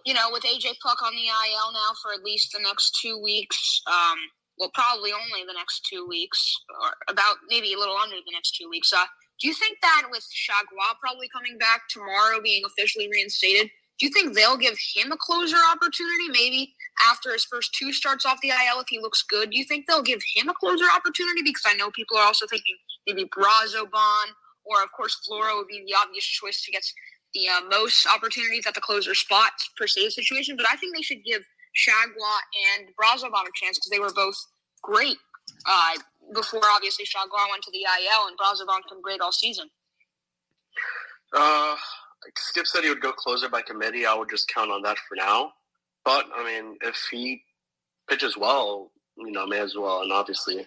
you 0.06 0.14
know, 0.14 0.28
with 0.32 0.44
AJ 0.44 0.76
Puk 0.84 1.02
on 1.04 1.16
the 1.16 1.32
IL 1.32 1.72
now 1.72 1.96
for 2.04 2.12
at 2.12 2.24
least 2.24 2.52
the 2.52 2.60
next 2.60 3.00
two 3.02 3.18
weeks. 3.24 3.82
Um, 3.88 4.18
well, 4.60 4.72
probably 4.74 5.12
only 5.12 5.46
the 5.46 5.54
next 5.54 5.86
two 5.86 6.06
weeks, 6.08 6.58
or 6.82 6.92
about 7.08 7.38
maybe 7.50 7.74
a 7.74 7.78
little 7.78 7.96
under 7.96 8.16
the 8.16 8.34
next 8.34 8.56
two 8.56 8.70
weeks. 8.70 8.92
Uh, 8.92 9.06
do 9.40 9.48
you 9.48 9.54
think 9.54 9.78
that 9.82 10.08
with 10.10 10.26
Chargois 10.34 10.98
probably 11.00 11.30
coming 11.30 11.58
back 11.58 11.82
tomorrow, 11.90 12.42
being 12.42 12.64
officially 12.66 13.08
reinstated, 13.12 13.70
do 14.00 14.06
you 14.06 14.12
think 14.12 14.34
they'll 14.34 14.58
give 14.58 14.78
him 14.96 15.12
a 15.12 15.18
closer 15.18 15.58
opportunity? 15.72 16.30
Maybe 16.32 16.74
after 17.10 17.34
his 17.34 17.46
first 17.46 17.74
two 17.74 17.94
starts 17.94 18.26
off 18.26 18.40
the 18.42 18.50
IL, 18.50 18.82
if 18.82 18.88
he 18.90 19.00
looks 19.00 19.24
good, 19.24 19.52
do 19.52 19.58
you 19.58 19.66
think 19.66 19.86
they'll 19.86 20.04
give 20.04 20.22
him 20.36 20.50
a 20.50 20.54
closer 20.54 20.86
opportunity? 20.96 21.42
Because 21.44 21.64
I 21.66 21.74
know 21.74 21.90
people 21.92 22.18
are 22.18 22.26
also 22.26 22.46
thinking 22.48 22.76
maybe 23.08 23.26
Brazoban 23.26 24.34
or, 24.66 24.84
of 24.84 24.92
course, 24.92 25.18
Floro 25.28 25.58
would 25.58 25.68
be 25.68 25.84
the 25.88 25.96
obvious 25.96 26.26
choice 26.26 26.64
to 26.64 26.72
get 26.72 26.84
the 27.34 27.48
uh, 27.48 27.62
most 27.70 28.06
opportunities 28.08 28.66
at 28.68 28.74
the 28.74 28.82
closer 28.82 29.16
spot 29.16 29.52
per 29.78 29.88
se 29.88 30.10
situation. 30.10 30.58
But 30.58 30.68
I 30.72 30.76
think 30.76 30.96
they 30.96 31.02
should 31.02 31.24
give 31.24 31.44
Chargois 31.78 32.42
and 32.78 32.88
Brazoban 33.00 33.48
a 33.48 33.52
chance 33.54 33.78
because 33.78 33.92
they 33.92 34.00
were 34.00 34.14
both 34.14 34.36
great 34.82 35.18
uh, 35.66 35.94
before, 36.34 36.62
obviously, 36.76 37.06
Chargois 37.06 37.50
went 37.50 37.64
to 37.64 37.72
the 37.72 37.80
IL 37.80 38.28
and 38.28 38.38
Brazoban's 38.38 38.90
been 38.90 39.02
great 39.02 39.22
all 39.22 39.32
season. 39.32 39.70
Uh, 41.34 41.76
Skip 42.36 42.68
said 42.68 42.84
he 42.84 42.90
would 42.90 43.02
go 43.02 43.12
closer 43.12 43.50
by 43.50 43.62
committee. 43.62 44.06
I 44.06 44.14
would 44.14 44.30
just 44.30 44.48
count 44.54 44.72
on 44.72 44.82
that 44.84 44.98
for 45.08 45.16
now. 45.16 45.54
But 46.04 46.26
I 46.36 46.44
mean, 46.44 46.78
if 46.82 46.98
he 47.12 47.42
pitches 48.10 48.38
well, 48.38 48.92
you 49.18 49.32
know, 49.32 49.46
may 49.46 49.60
as 49.60 49.76
well. 49.76 50.02
And 50.02 50.12
obviously, 50.12 50.66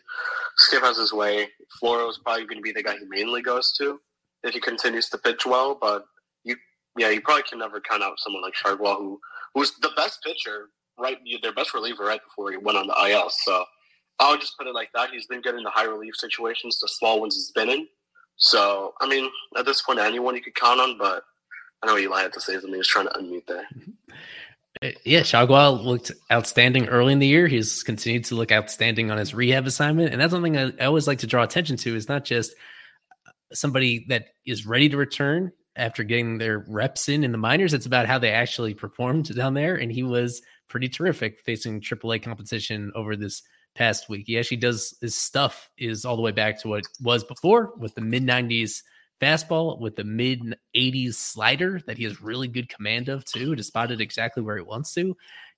Skip 0.57 0.83
has 0.83 0.99
his 0.99 1.13
way. 1.13 1.49
Floro 1.83 2.11
is 2.11 2.19
probably 2.19 2.45
going 2.45 2.59
to 2.59 2.63
be 2.63 2.73
the 2.73 2.83
guy 2.83 2.97
he 2.99 3.07
mainly 3.09 3.43
goes 3.43 3.73
to 3.79 4.01
if 4.43 4.55
he 4.55 4.61
continues 4.61 5.09
to 5.11 5.19
pitch 5.19 5.47
well. 5.47 5.79
But 5.81 6.05
you, 6.45 6.57
yeah, 6.99 7.11
you 7.11 7.21
probably 7.21 7.45
can 7.45 7.59
never 7.59 7.81
count 7.81 8.03
out 8.03 8.19
someone 8.19 8.43
like 8.43 8.55
Chargois, 8.55 8.99
who 8.99 9.21
was 9.55 9.73
the 9.81 9.91
best 9.97 10.23
pitcher, 10.25 10.69
right? 11.01 11.18
Their 11.42 11.55
best 11.55 11.74
reliever 11.74 12.05
right 12.05 12.20
before 12.22 12.51
he 12.51 12.57
went 12.57 12.78
on 12.78 12.86
the 12.86 12.94
IL. 13.09 13.30
So 13.30 13.64
I'll 14.18 14.38
just 14.38 14.57
put 14.59 14.66
it 14.66 14.74
like 14.74 14.90
that. 14.94 15.11
He's 15.11 15.26
been 15.26 15.40
getting 15.40 15.64
the 15.64 15.70
high 15.70 15.84
relief 15.84 16.14
situations, 16.16 16.78
the 16.78 16.88
small 16.88 17.20
ones 17.20 17.34
he's 17.34 17.51
been 17.53 17.70
in. 17.70 17.88
So 18.36 18.94
I 19.01 19.09
mean, 19.09 19.30
at 19.57 19.64
this 19.64 19.82
point, 19.82 19.98
anyone 19.98 20.34
you 20.34 20.42
could 20.42 20.55
count 20.55 20.80
on. 20.80 20.98
But 20.98 21.22
I 21.82 21.86
know 21.86 21.98
Ely 21.98 22.22
had 22.22 22.32
to 22.34 22.40
say 22.40 22.55
something. 22.55 22.72
He 22.72 22.78
was 22.78 22.86
trying 22.86 23.07
to 23.07 23.12
unmute 23.12 23.46
there. 23.46 23.66
Uh, 24.82 24.90
yeah, 25.05 25.20
Chargois 25.20 25.82
looked 25.82 26.12
outstanding 26.32 26.88
early 26.88 27.12
in 27.12 27.18
the 27.18 27.26
year. 27.26 27.48
He's 27.48 27.82
continued 27.82 28.24
to 28.26 28.34
look 28.34 28.53
outstanding 28.53 29.11
on 29.11 29.18
his 29.18 29.34
rehab 29.34 29.66
assignment, 29.66 30.12
and 30.12 30.20
that's 30.20 30.32
something 30.32 30.57
I, 30.57 30.72
I 30.80 30.84
always 30.84 31.07
like 31.07 31.18
to 31.18 31.26
draw 31.26 31.42
attention 31.42 31.76
to. 31.78 31.96
Is 31.96 32.09
not 32.09 32.24
just 32.24 32.55
somebody 33.53 34.07
that 34.09 34.28
is 34.46 34.66
ready 34.66 34.88
to 34.88 34.96
return 34.96 35.53
after 35.76 36.05
getting 36.05 36.38
their 36.38 36.64
reps 36.68 37.09
in 37.09 37.24
in 37.24 37.32
the 37.32 37.38
minors. 37.38 37.74
It's 37.74 37.86
about 37.86 38.07
how 38.07 38.18
they 38.18 38.30
actually 38.30 38.74
performed 38.74 39.34
down 39.36 39.55
there, 39.55 39.76
and 39.76 39.90
he 39.90 40.03
was 40.03 40.40
pretty 40.71 40.89
terrific 40.89 41.41
facing 41.41 41.81
AAA 41.81 42.23
competition 42.23 42.91
over 42.95 43.16
this 43.16 43.43
past 43.75 44.09
week. 44.09 44.25
He 44.27 44.39
actually 44.39 44.57
does 44.57 44.97
his 45.01 45.14
stuff 45.14 45.68
is 45.77 46.05
all 46.05 46.16
the 46.16 46.23
way 46.23 46.33
back 46.33 46.59
to 46.62 46.68
what 46.68 46.85
was 47.03 47.25
before 47.25 47.75
with 47.77 47.95
the 47.95 48.01
mid 48.01 48.25
90s 48.25 48.83
fastball 49.21 49.79
with 49.79 49.97
the 49.97 50.05
mid 50.05 50.57
80s 50.75 51.14
slider 51.14 51.81
that 51.87 51.99
he 51.99 52.05
has 52.05 52.23
really 52.23 52.49
good 52.49 52.68
command 52.68 53.09
of 53.09 53.25
too 53.25 53.55
to 53.55 53.62
spot 53.62 53.91
it 53.91 54.01
exactly 54.01 54.43
where 54.43 54.57
he 54.57 54.62
wants 54.62 54.95
to 54.95 55.14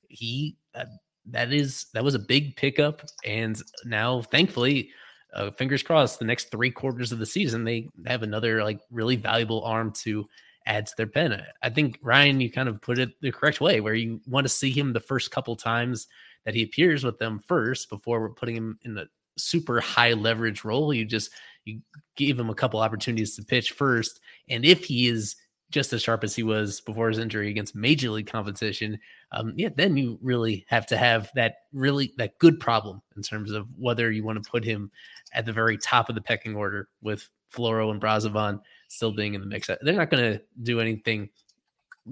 he 0.08 0.56
uh, 0.74 0.84
that 1.26 1.52
is 1.52 1.86
that 1.94 2.02
was 2.02 2.16
a 2.16 2.18
big 2.18 2.56
pickup 2.56 3.02
and 3.24 3.62
now 3.84 4.20
thankfully 4.20 4.90
uh, 5.34 5.50
fingers 5.52 5.82
crossed 5.82 6.18
the 6.18 6.24
next 6.24 6.50
three 6.50 6.70
quarters 6.70 7.12
of 7.12 7.20
the 7.20 7.26
season 7.26 7.62
they 7.62 7.88
have 8.04 8.24
another 8.24 8.64
like 8.64 8.80
really 8.90 9.16
valuable 9.16 9.62
arm 9.62 9.92
to 9.92 10.26
add 10.66 10.86
to 10.86 10.94
their 10.96 11.06
pen. 11.06 11.42
I 11.62 11.70
think 11.70 11.98
ryan 12.02 12.40
you 12.40 12.50
kind 12.50 12.68
of 12.68 12.80
put 12.80 12.98
it 12.98 13.20
the 13.20 13.32
correct 13.32 13.60
way 13.60 13.80
where 13.80 13.94
you 13.94 14.20
want 14.26 14.44
to 14.44 14.48
see 14.48 14.70
him 14.70 14.92
the 14.92 15.00
first 15.00 15.30
couple 15.30 15.56
times 15.56 16.08
that 16.44 16.54
he 16.54 16.62
appears 16.62 17.04
with 17.04 17.18
them 17.18 17.38
first 17.38 17.88
before 17.88 18.20
we're 18.20 18.30
putting 18.30 18.56
him 18.56 18.78
in 18.82 18.98
a 18.98 19.06
super 19.36 19.80
high 19.80 20.12
leverage 20.12 20.64
role. 20.64 20.92
You 20.92 21.04
just 21.04 21.30
you 21.64 21.80
give 22.16 22.38
him 22.38 22.50
a 22.50 22.54
couple 22.54 22.80
opportunities 22.80 23.36
to 23.36 23.44
pitch 23.44 23.72
first. 23.72 24.20
And 24.48 24.64
if 24.64 24.84
he 24.84 25.08
is 25.08 25.36
just 25.70 25.92
as 25.92 26.02
sharp 26.02 26.22
as 26.22 26.34
he 26.34 26.42
was 26.42 26.80
before 26.80 27.08
his 27.08 27.18
injury 27.18 27.48
against 27.48 27.74
major 27.74 28.10
league 28.10 28.26
competition, 28.26 28.98
um, 29.30 29.54
yeah, 29.56 29.70
then 29.74 29.96
you 29.96 30.18
really 30.20 30.66
have 30.68 30.86
to 30.86 30.96
have 30.96 31.30
that 31.34 31.54
really 31.72 32.12
that 32.18 32.38
good 32.38 32.60
problem 32.60 33.00
in 33.16 33.22
terms 33.22 33.52
of 33.52 33.66
whether 33.78 34.10
you 34.10 34.24
want 34.24 34.42
to 34.42 34.50
put 34.50 34.64
him 34.64 34.90
at 35.32 35.46
the 35.46 35.52
very 35.52 35.78
top 35.78 36.08
of 36.08 36.14
the 36.14 36.20
pecking 36.20 36.54
order 36.54 36.88
with 37.00 37.28
Floro 37.54 37.90
and 37.90 38.00
Brazoban 38.00 38.60
still 38.92 39.12
being 39.12 39.34
in 39.34 39.40
the 39.40 39.46
mix. 39.46 39.68
They're 39.68 39.94
not 39.94 40.10
going 40.10 40.34
to 40.34 40.42
do 40.62 40.80
anything 40.80 41.30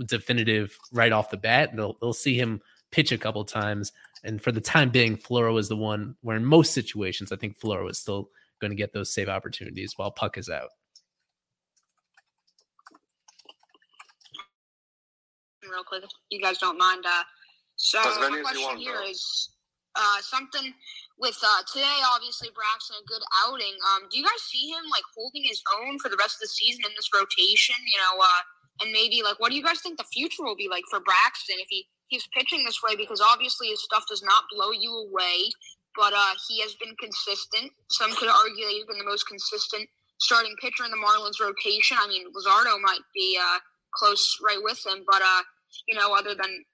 definitive 0.06 0.76
right 0.92 1.12
off 1.12 1.30
the 1.30 1.36
bat. 1.36 1.76
They'll, 1.76 1.96
they'll 2.00 2.12
see 2.14 2.38
him 2.38 2.60
pitch 2.90 3.12
a 3.12 3.18
couple 3.18 3.44
times. 3.44 3.92
And 4.24 4.40
for 4.40 4.50
the 4.50 4.60
time 4.60 4.88
being, 4.88 5.16
Floro 5.16 5.58
is 5.58 5.68
the 5.68 5.76
one 5.76 6.14
where, 6.22 6.36
in 6.36 6.44
most 6.44 6.72
situations, 6.72 7.32
I 7.32 7.36
think 7.36 7.58
Floro 7.58 7.90
is 7.90 7.98
still 7.98 8.30
going 8.60 8.70
to 8.70 8.76
get 8.76 8.92
those 8.92 9.12
save 9.12 9.28
opportunities 9.28 9.94
while 9.96 10.10
Puk 10.10 10.38
is 10.38 10.48
out. 10.48 10.70
Real 15.62 15.84
quick, 15.86 16.02
you 16.30 16.40
guys 16.40 16.58
don't 16.58 16.78
mind. 16.78 17.04
Uh, 17.06 17.22
so, 17.76 17.98
my 18.02 18.42
question 18.42 18.78
here 18.78 19.02
is 19.06 19.50
uh, 19.96 20.20
something 20.22 20.74
with 21.20 21.38
uh, 21.44 21.62
today. 21.68 22.00
Obviously, 22.16 22.48
Braxton 22.56 22.96
a 22.96 23.04
good 23.06 23.22
outing. 23.46 23.76
Um, 23.92 24.08
do 24.08 24.18
you 24.18 24.24
guys 24.24 24.40
see 24.48 24.72
him 24.72 24.88
like 24.88 25.04
holding 25.14 25.44
his 25.44 25.60
own 25.78 26.00
for 26.00 26.08
the 26.08 26.16
rest 26.16 26.40
of 26.40 26.48
the 26.48 26.52
season 26.52 26.82
in 26.88 26.96
this 26.96 27.12
rotation? 27.12 27.76
You 27.84 28.00
know, 28.00 28.24
uh, 28.24 28.42
and 28.80 28.88
maybe 28.90 29.22
like, 29.22 29.38
what 29.38 29.52
do 29.52 29.56
you 29.56 29.62
guys 29.62 29.84
think 29.84 30.00
the 30.00 30.08
future 30.08 30.42
will 30.42 30.56
be 30.56 30.72
like 30.72 30.88
for 30.88 30.98
Braxton 30.98 31.60
if 31.60 31.68
he 31.68 31.86
keeps 32.08 32.26
pitching 32.32 32.64
this 32.64 32.80
way? 32.80 32.96
Because 32.96 33.20
obviously 33.20 33.68
his 33.68 33.84
stuff 33.84 34.08
does 34.08 34.24
not 34.24 34.48
blow 34.50 34.72
you 34.72 34.90
away, 35.06 35.52
but 35.94 36.16
uh, 36.16 36.34
he 36.48 36.64
has 36.64 36.74
been 36.80 36.96
consistent. 36.96 37.70
Some 37.92 38.16
could 38.16 38.32
argue 38.32 38.64
that 38.64 38.72
he's 38.72 38.88
been 38.88 38.98
the 38.98 39.04
most 39.04 39.28
consistent 39.28 39.84
starting 40.18 40.56
pitcher 40.60 40.84
in 40.84 40.90
the 40.90 41.00
Marlins 41.00 41.40
rotation. 41.40 41.96
I 42.00 42.08
mean, 42.08 42.24
Luzardo 42.32 42.80
might 42.80 43.04
be 43.14 43.38
uh, 43.40 43.58
close 43.94 44.38
right 44.44 44.60
with 44.60 44.80
him, 44.86 45.04
but 45.04 45.20
uh, 45.20 45.42
you 45.88 45.94
know, 45.96 46.14
other 46.16 46.34
than 46.34 46.64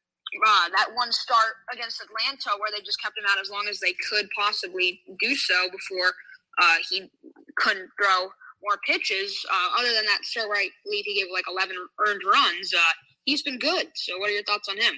uh, 0.47 0.68
that 0.77 0.89
one 0.95 1.12
start 1.12 1.55
against 1.72 2.03
Atlanta 2.03 2.59
where 2.59 2.70
they 2.74 2.83
just 2.83 3.01
kept 3.01 3.16
him 3.16 3.24
out 3.31 3.41
as 3.41 3.51
long 3.51 3.66
as 3.68 3.81
they 3.81 3.95
could 4.09 4.29
possibly 4.37 5.01
do 5.20 5.35
so 5.35 5.68
before 5.70 6.12
uh, 6.61 6.77
he 6.89 7.11
couldn't 7.57 7.89
throw 8.01 8.29
more 8.62 8.79
pitches. 8.87 9.45
Uh, 9.51 9.81
other 9.81 9.93
than 9.93 10.05
that 10.07 10.20
where 10.49 10.59
I 10.59 10.68
believe 10.85 11.05
he 11.05 11.14
gave 11.14 11.27
like 11.33 11.45
11 11.49 11.77
earned 12.07 12.22
runs, 12.24 12.74
uh, 12.74 12.95
he's 13.24 13.43
been 13.43 13.59
good. 13.59 13.89
So, 13.95 14.18
what 14.18 14.31
are 14.31 14.35
your 14.35 14.43
thoughts 14.45 14.68
on 14.68 14.77
him? 14.77 14.95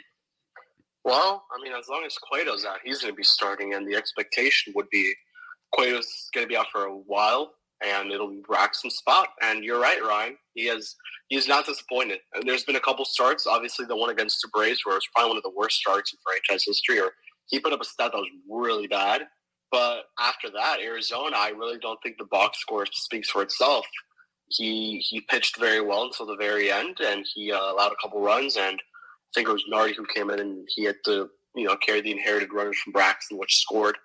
Well, 1.04 1.44
I 1.52 1.62
mean, 1.62 1.72
as 1.72 1.88
long 1.88 2.04
as 2.04 2.16
Cueto's 2.18 2.64
out, 2.64 2.78
he's 2.84 3.00
going 3.00 3.12
to 3.12 3.16
be 3.16 3.24
starting, 3.24 3.74
and 3.74 3.86
the 3.86 3.96
expectation 3.96 4.72
would 4.76 4.90
be 4.90 5.14
Cueto's 5.74 6.28
going 6.34 6.44
to 6.44 6.48
be 6.48 6.56
out 6.56 6.66
for 6.72 6.84
a 6.84 6.94
while, 6.94 7.52
and 7.84 8.10
it'll 8.10 8.30
be 8.30 8.42
Braxton's 8.46 8.96
spot. 8.96 9.28
And 9.42 9.64
you're 9.64 9.80
right, 9.80 10.02
Ryan. 10.02 10.36
He 10.54 10.66
has 10.66 10.94
he's 11.28 11.48
not 11.48 11.66
disappointed. 11.66 12.18
And 12.34 12.48
there's 12.48 12.64
been 12.64 12.76
a 12.76 12.80
couple 12.80 13.04
starts, 13.04 13.46
obviously 13.46 13.86
the 13.86 13.96
one 13.96 14.10
against 14.10 14.40
the 14.42 14.48
Braves, 14.48 14.80
where 14.84 14.94
it 14.94 14.98
was 14.98 15.08
probably 15.14 15.30
one 15.30 15.36
of 15.36 15.42
the 15.42 15.52
worst 15.56 15.76
starts 15.76 16.12
in 16.12 16.18
franchise 16.24 16.64
history, 16.66 17.00
or 17.00 17.12
he 17.46 17.60
put 17.60 17.72
up 17.72 17.80
a 17.80 17.84
stat 17.84 18.10
that 18.12 18.18
was 18.18 18.28
really 18.48 18.86
bad. 18.86 19.22
But 19.70 20.04
after 20.18 20.50
that, 20.50 20.78
Arizona, 20.80 21.36
I 21.36 21.50
really 21.50 21.78
don't 21.78 21.98
think 22.02 22.16
the 22.18 22.24
box 22.24 22.60
score 22.60 22.86
speaks 22.90 23.28
for 23.30 23.42
itself. 23.42 23.86
He 24.48 25.04
he 25.08 25.20
pitched 25.20 25.58
very 25.58 25.80
well 25.80 26.04
until 26.04 26.26
the 26.26 26.36
very 26.36 26.72
end, 26.72 26.98
and 27.00 27.26
he 27.34 27.52
uh, 27.52 27.72
allowed 27.72 27.92
a 27.92 28.02
couple 28.02 28.20
runs. 28.20 28.56
And 28.56 28.76
I 28.76 29.30
think 29.34 29.48
it 29.48 29.52
was 29.52 29.64
Nardi 29.68 29.94
who 29.94 30.06
came 30.06 30.30
in, 30.30 30.40
and 30.40 30.66
he 30.74 30.84
had 30.84 30.96
to 31.04 31.28
you 31.54 31.66
know 31.66 31.76
carry 31.76 32.00
the 32.00 32.12
inherited 32.12 32.52
runners 32.52 32.78
from 32.82 32.94
Braxton, 32.94 33.38
which 33.38 33.60
scored, 33.60 33.98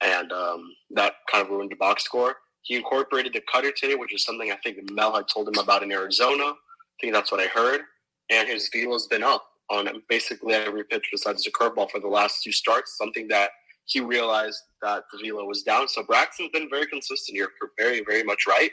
and 0.00 0.32
um, 0.32 0.72
that 0.90 1.14
kind 1.30 1.44
of 1.44 1.50
ruined 1.50 1.70
the 1.70 1.76
box 1.76 2.04
score. 2.04 2.34
He 2.64 2.76
incorporated 2.76 3.34
the 3.34 3.42
cutter 3.50 3.70
today, 3.70 3.94
which 3.94 4.14
is 4.14 4.24
something 4.24 4.50
I 4.50 4.56
think 4.56 4.90
Mel 4.90 5.14
had 5.14 5.26
told 5.32 5.48
him 5.48 5.62
about 5.62 5.82
in 5.82 5.92
Arizona. 5.92 6.44
I 6.44 7.00
think 7.00 7.12
that's 7.12 7.30
what 7.30 7.40
I 7.40 7.46
heard. 7.46 7.82
And 8.30 8.48
his 8.48 8.70
velo's 8.72 9.06
been 9.06 9.22
up 9.22 9.44
on 9.70 9.88
basically 10.08 10.54
every 10.54 10.84
pitch 10.84 11.06
besides 11.12 11.44
the 11.44 11.50
curveball 11.50 11.90
for 11.90 12.00
the 12.00 12.08
last 12.08 12.42
two 12.42 12.52
starts, 12.52 12.96
something 12.96 13.28
that 13.28 13.50
he 13.84 14.00
realized 14.00 14.58
that 14.82 15.04
the 15.12 15.18
velo 15.22 15.44
was 15.44 15.62
down. 15.62 15.88
So 15.88 16.02
Braxton's 16.02 16.50
been 16.52 16.70
very 16.70 16.86
consistent 16.86 17.36
here, 17.36 17.50
very, 17.78 18.02
very 18.02 18.22
much 18.22 18.46
right. 18.46 18.70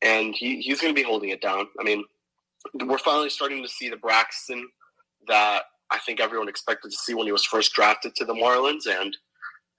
And 0.00 0.34
he, 0.34 0.60
he's 0.60 0.80
going 0.80 0.94
to 0.94 0.98
be 0.98 1.06
holding 1.06 1.30
it 1.30 1.42
down. 1.42 1.66
I 1.78 1.84
mean, 1.84 2.02
we're 2.86 2.98
finally 2.98 3.28
starting 3.28 3.62
to 3.62 3.68
see 3.68 3.90
the 3.90 3.96
Braxton 3.96 4.66
that 5.28 5.64
I 5.90 5.98
think 5.98 6.18
everyone 6.18 6.48
expected 6.48 6.90
to 6.90 6.96
see 6.96 7.12
when 7.12 7.26
he 7.26 7.32
was 7.32 7.44
first 7.44 7.74
drafted 7.74 8.14
to 8.16 8.24
the 8.24 8.32
Marlins. 8.32 8.86
And 8.86 9.14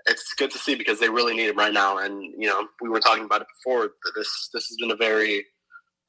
it's 0.08 0.34
good 0.34 0.52
to 0.52 0.58
see 0.58 0.76
because 0.76 1.00
they 1.00 1.10
really 1.10 1.36
need 1.36 1.50
him 1.50 1.58
right 1.58 1.74
now. 1.74 1.98
And, 1.98 2.22
you 2.22 2.48
know, 2.48 2.68
we 2.82 2.90
were 2.90 3.00
talking 3.00 3.26
about 3.26 3.42
it 3.42 3.48
before. 3.58 3.92
This, 4.16 4.50
this 4.54 4.68
has 4.68 4.78
been 4.80 4.92
a 4.92 4.96
very 4.96 5.46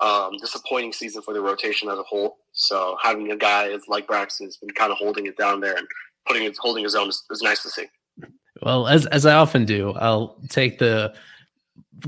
um, 0.01 0.33
disappointing 0.41 0.93
season 0.93 1.23
for 1.23 1.33
the 1.33 1.41
rotation 1.41 1.89
as 1.89 1.99
a 1.99 2.03
whole. 2.03 2.39
So 2.53 2.97
having 3.03 3.31
a 3.33 3.37
guy 3.37 3.71
as 3.71 3.83
like 3.89 4.07
Braxton 4.07 4.47
has 4.47 4.57
been 4.59 4.71
kind 4.71 4.93
of 4.93 4.99
holding 4.99 5.27
it 5.27 5.37
down 5.37 5.61
there 5.61 5.77
and 5.77 5.87
putting 6.27 6.45
it, 6.45 6.57
holding 6.59 6.85
his 6.85 6.95
own 6.95 7.09
is, 7.09 7.23
is 7.31 7.43
nice 7.43 7.63
to 7.63 7.71
see. 7.71 7.87
Well, 8.63 8.87
as 8.87 9.05
as 9.07 9.27
I 9.27 9.35
often 9.35 9.67
do, 9.67 9.93
I'll 9.93 10.41
take 10.49 10.79
the 10.79 11.15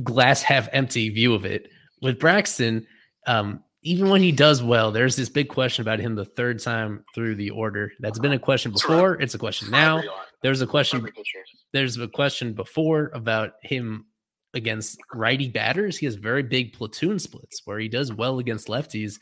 glass 0.02 0.42
half 0.42 0.68
empty 0.72 1.10
view 1.10 1.34
of 1.34 1.44
it. 1.44 1.70
With 2.00 2.18
Braxton, 2.18 2.86
um, 3.26 3.62
even 3.82 4.08
when 4.08 4.22
he 4.22 4.32
does 4.32 4.62
well, 4.62 4.90
there's 4.90 5.16
this 5.16 5.28
big 5.28 5.48
question 5.48 5.82
about 5.82 6.00
him 6.00 6.14
the 6.14 6.24
third 6.24 6.60
time 6.60 7.04
through 7.14 7.36
the 7.36 7.50
order. 7.50 7.92
That's 8.00 8.18
been 8.18 8.32
a 8.32 8.38
question 8.38 8.72
before. 8.72 9.20
It's 9.20 9.34
a 9.34 9.38
question 9.38 9.70
now. 9.70 10.02
There's 10.42 10.60
a 10.60 10.66
question. 10.66 11.06
There's 11.72 11.96
a 11.96 12.08
question 12.08 12.52
before 12.52 13.10
about 13.14 13.54
him 13.62 14.06
against 14.54 14.98
righty 15.12 15.48
batters. 15.48 15.98
He 15.98 16.06
has 16.06 16.14
very 16.14 16.42
big 16.42 16.72
platoon 16.72 17.18
splits 17.18 17.62
where 17.64 17.78
he 17.78 17.88
does 17.88 18.12
well 18.12 18.38
against 18.38 18.68
lefties. 18.68 19.18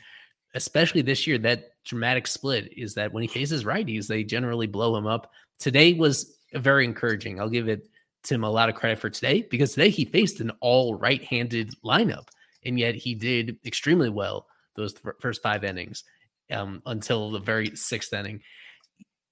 Especially 0.55 1.03
this 1.03 1.27
year, 1.27 1.39
that 1.39 1.71
dramatic 1.85 2.27
split 2.27 2.73
is 2.77 2.95
that 2.95 3.13
when 3.13 3.23
he 3.23 3.29
faces 3.29 3.65
righties, 3.65 4.07
they 4.07 4.25
generally 4.25 4.67
blow 4.67 4.97
him 4.97 5.07
up. 5.07 5.31
Today 5.59 5.93
was 5.93 6.39
very 6.55 6.85
encouraging. 6.85 7.41
I'll 7.41 7.51
give 7.51 7.69
it 7.69 7.89
Tim 8.23 8.45
a 8.45 8.51
lot 8.51 8.69
of 8.69 8.75
credit 8.75 8.99
for 8.99 9.11
today 9.11 9.47
because 9.51 9.73
today 9.73 9.91
he 9.91 10.05
faced 10.05 10.41
an 10.41 10.53
all 10.61 10.95
right-handed 10.95 11.75
lineup, 11.85 12.29
and 12.65 12.79
yet 12.79 12.95
he 12.95 13.15
did 13.15 13.57
extremely 13.65 14.09
well 14.09 14.47
those 14.75 14.95
th- 14.95 15.15
first 15.21 15.43
five 15.43 15.65
innings 15.65 16.05
um, 16.51 16.83
until 16.87 17.31
the 17.31 17.39
very 17.39 17.75
sixth 17.77 18.13
inning. 18.13 18.41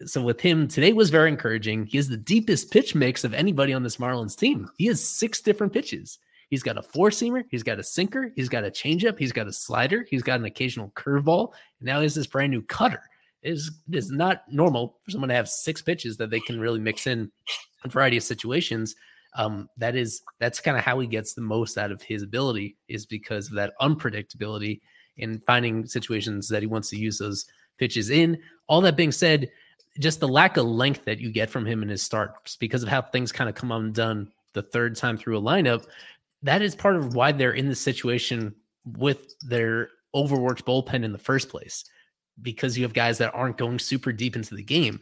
So 0.06 0.22
with 0.22 0.40
him 0.40 0.66
today 0.68 0.92
was 0.92 1.10
very 1.10 1.28
encouraging. 1.28 1.86
He 1.86 1.96
has 1.98 2.08
the 2.08 2.16
deepest 2.16 2.70
pitch 2.70 2.94
mix 2.94 3.24
of 3.24 3.32
anybody 3.32 3.72
on 3.72 3.82
this 3.82 3.96
Marlins 3.98 4.36
team. 4.36 4.68
He 4.76 4.86
has 4.86 5.06
six 5.06 5.40
different 5.40 5.72
pitches. 5.72 6.18
He's 6.50 6.62
got 6.62 6.78
a 6.78 6.82
four 6.82 7.10
seamer, 7.10 7.44
he's 7.50 7.62
got 7.62 7.78
a 7.78 7.82
sinker, 7.82 8.30
he's 8.36 8.48
got 8.48 8.64
a 8.64 8.70
changeup, 8.70 9.18
he's 9.18 9.32
got 9.32 9.46
a 9.48 9.52
slider, 9.52 10.06
he's 10.08 10.22
got 10.22 10.40
an 10.40 10.44
occasional 10.44 10.92
curveball, 10.94 11.52
and 11.80 11.86
now 11.86 11.98
he 11.98 12.04
has 12.04 12.14
this 12.14 12.26
brand 12.26 12.52
new 12.52 12.62
cutter. 12.62 13.02
It 13.42 13.54
is, 13.54 13.70
it 13.90 13.96
is 13.96 14.10
not 14.10 14.42
normal 14.48 14.98
for 15.02 15.10
someone 15.10 15.28
to 15.30 15.34
have 15.34 15.48
six 15.48 15.82
pitches 15.82 16.16
that 16.18 16.30
they 16.30 16.40
can 16.40 16.60
really 16.60 16.80
mix 16.80 17.06
in 17.06 17.30
a 17.84 17.88
variety 17.88 18.16
of 18.16 18.22
situations. 18.22 18.94
Um, 19.36 19.68
that 19.78 19.96
is 19.96 20.22
that's 20.38 20.60
kind 20.60 20.76
of 20.76 20.84
how 20.84 21.00
he 21.00 21.08
gets 21.08 21.34
the 21.34 21.40
most 21.40 21.76
out 21.76 21.90
of 21.90 22.02
his 22.02 22.22
ability 22.22 22.76
is 22.88 23.04
because 23.04 23.48
of 23.48 23.54
that 23.54 23.72
unpredictability 23.80 24.80
in 25.16 25.40
finding 25.46 25.86
situations 25.86 26.48
that 26.48 26.62
he 26.62 26.66
wants 26.66 26.88
to 26.90 26.96
use 26.96 27.18
those 27.18 27.46
pitches 27.78 28.10
in. 28.10 28.38
All 28.68 28.80
that 28.82 28.96
being 28.96 29.12
said, 29.12 29.50
just 29.98 30.20
the 30.20 30.28
lack 30.28 30.56
of 30.56 30.66
length 30.66 31.04
that 31.04 31.20
you 31.20 31.30
get 31.30 31.50
from 31.50 31.66
him 31.66 31.82
in 31.82 31.88
his 31.88 32.02
starts 32.02 32.56
because 32.56 32.82
of 32.82 32.88
how 32.88 33.02
things 33.02 33.32
kind 33.32 33.48
of 33.48 33.54
come 33.54 33.72
undone 33.72 34.30
the 34.52 34.62
third 34.62 34.96
time 34.96 35.16
through 35.16 35.38
a 35.38 35.42
lineup. 35.42 35.86
That 36.42 36.62
is 36.62 36.74
part 36.74 36.96
of 36.96 37.14
why 37.14 37.32
they're 37.32 37.52
in 37.52 37.68
the 37.68 37.74
situation 37.74 38.54
with 38.84 39.34
their 39.40 39.88
overworked 40.14 40.64
bullpen 40.64 41.04
in 41.04 41.12
the 41.12 41.18
first 41.18 41.48
place 41.48 41.84
because 42.40 42.76
you 42.76 42.84
have 42.84 42.92
guys 42.92 43.18
that 43.18 43.34
aren't 43.34 43.58
going 43.58 43.78
super 43.78 44.12
deep 44.12 44.36
into 44.36 44.54
the 44.54 44.62
game. 44.62 45.00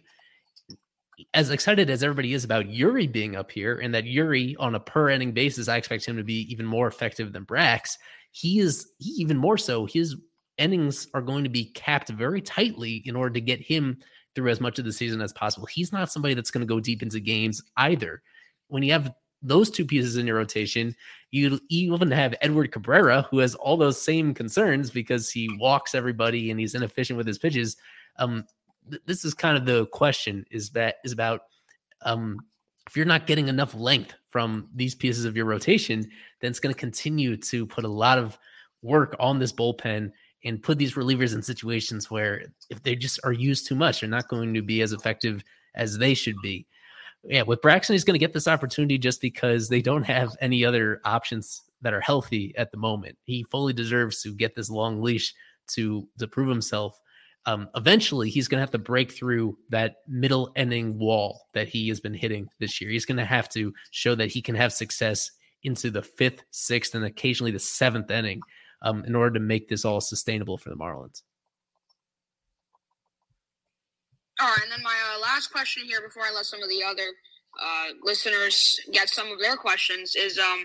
As 1.34 1.50
excited 1.50 1.88
as 1.88 2.02
everybody 2.02 2.34
is 2.34 2.44
about 2.44 2.66
Eury 2.66 3.10
being 3.10 3.36
up 3.36 3.50
here, 3.50 3.78
and 3.78 3.94
that 3.94 4.04
Eury 4.04 4.56
on 4.58 4.74
a 4.74 4.80
per 4.80 5.08
inning 5.08 5.32
basis, 5.32 5.68
I 5.68 5.76
expect 5.76 6.04
him 6.04 6.16
to 6.16 6.24
be 6.24 6.40
even 6.52 6.66
more 6.66 6.88
effective 6.88 7.32
than 7.32 7.46
Brax. 7.46 7.96
He 8.32 8.58
is 8.58 8.88
he 8.98 9.10
even 9.12 9.36
more 9.36 9.56
so. 9.56 9.86
His 9.86 10.16
innings 10.58 11.06
are 11.14 11.22
going 11.22 11.44
to 11.44 11.50
be 11.50 11.66
capped 11.66 12.08
very 12.08 12.40
tightly 12.40 13.02
in 13.04 13.14
order 13.14 13.34
to 13.34 13.40
get 13.40 13.60
him 13.60 13.98
through 14.34 14.50
as 14.50 14.60
much 14.60 14.78
of 14.78 14.84
the 14.84 14.92
season 14.92 15.20
as 15.20 15.32
possible. 15.32 15.66
He's 15.66 15.92
not 15.92 16.10
somebody 16.10 16.34
that's 16.34 16.50
going 16.50 16.66
to 16.66 16.72
go 16.72 16.80
deep 16.80 17.02
into 17.02 17.20
games 17.20 17.62
either. 17.76 18.22
When 18.68 18.82
you 18.82 18.92
have 18.92 19.12
those 19.42 19.70
two 19.70 19.84
pieces 19.84 20.16
in 20.16 20.26
your 20.26 20.36
rotation, 20.36 20.94
you, 21.30 21.60
even 21.68 22.10
have 22.10 22.34
Edward 22.40 22.72
Cabrera, 22.72 23.26
who 23.30 23.38
has 23.38 23.54
all 23.54 23.76
those 23.76 24.00
same 24.00 24.34
concerns 24.34 24.90
because 24.90 25.30
he 25.30 25.50
walks 25.58 25.94
everybody 25.94 26.50
and 26.50 26.60
he's 26.60 26.74
inefficient 26.74 27.16
with 27.16 27.26
his 27.26 27.38
pitches. 27.38 27.76
Um, 28.18 28.44
th- 28.90 29.02
this 29.06 29.24
is 29.24 29.34
kind 29.34 29.56
of 29.56 29.66
the 29.66 29.86
question: 29.86 30.44
is 30.50 30.70
that 30.70 30.96
is 31.04 31.12
about 31.12 31.42
um, 32.02 32.38
if 32.88 32.96
you're 32.96 33.06
not 33.06 33.26
getting 33.26 33.48
enough 33.48 33.74
length 33.74 34.14
from 34.30 34.68
these 34.74 34.94
pieces 34.94 35.24
of 35.24 35.36
your 35.36 35.44
rotation, 35.44 36.08
then 36.40 36.50
it's 36.50 36.60
going 36.60 36.74
to 36.74 36.78
continue 36.78 37.36
to 37.36 37.66
put 37.66 37.84
a 37.84 37.88
lot 37.88 38.18
of 38.18 38.38
work 38.82 39.14
on 39.20 39.38
this 39.38 39.52
bullpen 39.52 40.12
and 40.44 40.62
put 40.62 40.78
these 40.78 40.94
relievers 40.94 41.34
in 41.34 41.42
situations 41.42 42.10
where 42.10 42.44
if 42.70 42.82
they 42.82 42.96
just 42.96 43.20
are 43.24 43.32
used 43.32 43.66
too 43.66 43.74
much, 43.74 44.00
they're 44.00 44.10
not 44.10 44.28
going 44.28 44.54
to 44.54 44.62
be 44.62 44.82
as 44.82 44.92
effective 44.92 45.42
as 45.74 45.98
they 45.98 46.14
should 46.14 46.36
be. 46.42 46.66
Yeah, 47.24 47.42
with 47.42 47.62
Braxton, 47.62 47.94
he's 47.94 48.04
going 48.04 48.14
to 48.14 48.18
get 48.18 48.32
this 48.32 48.48
opportunity 48.48 48.98
just 48.98 49.20
because 49.20 49.68
they 49.68 49.80
don't 49.80 50.02
have 50.02 50.36
any 50.40 50.64
other 50.64 51.00
options 51.04 51.62
that 51.80 51.94
are 51.94 52.00
healthy 52.00 52.52
at 52.56 52.72
the 52.72 52.78
moment. 52.78 53.16
He 53.24 53.44
fully 53.44 53.72
deserves 53.72 54.22
to 54.22 54.34
get 54.34 54.56
this 54.56 54.70
long 54.70 55.00
leash 55.00 55.32
to 55.74 56.08
to 56.18 56.26
prove 56.26 56.48
himself. 56.48 56.98
Um, 57.46 57.68
eventually, 57.76 58.28
he's 58.28 58.48
going 58.48 58.58
to 58.58 58.62
have 58.62 58.70
to 58.72 58.78
break 58.78 59.12
through 59.12 59.56
that 59.70 59.96
middle 60.08 60.52
ending 60.56 60.98
wall 60.98 61.46
that 61.54 61.68
he 61.68 61.88
has 61.88 62.00
been 62.00 62.14
hitting 62.14 62.48
this 62.58 62.80
year. 62.80 62.90
He's 62.90 63.06
going 63.06 63.18
to 63.18 63.24
have 63.24 63.48
to 63.50 63.72
show 63.90 64.14
that 64.16 64.30
he 64.30 64.42
can 64.42 64.54
have 64.54 64.72
success 64.72 65.30
into 65.64 65.90
the 65.90 66.02
fifth, 66.02 66.42
sixth, 66.50 66.94
and 66.94 67.04
occasionally 67.04 67.52
the 67.52 67.58
seventh 67.58 68.10
inning 68.10 68.40
um, 68.82 69.04
in 69.06 69.14
order 69.14 69.38
to 69.38 69.40
make 69.40 69.68
this 69.68 69.84
all 69.84 70.00
sustainable 70.00 70.58
for 70.58 70.68
the 70.68 70.76
Marlins. 70.76 71.22
All 74.40 74.48
right, 74.48 74.62
and 74.62 74.72
then 74.72 74.82
my 74.82 74.96
uh, 75.14 75.20
last 75.20 75.52
question 75.52 75.84
here 75.84 76.00
before 76.00 76.24
I 76.24 76.32
let 76.34 76.46
some 76.46 76.62
of 76.62 76.68
the 76.68 76.82
other 76.82 77.06
uh, 77.60 77.92
listeners 78.02 78.80
get 78.92 79.08
some 79.10 79.30
of 79.30 79.38
their 79.38 79.56
questions 79.56 80.16
is 80.16 80.38
um, 80.38 80.64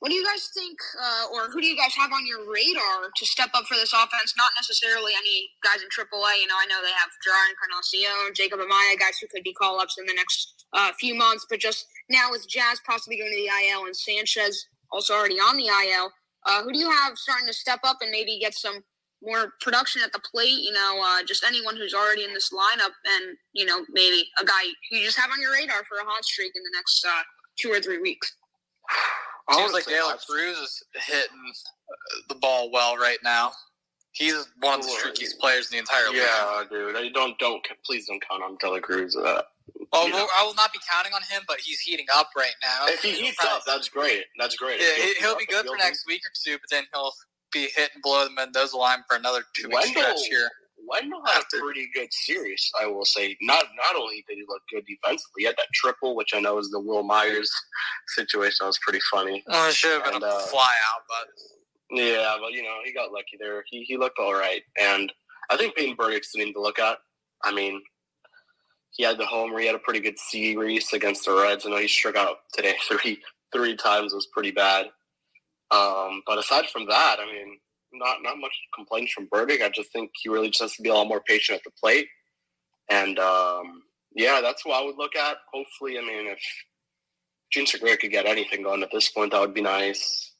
what 0.00 0.08
do 0.08 0.14
you 0.14 0.24
guys 0.24 0.50
think, 0.54 0.78
uh, 1.00 1.26
or 1.34 1.50
who 1.50 1.60
do 1.60 1.66
you 1.66 1.76
guys 1.76 1.94
have 1.94 2.12
on 2.12 2.26
your 2.26 2.50
radar 2.50 3.12
to 3.14 3.26
step 3.26 3.50
up 3.54 3.66
for 3.66 3.74
this 3.74 3.92
offense? 3.92 4.34
Not 4.36 4.50
necessarily 4.56 5.12
any 5.16 5.48
guys 5.62 5.82
in 5.82 5.88
AAA. 5.88 6.40
You 6.40 6.48
know, 6.48 6.58
I 6.58 6.66
know 6.66 6.80
they 6.82 6.96
have 6.96 7.10
Jerar 7.22 7.44
Encarnacion, 7.52 8.34
Jacob 8.34 8.60
Amaya, 8.60 8.98
guys 8.98 9.18
who 9.20 9.28
could 9.28 9.44
be 9.44 9.52
call 9.52 9.80
ups 9.80 9.96
in 9.98 10.06
the 10.06 10.14
next 10.14 10.64
uh, 10.72 10.92
few 10.98 11.14
months. 11.14 11.46
But 11.48 11.60
just 11.60 11.86
now 12.08 12.30
with 12.30 12.48
Jazz 12.48 12.80
possibly 12.86 13.18
going 13.18 13.30
to 13.30 13.36
the 13.36 13.52
IL 13.70 13.84
and 13.84 13.96
Sanchez 13.96 14.66
also 14.90 15.14
already 15.14 15.36
on 15.36 15.56
the 15.56 15.68
IL, 15.68 16.10
uh, 16.46 16.62
who 16.62 16.72
do 16.72 16.78
you 16.78 16.90
have 16.90 17.16
starting 17.16 17.46
to 17.46 17.52
step 17.52 17.80
up 17.84 17.98
and 18.00 18.10
maybe 18.10 18.38
get 18.40 18.54
some 18.54 18.80
more 19.22 19.52
production 19.60 20.02
at 20.04 20.12
the 20.12 20.20
plate? 20.20 20.60
You 20.60 20.72
know, 20.72 21.02
uh, 21.04 21.24
just 21.24 21.44
anyone 21.44 21.76
who's 21.76 21.94
already 21.94 22.24
in 22.24 22.34
this 22.34 22.50
lineup, 22.52 22.92
and 23.04 23.36
you 23.52 23.64
know, 23.64 23.84
maybe 23.90 24.24
a 24.40 24.44
guy 24.44 24.62
you 24.90 25.04
just 25.04 25.18
have 25.18 25.30
on 25.30 25.40
your 25.40 25.52
radar 25.52 25.84
for 25.88 25.98
a 25.98 26.04
hot 26.04 26.24
streak 26.24 26.52
in 26.54 26.62
the 26.62 26.76
next 26.76 27.04
uh, 27.06 27.22
two 27.58 27.70
or 27.70 27.80
three 27.80 27.98
weeks. 27.98 28.34
Seems 29.52 29.72
like 29.72 29.84
De 29.84 30.00
La 30.02 30.16
Cruz 30.26 30.58
is 30.58 30.82
hitting 30.94 31.52
the 32.28 32.34
ball 32.36 32.70
well 32.70 32.96
right 32.96 33.18
now. 33.22 33.52
He's 34.12 34.46
one 34.60 34.80
of 34.80 34.86
the 34.86 34.92
streakiest 34.92 35.38
players 35.38 35.70
in 35.70 35.76
the 35.76 35.78
entire 35.80 36.08
league. 36.08 36.22
Yeah, 36.22 36.62
dude. 36.70 36.96
I 36.96 37.08
don't 37.10 37.38
don't 37.38 37.64
please 37.84 38.06
don't 38.06 38.22
count 38.28 38.42
on 38.42 38.56
De 38.60 38.70
La 38.70 38.78
Cruz. 38.78 39.16
Uh, 39.16 39.42
well, 39.92 40.28
I 40.38 40.44
will 40.44 40.54
not 40.54 40.72
be 40.72 40.80
counting 40.90 41.12
on 41.12 41.22
him, 41.22 41.42
but 41.46 41.60
he's 41.60 41.80
heating 41.80 42.06
up 42.14 42.30
right 42.36 42.54
now. 42.62 42.86
If 42.92 43.02
he 43.02 43.12
heats 43.12 43.44
up, 43.44 43.62
that's 43.66 43.88
great. 43.88 44.24
That's 44.38 44.56
great. 44.56 44.80
Yeah, 44.80 45.04
he'll, 45.04 45.30
he'll 45.30 45.38
be 45.38 45.46
good 45.46 45.66
for 45.66 45.76
next 45.76 46.06
week 46.06 46.22
or 46.22 46.32
two, 46.44 46.58
but 46.58 46.70
then 46.70 46.84
he'll 46.92 47.12
be 47.52 47.68
hitting 47.74 48.00
below 48.02 48.24
the 48.24 48.30
Mendoza 48.30 48.76
line 48.76 48.98
for 49.08 49.16
another 49.16 49.42
two 49.56 49.68
week 49.68 49.84
stretch 49.86 50.26
here. 50.28 50.50
Wendle 50.86 51.22
had 51.26 51.40
a 51.40 51.60
pretty 51.60 51.88
good 51.94 52.12
series, 52.12 52.70
I 52.80 52.86
will 52.86 53.04
say. 53.04 53.36
Not 53.40 53.64
not 53.76 53.96
only 53.96 54.24
did 54.28 54.36
he 54.36 54.44
look 54.48 54.62
good 54.70 54.84
defensively, 54.86 55.38
he 55.38 55.44
had 55.44 55.56
that 55.56 55.68
triple, 55.72 56.14
which 56.14 56.34
I 56.34 56.40
know 56.40 56.58
is 56.58 56.70
the 56.70 56.80
Wil 56.80 57.02
Myers 57.02 57.50
situation. 58.08 58.56
That 58.60 58.66
was 58.66 58.78
pretty 58.82 59.00
funny. 59.10 59.42
Oh, 59.48 59.68
it 59.68 59.74
should 59.74 59.92
have 59.92 60.04
been 60.04 60.14
and, 60.14 60.24
a 60.24 60.26
uh, 60.26 60.40
fly 60.40 60.74
out, 60.92 61.02
but 61.08 61.98
yeah, 61.98 62.36
but 62.40 62.52
you 62.52 62.62
know 62.62 62.78
he 62.84 62.92
got 62.92 63.12
lucky 63.12 63.38
there. 63.38 63.64
He 63.70 63.84
he 63.84 63.96
looked 63.96 64.18
all 64.18 64.34
right, 64.34 64.62
and 64.78 65.10
I 65.50 65.56
think 65.56 65.74
Peyton 65.74 65.96
Burdick's 65.96 66.32
the 66.32 66.44
name 66.44 66.52
to 66.54 66.60
look 66.60 66.78
at. 66.78 66.98
I 67.42 67.52
mean, 67.52 67.80
he 68.94 69.02
had 69.02 69.18
the 69.18 69.26
homer. 69.26 69.58
He 69.58 69.66
had 69.66 69.74
a 69.74 69.80
pretty 69.80 70.00
good 70.00 70.18
series 70.18 70.92
against 70.92 71.24
the 71.24 71.34
Reds. 71.34 71.66
I 71.66 71.70
know 71.70 71.78
he 71.78 71.88
struck 71.88 72.16
out 72.16 72.38
today 72.52 72.74
three 72.88 73.20
three 73.52 73.76
times. 73.76 74.14
Was 74.14 74.26
pretty 74.26 74.52
bad. 74.52 74.86
Um, 75.70 76.22
but 76.26 76.38
aside 76.38 76.66
from 76.66 76.86
that, 76.86 77.16
I 77.20 77.26
mean, 77.26 77.58
not 77.92 78.22
not 78.22 78.38
much 78.38 78.52
complaints 78.74 79.12
from 79.12 79.28
Burdick. 79.30 79.62
I 79.62 79.68
just 79.68 79.92
think 79.92 80.10
he 80.22 80.28
really 80.28 80.48
just 80.48 80.62
has 80.62 80.76
to 80.76 80.82
be 80.82 80.90
a 80.90 80.94
lot 80.94 81.08
more 81.08 81.22
patient 81.26 81.58
at 81.58 81.64
the 81.64 81.72
plate. 81.80 82.06
And 82.88 83.18
um, 83.18 83.82
yeah, 84.14 84.40
that's 84.40 84.64
what 84.64 84.80
I 84.80 84.84
would 84.84 84.96
look 84.96 85.16
at. 85.16 85.38
Hopefully, 85.52 85.98
I 85.98 86.02
mean, 86.02 86.28
if 86.28 86.40
Jean 87.50 87.66
Segura 87.66 87.96
could 87.96 88.12
get 88.12 88.26
anything 88.26 88.62
going 88.62 88.82
at 88.82 88.90
this 88.92 89.10
point, 89.10 89.32
that 89.32 89.40
would 89.40 89.54
be 89.54 89.62
nice. 89.62 90.32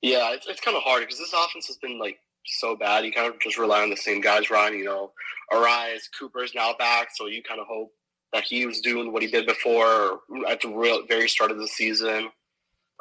Yeah, 0.00 0.32
it's, 0.32 0.48
it's 0.48 0.60
kind 0.60 0.76
of 0.76 0.82
hard 0.82 1.02
because 1.02 1.18
this 1.18 1.32
offense 1.32 1.66
has 1.66 1.76
been 1.76 1.98
like 1.98 2.18
so 2.44 2.76
bad. 2.76 3.04
You 3.04 3.12
kind 3.12 3.32
of 3.32 3.40
just 3.40 3.58
rely 3.58 3.82
on 3.82 3.90
the 3.90 3.96
same 3.96 4.20
guys, 4.20 4.50
Ryan. 4.50 4.74
You 4.74 4.84
know, 4.84 5.12
Arraez, 5.52 6.02
Cooper's 6.18 6.54
now 6.54 6.74
back, 6.78 7.08
so 7.14 7.26
you 7.26 7.42
kind 7.42 7.60
of 7.60 7.66
hope 7.66 7.92
that 8.32 8.44
he 8.44 8.66
was 8.66 8.80
doing 8.80 9.12
what 9.12 9.22
he 9.22 9.28
did 9.28 9.46
before 9.46 10.20
at 10.48 10.60
the 10.60 10.68
real 10.68 11.06
very 11.06 11.28
start 11.28 11.50
of 11.50 11.58
the 11.58 11.68
season. 11.68 12.30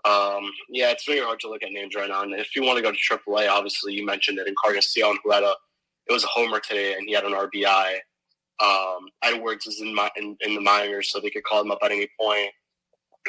Um, 0.03 0.49
yeah, 0.69 0.89
it's 0.91 1.05
very 1.05 1.19
hard 1.19 1.39
to 1.41 1.49
look 1.49 1.63
at 1.63 1.71
names 1.71 1.95
right 1.95 2.09
now. 2.09 2.23
And 2.23 2.33
if 2.33 2.55
you 2.55 2.63
want 2.63 2.77
to 2.77 2.83
go 2.83 2.91
to 2.91 2.97
AAA, 2.97 3.49
obviously 3.49 3.93
you 3.93 4.05
mentioned 4.05 4.39
it, 4.39 4.47
Encarnacion, 4.47 5.17
who 5.23 5.31
had 5.31 5.43
a 5.43 5.53
it 6.07 6.13
was 6.13 6.23
a 6.23 6.27
homer 6.27 6.59
today, 6.59 6.93
and 6.93 7.07
he 7.07 7.13
had 7.13 7.23
an 7.23 7.33
RBI. 7.33 7.97
Um, 8.61 9.07
Edwards 9.23 9.67
is 9.67 9.81
in, 9.81 9.93
my, 9.93 10.09
in, 10.17 10.35
in 10.41 10.55
the 10.55 10.61
minors, 10.61 11.11
so 11.11 11.19
they 11.19 11.29
could 11.29 11.43
call 11.43 11.61
him 11.61 11.71
up 11.71 11.79
at 11.83 11.91
any 11.91 12.07
point. 12.19 12.49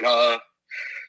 Uh, 0.04 0.38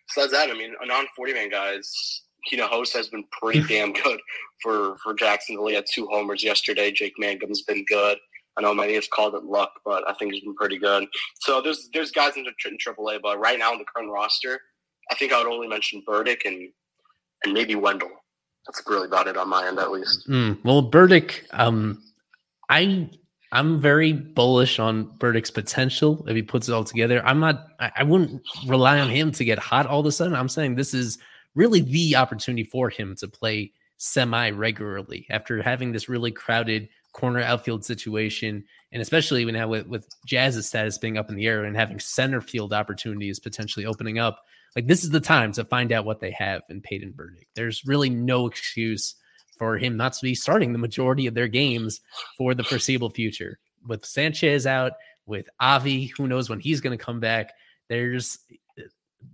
besides 0.07 0.31
that, 0.33 0.49
I 0.49 0.53
mean, 0.53 0.73
a 0.81 0.85
non 0.85 1.05
forty 1.15 1.33
man 1.33 1.49
guys. 1.49 2.21
Hinojosa 2.51 2.93
has 2.93 3.07
been 3.07 3.25
pretty 3.31 3.63
damn 3.67 3.93
good 3.93 4.19
for 4.61 4.97
for 5.03 5.13
Jacksonville. 5.13 5.67
He 5.67 5.75
had 5.75 5.85
two 5.91 6.07
homers 6.07 6.43
yesterday. 6.43 6.91
Jake 6.91 7.13
Mangum's 7.19 7.63
been 7.63 7.85
good. 7.85 8.17
I 8.57 8.61
know 8.61 8.73
many 8.73 8.93
have 8.93 9.09
called 9.09 9.33
it 9.33 9.43
luck, 9.43 9.71
but 9.83 10.07
I 10.07 10.13
think 10.13 10.33
he's 10.33 10.43
been 10.43 10.55
pretty 10.55 10.77
good. 10.77 11.07
So 11.41 11.61
there's 11.61 11.89
there's 11.93 12.11
guys 12.11 12.37
in, 12.37 12.45
in 12.45 12.77
AAA, 12.77 13.19
but 13.21 13.39
right 13.39 13.57
now 13.57 13.73
in 13.73 13.79
the 13.79 13.85
current 13.85 14.11
roster, 14.11 14.59
I 15.11 15.15
think 15.15 15.33
I 15.33 15.39
would 15.39 15.51
only 15.51 15.67
mention 15.67 16.03
Burdick 16.05 16.45
and 16.45 16.69
and 17.43 17.53
maybe 17.53 17.75
Wendle. 17.75 18.11
That's 18.67 18.81
really 18.87 19.07
about 19.07 19.27
it 19.27 19.35
on 19.35 19.49
my 19.49 19.67
end, 19.67 19.79
at 19.79 19.91
least. 19.91 20.27
Mm, 20.29 20.63
well, 20.63 20.81
Burdick, 20.81 21.45
um, 21.51 22.01
I 22.69 23.09
I'm 23.51 23.79
very 23.79 24.13
bullish 24.13 24.79
on 24.79 25.15
Burdick's 25.17 25.51
potential 25.51 26.25
if 26.27 26.35
he 26.35 26.41
puts 26.41 26.69
it 26.69 26.73
all 26.73 26.83
together. 26.83 27.25
I'm 27.25 27.39
not. 27.39 27.67
I, 27.79 27.91
I 27.97 28.03
wouldn't 28.03 28.41
rely 28.67 28.99
on 28.99 29.09
him 29.09 29.31
to 29.33 29.45
get 29.45 29.59
hot 29.59 29.85
all 29.85 29.99
of 29.99 30.05
a 30.05 30.11
sudden. 30.11 30.35
I'm 30.35 30.49
saying 30.49 30.75
this 30.75 30.93
is 30.93 31.17
really 31.55 31.81
the 31.81 32.15
opportunity 32.15 32.63
for 32.63 32.89
him 32.89 33.15
to 33.17 33.27
play 33.27 33.71
semi 33.97 34.49
regularly 34.51 35.25
after 35.29 35.61
having 35.61 35.91
this 35.91 36.09
really 36.09 36.31
crowded 36.31 36.89
corner 37.13 37.41
outfield 37.41 37.85
situation, 37.85 38.63
and 38.91 39.01
especially 39.01 39.45
now 39.45 39.67
with, 39.67 39.87
with 39.87 40.07
Jazz's 40.25 40.67
status 40.67 40.97
being 40.97 41.17
up 41.17 41.29
in 41.29 41.35
the 41.35 41.47
air 41.47 41.63
and 41.63 41.75
having 41.75 41.99
center 41.99 42.41
field 42.41 42.73
opportunities 42.73 43.39
potentially 43.39 43.85
opening 43.85 44.17
up. 44.19 44.43
Like 44.75 44.87
this 44.87 45.03
is 45.03 45.11
the 45.11 45.19
time 45.19 45.51
to 45.53 45.63
find 45.63 45.91
out 45.91 46.05
what 46.05 46.19
they 46.19 46.31
have 46.31 46.63
in 46.69 46.81
Peyton 46.81 47.11
Burdick. 47.11 47.47
There's 47.55 47.85
really 47.85 48.09
no 48.09 48.47
excuse 48.47 49.15
for 49.59 49.77
him 49.77 49.95
not 49.95 50.13
to 50.13 50.23
be 50.23 50.33
starting 50.33 50.73
the 50.73 50.79
majority 50.79 51.27
of 51.27 51.35
their 51.35 51.47
games 51.47 52.01
for 52.37 52.55
the 52.55 52.63
foreseeable 52.63 53.11
future. 53.11 53.59
With 53.85 54.03
Sanchez 54.03 54.65
out, 54.65 54.93
with 55.25 55.47
Avi, 55.59 56.07
who 56.17 56.27
knows 56.27 56.49
when 56.49 56.59
he's 56.59 56.81
going 56.81 56.97
to 56.97 57.03
come 57.03 57.19
back. 57.19 57.51
There's 57.89 58.39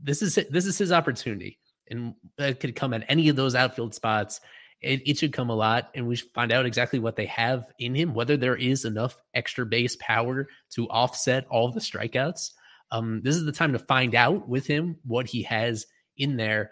this 0.04 0.22
is 0.22 0.36
this 0.50 0.66
is 0.66 0.78
his 0.78 0.92
opportunity, 0.92 1.58
and 1.90 2.14
it 2.38 2.60
could 2.60 2.76
come 2.76 2.94
at 2.94 3.06
any 3.08 3.30
of 3.30 3.36
those 3.36 3.56
outfield 3.56 3.96
spots. 3.96 4.42
It, 4.82 5.08
it 5.08 5.18
should 5.18 5.34
come 5.34 5.50
a 5.50 5.56
lot, 5.56 5.90
and 5.94 6.08
we 6.08 6.16
should 6.16 6.32
find 6.34 6.52
out 6.52 6.66
exactly 6.66 7.00
what 7.00 7.16
they 7.16 7.26
have 7.26 7.66
in 7.80 7.94
him, 7.94 8.14
whether 8.14 8.38
there 8.38 8.56
is 8.56 8.86
enough 8.86 9.22
extra 9.34 9.66
base 9.66 9.98
power 10.00 10.48
to 10.72 10.88
offset 10.90 11.46
all 11.50 11.72
the 11.72 11.82
strikeouts. 11.82 12.52
Um, 12.92 13.22
this 13.22 13.36
is 13.36 13.46
the 13.46 13.52
time 13.52 13.74
to 13.74 13.80
find 13.80 14.16
out 14.16 14.48
with 14.48 14.66
him 14.66 14.98
what 15.06 15.28
he 15.28 15.44
has 15.44 15.86
in 16.18 16.38
there. 16.38 16.72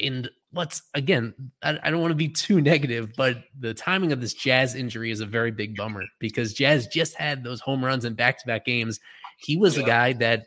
And 0.00 0.30
let's 0.52 0.82
again, 0.94 1.34
I, 1.62 1.78
I 1.82 1.90
don't 1.90 2.00
want 2.00 2.12
to 2.12 2.16
be 2.16 2.28
too 2.28 2.60
negative, 2.60 3.12
but 3.16 3.44
the 3.58 3.74
timing 3.74 4.12
of 4.12 4.20
this 4.20 4.34
Jazz 4.34 4.74
injury 4.74 5.10
is 5.10 5.20
a 5.20 5.26
very 5.26 5.50
big 5.50 5.76
bummer 5.76 6.04
because 6.18 6.54
Jazz 6.54 6.86
just 6.88 7.14
had 7.14 7.44
those 7.44 7.60
home 7.60 7.84
runs 7.84 8.04
in 8.04 8.14
back 8.14 8.38
to 8.40 8.46
back 8.46 8.64
games. 8.64 8.98
He 9.38 9.56
was 9.56 9.76
yeah. 9.76 9.82
a 9.82 9.86
guy 9.86 10.12
that 10.14 10.46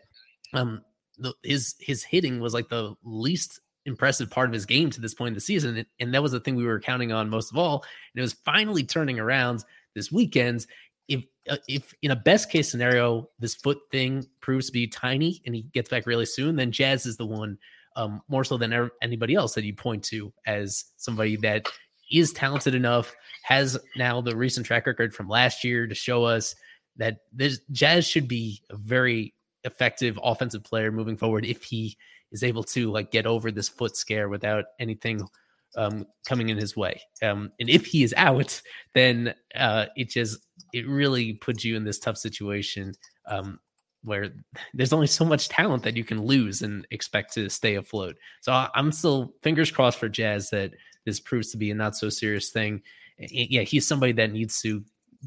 um 0.54 0.82
the, 1.18 1.34
his 1.44 1.76
his 1.80 2.04
hitting 2.04 2.40
was 2.40 2.54
like 2.54 2.70
the 2.70 2.96
least 3.04 3.60
impressive 3.90 4.30
part 4.30 4.48
of 4.48 4.54
his 4.54 4.66
game 4.66 4.90
to 4.92 5.02
this 5.02 5.14
point 5.14 5.30
in 5.30 5.34
the 5.34 5.42
season, 5.42 5.86
and, 6.00 6.14
that 6.14 6.24
was 6.24 6.32
the 6.32 6.40
thing 6.40 6.56
we 6.56 6.66
were 6.66 6.80
counting 6.80 7.12
on 7.12 7.30
most 7.30 7.52
of 7.52 7.58
all. 7.58 7.84
And 8.14 8.20
it 8.20 8.22
was 8.22 8.34
finally 8.46 8.84
turning 8.84 9.20
around 9.20 9.66
this 9.96 10.12
weekend 10.12 10.66
if 11.10 11.24
uh, 11.50 11.58
if 11.68 11.94
in 12.02 12.12
a 12.12 12.16
best 12.16 12.50
case 12.50 12.70
scenario 12.70 13.28
this 13.40 13.56
foot 13.56 13.80
thing 13.92 14.26
proves 14.40 14.68
to 14.68 14.72
be 14.72 14.88
tiny 14.88 15.42
and 15.46 15.56
he 15.56 15.64
gets 15.74 15.90
back 15.90 16.06
really 16.06 16.26
soon, 16.26 16.56
then 16.56 16.72
Jazz 16.72 17.06
is 17.06 17.18
the 17.18 17.26
one 17.26 17.58
um, 17.96 18.22
more 18.30 18.44
so 18.44 18.58
than 18.58 18.90
anybody 19.02 19.34
else 19.34 19.56
that 19.56 19.66
you 19.66 19.74
point 19.74 20.04
to 20.06 20.32
as 20.46 20.86
somebody 20.98 21.36
that 21.38 21.68
is 22.12 22.32
talented 22.32 22.76
enough, 22.76 23.14
has 23.44 23.78
now 23.96 24.22
the 24.22 24.36
recent 24.36 24.66
track 24.66 24.86
record 24.86 25.14
from 25.14 25.28
last 25.28 25.64
year 25.64 25.88
to 25.88 25.96
show 25.96 26.24
us 26.24 26.56
that 26.96 27.18
this 27.34 27.60
Jazz 27.72 28.08
should 28.08 28.28
be 28.28 28.62
a 28.70 28.78
very 28.78 29.34
effective 29.64 30.20
offensive 30.24 30.64
player 30.64 30.92
moving 30.92 31.18
forward 31.18 31.46
if 31.46 31.64
he 31.64 31.98
is 32.32 32.44
able 32.44 32.64
to 32.64 32.92
like 32.92 33.12
get 33.12 33.26
over 33.26 33.52
this 33.52 33.70
foot 33.70 33.96
scare 33.96 34.30
without 34.30 34.66
anything 34.80 35.28
um, 35.76 36.06
coming 36.28 36.50
in 36.50 36.58
his 36.58 36.76
way. 36.76 37.02
Um, 37.22 37.52
and 37.60 37.70
if 37.70 37.86
he 37.86 38.04
is 38.04 38.14
out, 38.18 38.62
then 38.94 39.34
uh, 39.56 39.86
it 39.96 40.10
just 40.10 40.40
it 40.74 40.88
really 40.88 41.34
puts 41.34 41.64
you 41.64 41.76
in 41.76 41.84
this 41.84 42.00
tough 42.00 42.18
situation 42.18 42.94
um, 43.28 43.60
where 44.04 44.30
there's 44.74 44.94
only 44.94 45.08
so 45.08 45.26
much 45.26 45.50
talent 45.50 45.84
that 45.84 45.98
you 45.98 46.04
can 46.04 46.22
lose 46.24 46.62
and 46.62 46.88
expect 46.92 47.34
to 47.34 47.50
stay 47.50 47.76
afloat. 47.76 48.16
So 48.42 48.68
I'm 48.74 48.92
still 48.92 49.34
fingers 49.44 49.72
crossed 49.72 50.00
for 50.00 50.10
Jazz 50.10 50.50
that 50.52 50.72
this 51.06 51.20
proves 51.20 51.52
to 51.52 51.58
be 51.58 51.72
a 51.72 51.76
not 51.76 51.96
so 51.96 52.10
serious 52.10 52.50
thing. 52.50 52.82
Yeah, 53.18 53.64
he's 53.64 53.88
somebody 53.88 54.14
that 54.14 54.32
needs 54.32 54.62
to 54.62 54.84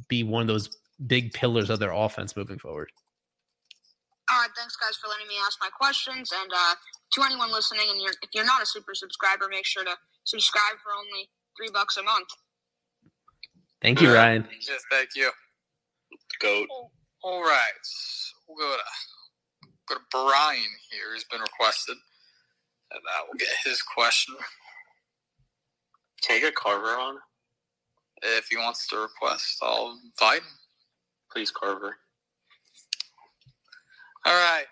be 0.09 0.22
one 0.22 0.42
of 0.42 0.48
those 0.48 0.70
big 1.07 1.32
pillars 1.32 1.68
of 1.70 1.78
their 1.78 1.92
offense 1.92 2.36
moving 2.36 2.59
forward. 2.59 2.90
All 4.33 4.41
right, 4.41 4.51
thanks 4.57 4.76
guys 4.76 4.97
for 4.97 5.09
letting 5.09 5.28
me 5.28 5.35
ask 5.45 5.59
my 5.61 5.68
questions. 5.68 6.33
And 6.33 6.51
uh, 6.51 6.74
to 7.12 7.22
anyone 7.22 7.53
listening, 7.53 7.85
and 7.91 8.01
you're, 8.01 8.16
if 8.22 8.30
you're 8.33 8.47
not 8.47 8.62
a 8.62 8.66
super 8.66 8.95
subscriber, 8.95 9.47
make 9.51 9.66
sure 9.66 9.85
to 9.85 9.95
subscribe 10.24 10.80
for 10.83 10.93
only 10.97 11.28
three 11.57 11.68
bucks 11.70 11.99
a 11.99 12.03
month. 12.03 12.28
Thank 13.83 14.01
you, 14.01 14.14
Ryan. 14.14 14.49
Yes, 14.66 14.80
thank 14.91 15.11
you. 15.14 15.30
Goat. 16.41 16.66
All 17.22 17.43
right, 17.43 17.85
we'll 18.49 18.57
go 18.57 18.74
to 18.74 18.83
go 19.89 19.95
to 19.97 20.01
Bryan 20.11 20.64
here. 20.91 21.12
He's 21.12 21.24
been 21.24 21.41
requested, 21.41 21.97
and 22.91 23.03
I 23.14 23.24
will 23.26 23.37
get 23.39 23.49
his 23.64 23.83
question. 23.83 24.35
Take 26.22 26.43
a 26.43 26.53
Carver 26.53 26.99
on? 26.99 27.16
If 28.22 28.47
he 28.51 28.57
wants 28.57 28.87
to 28.89 28.97
request, 28.97 29.59
I'll 29.61 29.99
invite 30.05 30.41
him. 30.41 30.49
Please, 31.30 31.51
Carver. 31.51 31.97
All 34.25 34.33
right, 34.35 34.66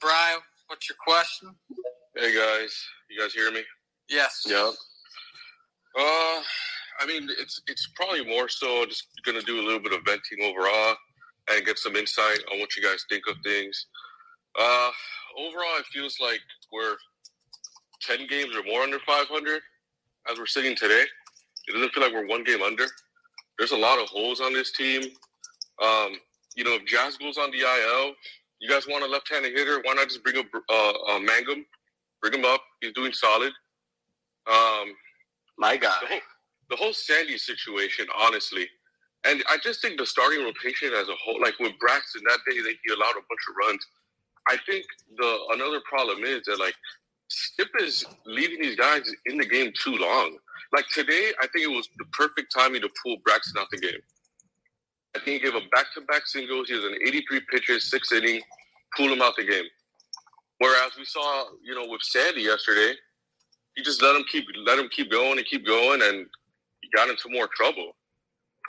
Bryan, 0.00 0.40
what's 0.66 0.88
your 0.88 0.96
question? 1.06 1.54
Hey 2.16 2.34
guys, 2.34 2.76
you 3.08 3.20
guys 3.20 3.32
hear 3.32 3.52
me? 3.52 3.62
Yes. 4.08 4.42
Yep. 4.46 4.74
Uh, 5.96 6.42
I 6.98 7.06
mean, 7.06 7.28
it's 7.38 7.60
it's 7.68 7.88
probably 7.94 8.24
more 8.26 8.48
so 8.48 8.84
just 8.84 9.06
going 9.24 9.38
to 9.38 9.46
do 9.46 9.60
a 9.60 9.64
little 9.64 9.78
bit 9.78 9.92
of 9.92 10.00
venting 10.04 10.42
overall 10.42 10.96
and 11.48 11.64
get 11.64 11.78
some 11.78 11.94
insight 11.94 12.40
on 12.52 12.58
what 12.58 12.74
you 12.74 12.82
guys 12.82 13.04
think 13.08 13.22
of 13.28 13.36
things. 13.44 13.86
Uh, 14.58 14.90
overall, 15.38 15.78
it 15.78 15.86
feels 15.92 16.16
like 16.20 16.40
we're 16.72 16.96
ten 18.02 18.26
games 18.26 18.56
or 18.56 18.64
more 18.64 18.82
under 18.82 18.98
500 18.98 19.60
as 20.28 20.36
we're 20.38 20.46
sitting 20.46 20.74
today. 20.74 21.04
It 21.68 21.72
doesn't 21.74 21.92
feel 21.92 22.02
like 22.02 22.12
we're 22.12 22.26
one 22.26 22.42
game 22.42 22.62
under. 22.62 22.86
There's 23.56 23.70
a 23.72 23.76
lot 23.76 24.00
of 24.00 24.08
holes 24.08 24.40
on 24.40 24.52
this 24.52 24.72
team. 24.72 25.02
Um, 25.80 26.16
you 26.56 26.64
know, 26.64 26.74
if 26.74 26.86
Jazz 26.86 27.16
goes 27.16 27.38
on 27.38 27.52
the 27.52 27.60
IL, 27.60 28.14
you 28.60 28.68
guys 28.70 28.86
want 28.86 29.04
a 29.04 29.06
left-handed 29.06 29.52
hitter? 29.56 29.80
Why 29.84 29.94
not 29.94 30.08
just 30.08 30.22
bring 30.24 30.38
up 30.38 30.46
uh, 30.70 30.92
uh, 31.08 31.18
Mangum? 31.18 31.64
Bring 32.22 32.34
him 32.34 32.44
up. 32.44 32.62
He's 32.80 32.92
doing 32.92 33.12
solid. 33.12 33.52
Um, 34.50 34.94
My 35.58 35.76
God, 35.76 36.00
The 36.02 36.08
whole, 36.08 36.20
the 36.70 36.76
whole 36.76 36.92
Sandy 36.92 37.38
situation, 37.38 38.06
honestly, 38.16 38.68
and 39.26 39.42
I 39.50 39.58
just 39.62 39.82
think 39.82 39.98
the 39.98 40.06
starting 40.06 40.44
rotation 40.44 40.92
as 40.94 41.08
a 41.08 41.14
whole, 41.22 41.40
like 41.40 41.58
with 41.58 41.72
Braxton 41.80 42.22
that 42.28 42.38
day, 42.48 42.58
that 42.60 42.74
he 42.84 42.92
allowed 42.92 43.12
a 43.12 43.26
bunch 43.28 43.44
of 43.50 43.56
runs. 43.66 43.86
I 44.48 44.56
think 44.66 44.84
the 45.16 45.38
another 45.54 45.80
problem 45.88 46.24
is 46.24 46.42
that 46.46 46.60
like 46.60 46.74
Skip 47.28 47.68
is 47.80 48.04
leaving 48.24 48.60
these 48.62 48.76
guys 48.76 49.02
in 49.26 49.36
the 49.38 49.44
game 49.46 49.72
too 49.82 49.96
long. 49.96 50.36
Like 50.72 50.86
today, 50.94 51.32
I 51.42 51.48
think 51.48 51.64
it 51.64 51.74
was 51.74 51.88
the 51.98 52.04
perfect 52.12 52.54
timing 52.56 52.82
to 52.82 52.90
pull 53.02 53.16
Braxton 53.24 53.60
out 53.60 53.68
the 53.72 53.78
game. 53.78 54.00
I 55.16 55.24
think 55.24 55.42
he 55.42 55.50
gave 55.50 55.54
a 55.54 55.66
back-to-back 55.72 56.26
singles. 56.26 56.68
He 56.68 56.74
was 56.74 56.84
an 56.84 56.98
83 57.06 57.40
pitches, 57.50 57.90
six 57.90 58.12
inning, 58.12 58.42
pulled 58.96 59.12
him 59.12 59.22
out 59.22 59.34
the 59.36 59.44
game. 59.44 59.64
Whereas 60.58 60.92
we 60.98 61.04
saw, 61.06 61.44
you 61.62 61.74
know, 61.74 61.86
with 61.88 62.02
Sandy 62.02 62.42
yesterday, 62.42 62.92
he 63.74 63.82
just 63.82 64.02
let 64.02 64.16
him 64.16 64.24
keep 64.30 64.44
let 64.64 64.78
him 64.78 64.88
keep 64.88 65.10
going 65.10 65.38
and 65.38 65.46
keep 65.46 65.66
going, 65.66 66.00
and 66.02 66.26
he 66.80 66.88
got 66.94 67.08
into 67.08 67.28
more 67.28 67.48
trouble. 67.54 67.92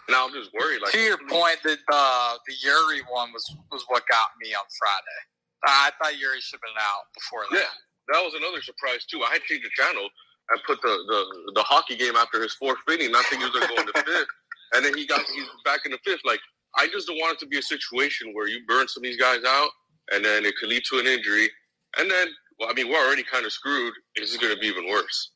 Now 0.10 0.28
I'm 0.28 0.34
just 0.34 0.52
worried. 0.54 0.82
Like 0.82 0.92
to 0.92 1.00
your 1.00 1.18
point, 1.30 1.60
that 1.64 1.80
uh, 1.92 2.36
the 2.48 2.54
Eury 2.68 3.00
one 3.10 3.32
was 3.32 3.56
was 3.72 3.86
what 3.88 4.04
got 4.10 4.36
me 4.42 4.54
on 4.54 4.66
Friday. 4.78 5.20
I 5.66 5.92
thought 6.00 6.14
Eury 6.14 6.40
should 6.40 6.60
have 6.60 6.68
been 6.68 6.80
out 6.80 7.08
before 7.16 7.44
that. 7.52 7.58
Yeah, 7.58 8.14
that 8.14 8.24
was 8.24 8.34
another 8.36 8.62
surprise 8.62 9.06
too. 9.06 9.24
I 9.24 9.32
had 9.32 9.44
changed 9.44 9.66
the 9.66 9.72
channel 9.82 10.10
and 10.50 10.60
put 10.68 10.82
the 10.82 10.92
the, 11.08 11.52
the 11.56 11.64
hockey 11.64 11.96
game 11.96 12.18
after 12.18 12.42
his 12.42 12.54
fourth 12.54 12.80
inning, 12.92 13.12
not 13.12 13.26
thinking 13.26 13.48
he 13.48 13.52
was 13.52 13.56
going 13.56 13.68
to 13.68 13.76
go 13.76 13.82
into 13.82 13.94
fifth, 14.12 14.28
and 14.74 14.86
then 14.86 14.96
he 14.96 15.06
got 15.06 15.22
he's 15.34 15.46
back 15.66 15.82
in 15.86 15.92
the 15.92 16.00
fifth. 16.06 16.22
Like 16.26 16.40
I 16.76 16.88
just 16.88 17.08
don't 17.08 17.18
want 17.18 17.34
it 17.34 17.40
to 17.40 17.48
be 17.48 17.58
a 17.58 17.62
situation 17.62 18.34
where 18.34 18.48
you 18.48 18.60
burn 18.68 18.88
some 18.88 19.02
of 19.02 19.06
these 19.06 19.20
guys 19.20 19.42
out, 19.48 19.70
and 20.12 20.24
then 20.24 20.46
it 20.46 20.56
could 20.60 20.70
lead 20.70 20.84
to 20.92 21.00
an 21.00 21.08
injury, 21.08 21.50
and 21.98 22.10
then 22.10 22.28
well, 22.60 22.70
I 22.70 22.74
mean 22.74 22.90
we're 22.90 23.06
already 23.06 23.24
kind 23.24 23.46
of 23.46 23.52
screwed. 23.52 23.94
This 24.16 24.32
is 24.32 24.38
going 24.38 24.54
to 24.54 24.60
be 24.60 24.68
even 24.68 24.88
worse. 24.90 25.32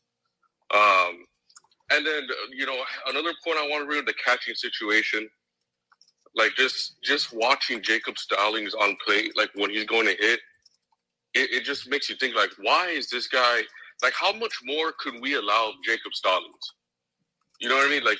Um, 0.73 1.25
and 1.91 2.05
then 2.05 2.23
you 2.53 2.65
know 2.65 2.77
another 3.07 3.31
point 3.43 3.57
I 3.59 3.67
want 3.67 3.83
to 3.83 3.87
bring 3.87 3.99
up 3.99 4.05
the 4.05 4.13
catching 4.23 4.55
situation. 4.55 5.29
Like 6.35 6.51
just 6.55 6.95
just 7.03 7.33
watching 7.33 7.81
Jacob 7.81 8.17
Stallings 8.17 8.73
on 8.73 8.95
plate, 9.05 9.33
like 9.35 9.49
when 9.55 9.69
he's 9.69 9.85
going 9.85 10.05
to 10.05 10.15
hit, 10.17 10.39
it, 11.33 11.51
it 11.51 11.63
just 11.63 11.89
makes 11.89 12.09
you 12.09 12.15
think 12.15 12.35
like, 12.35 12.51
why 12.61 12.87
is 12.87 13.09
this 13.09 13.27
guy 13.27 13.61
like? 14.01 14.13
How 14.13 14.33
much 14.33 14.53
more 14.63 14.93
could 14.99 15.15
we 15.21 15.35
allow 15.35 15.73
Jacob 15.85 16.13
Stallings? 16.13 16.73
You 17.59 17.69
know 17.69 17.75
what 17.75 17.87
I 17.87 17.89
mean? 17.89 18.03
Like, 18.03 18.17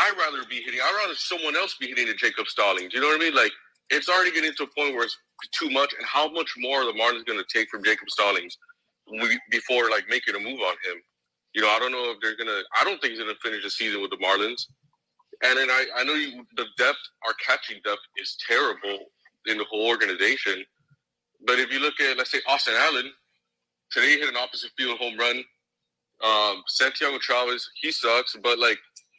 I'd 0.00 0.14
rather 0.18 0.46
be 0.48 0.56
hitting. 0.56 0.80
I'd 0.82 1.00
rather 1.02 1.14
someone 1.14 1.56
else 1.56 1.76
be 1.80 1.88
hitting 1.88 2.06
the 2.06 2.14
Jacob 2.14 2.46
Stallings. 2.46 2.92
You 2.92 3.00
know 3.00 3.08
what 3.08 3.16
I 3.16 3.24
mean? 3.24 3.34
Like, 3.34 3.52
it's 3.90 4.08
already 4.08 4.32
getting 4.32 4.52
to 4.54 4.64
a 4.64 4.66
point 4.66 4.94
where 4.94 5.04
it's 5.04 5.16
too 5.58 5.70
much. 5.70 5.94
And 5.98 6.06
how 6.06 6.30
much 6.30 6.50
more 6.58 6.84
the 6.84 6.92
Marlins 6.92 7.24
going 7.26 7.38
to 7.38 7.46
take 7.52 7.68
from 7.70 7.84
Jacob 7.84 8.10
Stallings 8.10 8.56
before 9.50 9.90
like 9.90 10.04
making 10.08 10.34
a 10.34 10.38
move 10.38 10.60
on 10.60 10.74
him? 10.84 11.00
You 11.54 11.62
know, 11.62 11.68
I 11.68 11.78
don't 11.78 11.92
know 11.92 12.10
if 12.10 12.18
they're 12.20 12.36
gonna. 12.36 12.60
I 12.78 12.84
don't 12.84 13.00
think 13.00 13.12
he's 13.12 13.20
gonna 13.20 13.38
finish 13.42 13.64
the 13.64 13.70
season 13.70 14.02
with 14.02 14.10
the 14.10 14.18
Marlins. 14.18 14.66
And 15.42 15.58
then 15.58 15.70
I, 15.70 15.86
I 15.96 16.04
know 16.04 16.14
you, 16.14 16.44
the 16.56 16.66
depth, 16.76 16.98
our 17.26 17.34
catching 17.46 17.80
depth 17.84 18.00
is 18.18 18.36
terrible 18.46 19.06
in 19.46 19.58
the 19.58 19.64
whole 19.64 19.86
organization. 19.86 20.64
But 21.46 21.58
if 21.58 21.72
you 21.72 21.78
look 21.78 22.00
at, 22.00 22.16
let's 22.16 22.30
say, 22.30 22.40
Austin 22.48 22.74
Allen, 22.76 23.10
today 23.90 24.08
he 24.08 24.18
hit 24.18 24.28
an 24.28 24.36
opposite 24.36 24.70
field 24.76 24.98
home 24.98 25.16
run. 25.18 25.42
Um, 26.24 26.62
Santiago 26.66 27.18
Chavez, 27.18 27.68
he 27.80 27.92
sucks. 27.92 28.36
But 28.42 28.58
like 28.58 28.78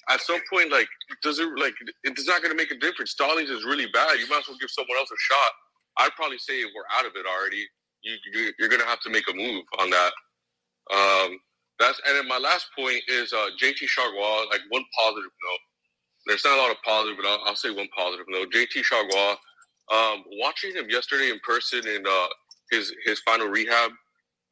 at 0.09 0.21
some 0.21 0.41
point, 0.51 0.71
like 0.71 0.87
does 1.23 1.39
it 1.39 1.49
like 1.57 1.73
it's 2.03 2.27
not 2.27 2.41
going 2.41 2.51
to 2.51 2.57
make 2.57 2.71
a 2.71 2.77
difference? 2.79 3.11
Stallings 3.11 3.49
is 3.49 3.65
really 3.65 3.87
bad. 3.93 4.19
You 4.19 4.27
might 4.29 4.39
as 4.39 4.47
well 4.47 4.57
give 4.59 4.71
someone 4.71 4.97
else 4.97 5.11
a 5.11 5.19
shot. 5.19 5.51
I'd 5.99 6.15
probably 6.15 6.37
say 6.37 6.63
we're 6.63 6.99
out 6.99 7.05
of 7.05 7.13
it 7.15 7.25
already, 7.25 7.65
you, 8.03 8.51
you're 8.59 8.69
going 8.69 8.81
to 8.81 8.87
have 8.87 9.01
to 9.01 9.09
make 9.09 9.25
a 9.29 9.33
move 9.33 9.63
on 9.79 9.89
that. 9.89 10.11
Um, 10.93 11.39
that's 11.79 12.01
and 12.07 12.17
then 12.17 12.27
my 12.27 12.37
last 12.37 12.67
point 12.77 13.01
is 13.07 13.33
uh, 13.33 13.49
JT 13.61 13.79
Chargois. 13.97 14.49
Like 14.51 14.61
one 14.69 14.83
positive 14.99 15.31
note. 15.31 15.59
There's 16.27 16.45
not 16.45 16.57
a 16.57 16.61
lot 16.61 16.71
of 16.71 16.77
positive, 16.85 17.17
but 17.21 17.27
I'll, 17.27 17.39
I'll 17.45 17.55
say 17.55 17.71
one 17.71 17.87
positive 17.97 18.25
note. 18.29 18.49
JT 18.53 18.83
Chargois. 18.91 19.35
Um, 19.93 20.23
watching 20.41 20.73
him 20.75 20.89
yesterday 20.89 21.29
in 21.31 21.39
person 21.45 21.87
in 21.87 22.03
uh, 22.07 22.27
his 22.71 22.93
his 23.05 23.21
final 23.21 23.47
rehab, 23.47 23.91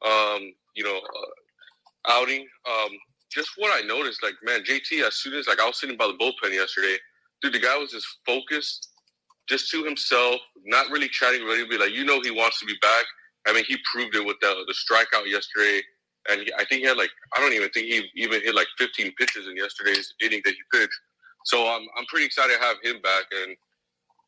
um, 0.05 0.53
you 0.75 0.83
know, 0.83 0.97
uh, 0.97 1.43
outing. 2.11 2.47
Um, 2.69 2.89
just 3.35 3.51
what 3.57 3.71
I 3.77 3.85
noticed, 3.85 4.23
like 4.23 4.35
man, 4.43 4.63
JT. 4.63 5.05
As 5.05 5.15
soon 5.15 5.35
as 5.35 5.47
like 5.47 5.61
I 5.61 5.67
was 5.67 5.79
sitting 5.79 5.97
by 5.97 6.07
the 6.07 6.13
bullpen 6.13 6.53
yesterday, 6.53 6.97
dude, 7.43 7.53
the 7.53 7.59
guy 7.59 7.77
was 7.77 7.91
just 7.91 8.07
focused, 8.25 8.89
just 9.49 9.71
to 9.71 9.83
himself, 9.83 10.37
not 10.65 10.89
really 10.91 11.09
chatting 11.09 11.45
with 11.45 11.59
anybody. 11.59 11.77
Like 11.79 11.91
you 11.91 12.05
know, 12.05 12.21
he 12.21 12.31
wants 12.31 12.59
to 12.61 12.65
be 12.65 12.75
back. 12.81 13.05
I 13.47 13.53
mean, 13.53 13.65
he 13.67 13.77
proved 13.93 14.15
it 14.15 14.25
with 14.25 14.37
the 14.41 14.65
the 14.67 14.73
strikeout 14.73 15.29
yesterday, 15.29 15.83
and 16.31 16.41
he, 16.41 16.53
I 16.55 16.65
think 16.65 16.81
he 16.81 16.87
had 16.87 16.97
like 16.97 17.11
I 17.37 17.41
don't 17.41 17.53
even 17.53 17.69
think 17.71 17.87
he 17.87 18.09
even 18.15 18.41
hit 18.41 18.55
like 18.55 18.67
15 18.79 19.13
pitches 19.19 19.47
in 19.47 19.57
yesterday's 19.57 20.13
inning 20.23 20.41
that 20.45 20.55
he 20.55 20.79
pitched. 20.79 20.99
So 21.45 21.67
I'm 21.67 21.85
I'm 21.97 22.05
pretty 22.07 22.25
excited 22.25 22.55
to 22.57 22.63
have 22.63 22.77
him 22.83 23.01
back, 23.03 23.25
and 23.43 23.57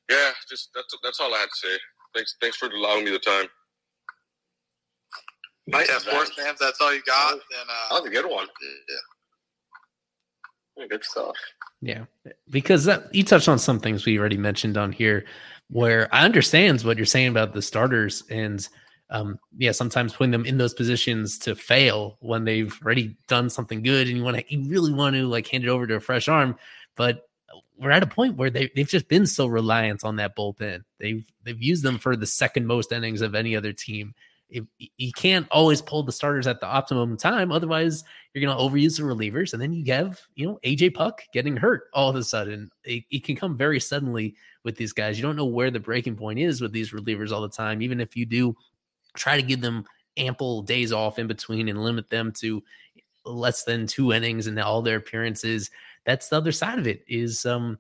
yeah, 0.09 0.31
just 0.49 0.69
that's 0.75 0.95
that's 1.03 1.19
all 1.21 1.33
I 1.33 1.39
had 1.39 1.49
to 1.49 1.67
say. 1.69 1.77
Thanks 2.15 2.35
thanks 2.41 2.57
for 2.57 2.67
allowing 2.69 3.05
me 3.05 3.11
the 3.11 3.19
time. 3.19 3.47
Nice, 5.67 5.89
yeah, 5.89 5.97
sports 5.97 6.31
man. 6.37 6.49
If 6.49 6.59
that's 6.59 6.79
all 6.79 6.93
you 6.93 7.01
got, 7.03 7.33
then 7.33 7.65
uh, 7.69 7.95
that 7.95 8.03
was 8.03 8.05
a 8.05 8.13
good 8.13 8.29
one. 8.29 8.47
Yeah, 10.77 10.85
good 10.87 11.03
stuff. 11.03 11.35
Yeah, 11.81 12.05
because 12.49 12.85
that, 12.85 13.13
you 13.13 13.23
touched 13.23 13.49
on 13.49 13.59
some 13.59 13.79
things 13.79 14.05
we 14.05 14.17
already 14.17 14.37
mentioned 14.37 14.77
on 14.77 14.91
here, 14.91 15.25
where 15.69 16.13
I 16.13 16.23
understand 16.23 16.81
what 16.81 16.97
you're 16.97 17.05
saying 17.05 17.27
about 17.27 17.53
the 17.53 17.61
starters, 17.61 18.23
and 18.29 18.67
um, 19.09 19.39
yeah, 19.57 19.73
sometimes 19.73 20.13
putting 20.13 20.31
them 20.31 20.45
in 20.45 20.57
those 20.57 20.73
positions 20.73 21.37
to 21.39 21.55
fail 21.55 22.17
when 22.21 22.45
they've 22.45 22.77
already 22.83 23.17
done 23.27 23.49
something 23.49 23.83
good, 23.83 24.07
and 24.07 24.17
you 24.17 24.23
want 24.23 24.37
to, 24.37 24.43
you 24.47 24.69
really 24.69 24.93
want 24.93 25.15
to 25.15 25.27
like 25.27 25.47
hand 25.47 25.65
it 25.65 25.69
over 25.69 25.85
to 25.85 25.95
a 25.95 25.99
fresh 25.99 26.27
arm, 26.29 26.55
but 26.95 27.27
we're 27.77 27.91
at 27.91 28.03
a 28.03 28.07
point 28.07 28.37
where 28.37 28.49
they 28.49 28.71
they've 28.75 28.87
just 28.87 29.07
been 29.07 29.27
so 29.27 29.47
reliant 29.47 30.03
on 30.03 30.15
that 30.15 30.35
bullpen. 30.35 30.83
They've 30.99 31.25
they've 31.43 31.61
used 31.61 31.83
them 31.83 31.99
for 31.99 32.15
the 32.15 32.25
second 32.25 32.65
most 32.65 32.91
innings 32.91 33.21
of 33.21 33.35
any 33.35 33.55
other 33.55 33.73
team. 33.73 34.15
If, 34.49 34.63
you 34.77 35.11
can't 35.11 35.47
always 35.51 35.81
pull 35.81 36.03
the 36.03 36.11
starters 36.11 36.47
at 36.47 36.61
the 36.61 36.67
optimum 36.67 37.17
time, 37.17 37.51
otherwise 37.51 38.03
you're 38.33 38.45
going 38.45 38.57
to 38.57 38.63
overuse 38.63 38.97
the 38.97 39.03
relievers, 39.03 39.53
and 39.53 39.61
then 39.61 39.73
you 39.73 39.91
have 39.93 40.19
you 40.35 40.47
know 40.47 40.59
AJ 40.63 40.93
Puk 40.93 41.21
getting 41.33 41.57
hurt 41.57 41.83
all 41.93 42.09
of 42.09 42.15
a 42.15 42.23
sudden. 42.23 42.69
It, 42.83 43.03
it 43.11 43.23
can 43.23 43.35
come 43.35 43.57
very 43.57 43.79
suddenly 43.79 44.35
with 44.63 44.77
these 44.77 44.93
guys. 44.93 45.17
You 45.17 45.23
don't 45.23 45.35
know 45.35 45.45
where 45.45 45.71
the 45.71 45.79
breaking 45.79 46.15
point 46.15 46.39
is 46.39 46.61
with 46.61 46.71
these 46.71 46.91
relievers 46.91 47.31
all 47.31 47.41
the 47.41 47.49
time. 47.49 47.81
Even 47.81 47.99
if 47.99 48.15
you 48.15 48.25
do 48.25 48.55
try 49.15 49.35
to 49.35 49.45
give 49.45 49.61
them 49.61 49.85
ample 50.17 50.61
days 50.61 50.91
off 50.91 51.19
in 51.19 51.27
between 51.27 51.67
and 51.67 51.83
limit 51.83 52.09
them 52.09 52.31
to 52.39 52.63
less 53.25 53.63
than 53.63 53.85
two 53.85 54.13
innings 54.13 54.47
in 54.47 54.57
all 54.59 54.81
their 54.81 54.97
appearances, 54.97 55.69
that's 56.05 56.29
the 56.29 56.37
other 56.37 56.51
side 56.51 56.79
of 56.79 56.87
it. 56.87 57.03
Is 57.07 57.45
um 57.45 57.77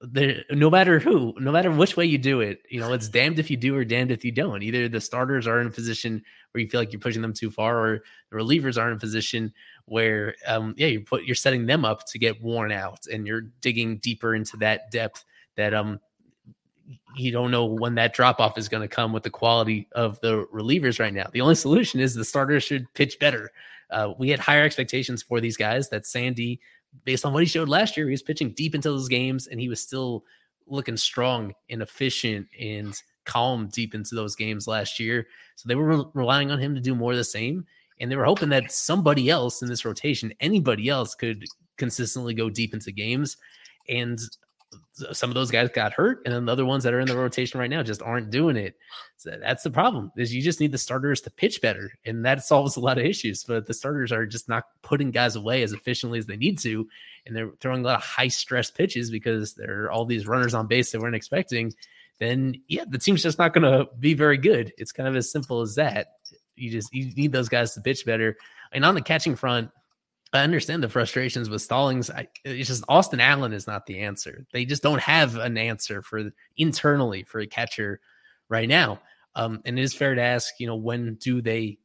there, 0.00 0.44
no 0.50 0.70
matter 0.70 0.98
who, 0.98 1.34
no 1.38 1.52
matter 1.52 1.70
which 1.70 1.96
way 1.96 2.06
you 2.06 2.16
do 2.16 2.40
it, 2.40 2.62
you 2.70 2.80
know, 2.80 2.92
it's 2.92 3.08
damned 3.08 3.38
if 3.38 3.50
you 3.50 3.56
do 3.56 3.76
or 3.76 3.84
damned 3.84 4.10
if 4.10 4.24
you 4.24 4.32
don't. 4.32 4.62
Either 4.62 4.88
the 4.88 5.00
starters 5.00 5.46
are 5.46 5.60
in 5.60 5.66
a 5.66 5.70
position 5.70 6.22
where 6.52 6.62
you 6.62 6.68
feel 6.68 6.80
like 6.80 6.92
you're 6.92 7.00
pushing 7.00 7.22
them 7.22 7.34
too 7.34 7.50
far, 7.50 7.78
or 7.78 8.02
the 8.30 8.36
relievers 8.36 8.80
are 8.80 8.90
in 8.90 8.96
a 8.96 9.00
position 9.00 9.52
where, 9.84 10.34
um, 10.46 10.74
yeah, 10.78 10.86
you 10.86 11.00
put 11.00 11.24
you're 11.24 11.34
setting 11.34 11.66
them 11.66 11.84
up 11.84 12.06
to 12.06 12.18
get 12.18 12.40
worn 12.42 12.72
out, 12.72 13.06
and 13.12 13.26
you're 13.26 13.42
digging 13.60 13.98
deeper 13.98 14.34
into 14.34 14.56
that 14.56 14.90
depth 14.90 15.24
that 15.56 15.74
um 15.74 16.00
you 17.16 17.30
don't 17.30 17.50
know 17.50 17.66
when 17.66 17.94
that 17.94 18.14
drop 18.14 18.40
off 18.40 18.58
is 18.58 18.68
going 18.68 18.82
to 18.82 18.88
come 18.88 19.12
with 19.12 19.22
the 19.22 19.30
quality 19.30 19.88
of 19.92 20.18
the 20.20 20.46
relievers 20.46 20.98
right 20.98 21.14
now. 21.14 21.28
The 21.32 21.40
only 21.40 21.54
solution 21.54 22.00
is 22.00 22.14
the 22.14 22.24
starters 22.24 22.64
should 22.64 22.92
pitch 22.94 23.18
better. 23.20 23.52
Uh, 23.90 24.12
we 24.18 24.28
had 24.28 24.40
higher 24.40 24.64
expectations 24.64 25.22
for 25.22 25.40
these 25.40 25.56
guys. 25.56 25.88
That 25.88 26.06
Sandy 26.06 26.60
based 27.04 27.24
on 27.24 27.32
what 27.32 27.42
he 27.42 27.48
showed 27.48 27.68
last 27.68 27.96
year, 27.96 28.06
he 28.06 28.12
was 28.12 28.22
pitching 28.22 28.52
deep 28.52 28.74
into 28.74 28.90
those 28.90 29.08
games 29.08 29.46
and 29.46 29.60
he 29.60 29.68
was 29.68 29.80
still 29.80 30.24
looking 30.66 30.96
strong 30.96 31.52
and 31.68 31.82
efficient 31.82 32.46
and 32.58 32.94
calm 33.24 33.68
deep 33.72 33.94
into 33.94 34.14
those 34.14 34.36
games 34.36 34.66
last 34.66 34.98
year. 34.98 35.26
So 35.56 35.68
they 35.68 35.74
were 35.74 35.98
re- 35.98 36.04
relying 36.14 36.50
on 36.50 36.58
him 36.58 36.74
to 36.74 36.80
do 36.80 36.94
more 36.94 37.12
of 37.12 37.18
the 37.18 37.24
same. 37.24 37.64
And 38.00 38.10
they 38.10 38.16
were 38.16 38.24
hoping 38.24 38.48
that 38.50 38.72
somebody 38.72 39.28
else 39.28 39.62
in 39.62 39.68
this 39.68 39.84
rotation, 39.84 40.32
anybody 40.40 40.88
else, 40.88 41.14
could 41.14 41.44
consistently 41.76 42.34
go 42.34 42.48
deep 42.48 42.72
into 42.72 42.92
games. 42.92 43.36
And 43.88 44.18
some 45.12 45.30
of 45.30 45.34
those 45.34 45.50
guys 45.50 45.70
got 45.70 45.92
hurt, 45.92 46.20
and 46.24 46.34
then 46.34 46.44
the 46.44 46.52
other 46.52 46.64
ones 46.64 46.84
that 46.84 46.94
are 46.94 47.00
in 47.00 47.06
the 47.06 47.16
rotation 47.16 47.58
right 47.58 47.70
now 47.70 47.82
just 47.82 48.02
aren't 48.02 48.30
doing 48.30 48.56
it. 48.56 48.76
So 49.16 49.36
that's 49.40 49.62
the 49.62 49.70
problem. 49.70 50.12
Is 50.16 50.34
you 50.34 50.42
just 50.42 50.60
need 50.60 50.72
the 50.72 50.78
starters 50.78 51.20
to 51.22 51.30
pitch 51.30 51.60
better, 51.60 51.92
and 52.04 52.24
that 52.24 52.44
solves 52.44 52.76
a 52.76 52.80
lot 52.80 52.98
of 52.98 53.04
issues. 53.04 53.44
But 53.44 53.66
the 53.66 53.74
starters 53.74 54.12
are 54.12 54.26
just 54.26 54.48
not 54.48 54.64
putting 54.82 55.10
guys 55.10 55.36
away 55.36 55.62
as 55.62 55.72
efficiently 55.72 56.18
as 56.18 56.26
they 56.26 56.36
need 56.36 56.58
to, 56.60 56.86
and 57.26 57.34
they're 57.34 57.50
throwing 57.60 57.82
a 57.82 57.86
lot 57.86 57.96
of 57.96 58.02
high 58.02 58.28
stress 58.28 58.70
pitches 58.70 59.10
because 59.10 59.54
there 59.54 59.84
are 59.84 59.90
all 59.90 60.04
these 60.04 60.26
runners 60.26 60.54
on 60.54 60.66
base 60.66 60.92
that 60.92 61.00
weren't 61.00 61.16
expecting. 61.16 61.72
Then 62.18 62.54
yeah, 62.68 62.84
the 62.86 62.98
team's 62.98 63.22
just 63.22 63.38
not 63.38 63.54
going 63.54 63.70
to 63.70 63.88
be 63.98 64.14
very 64.14 64.36
good. 64.36 64.72
It's 64.76 64.92
kind 64.92 65.08
of 65.08 65.16
as 65.16 65.30
simple 65.30 65.62
as 65.62 65.76
that. 65.76 66.08
You 66.54 66.70
just 66.70 66.92
you 66.92 67.12
need 67.14 67.32
those 67.32 67.48
guys 67.48 67.74
to 67.74 67.80
pitch 67.80 68.04
better. 68.04 68.36
And 68.72 68.84
on 68.84 68.94
the 68.94 69.00
catching 69.00 69.34
front, 69.34 69.70
I 70.32 70.40
understand 70.42 70.82
the 70.82 70.88
frustrations 70.88 71.50
with 71.50 71.62
Stallings. 71.62 72.08
I, 72.08 72.28
it's 72.44 72.68
just 72.68 72.84
Austin 72.88 73.20
Allen 73.20 73.52
is 73.52 73.66
not 73.66 73.86
the 73.86 74.00
answer. 74.00 74.46
They 74.52 74.64
just 74.64 74.82
don't 74.82 75.00
have 75.00 75.36
an 75.36 75.58
answer 75.58 76.02
for 76.02 76.30
internally 76.56 77.24
for 77.24 77.40
a 77.40 77.46
catcher 77.46 78.00
right 78.48 78.68
now. 78.68 79.00
Um, 79.34 79.60
and 79.64 79.78
it 79.78 79.82
is 79.82 79.94
fair 79.94 80.14
to 80.14 80.22
ask, 80.22 80.54
you 80.58 80.66
know, 80.66 80.76
when 80.76 81.16
do 81.16 81.42
they 81.42 81.78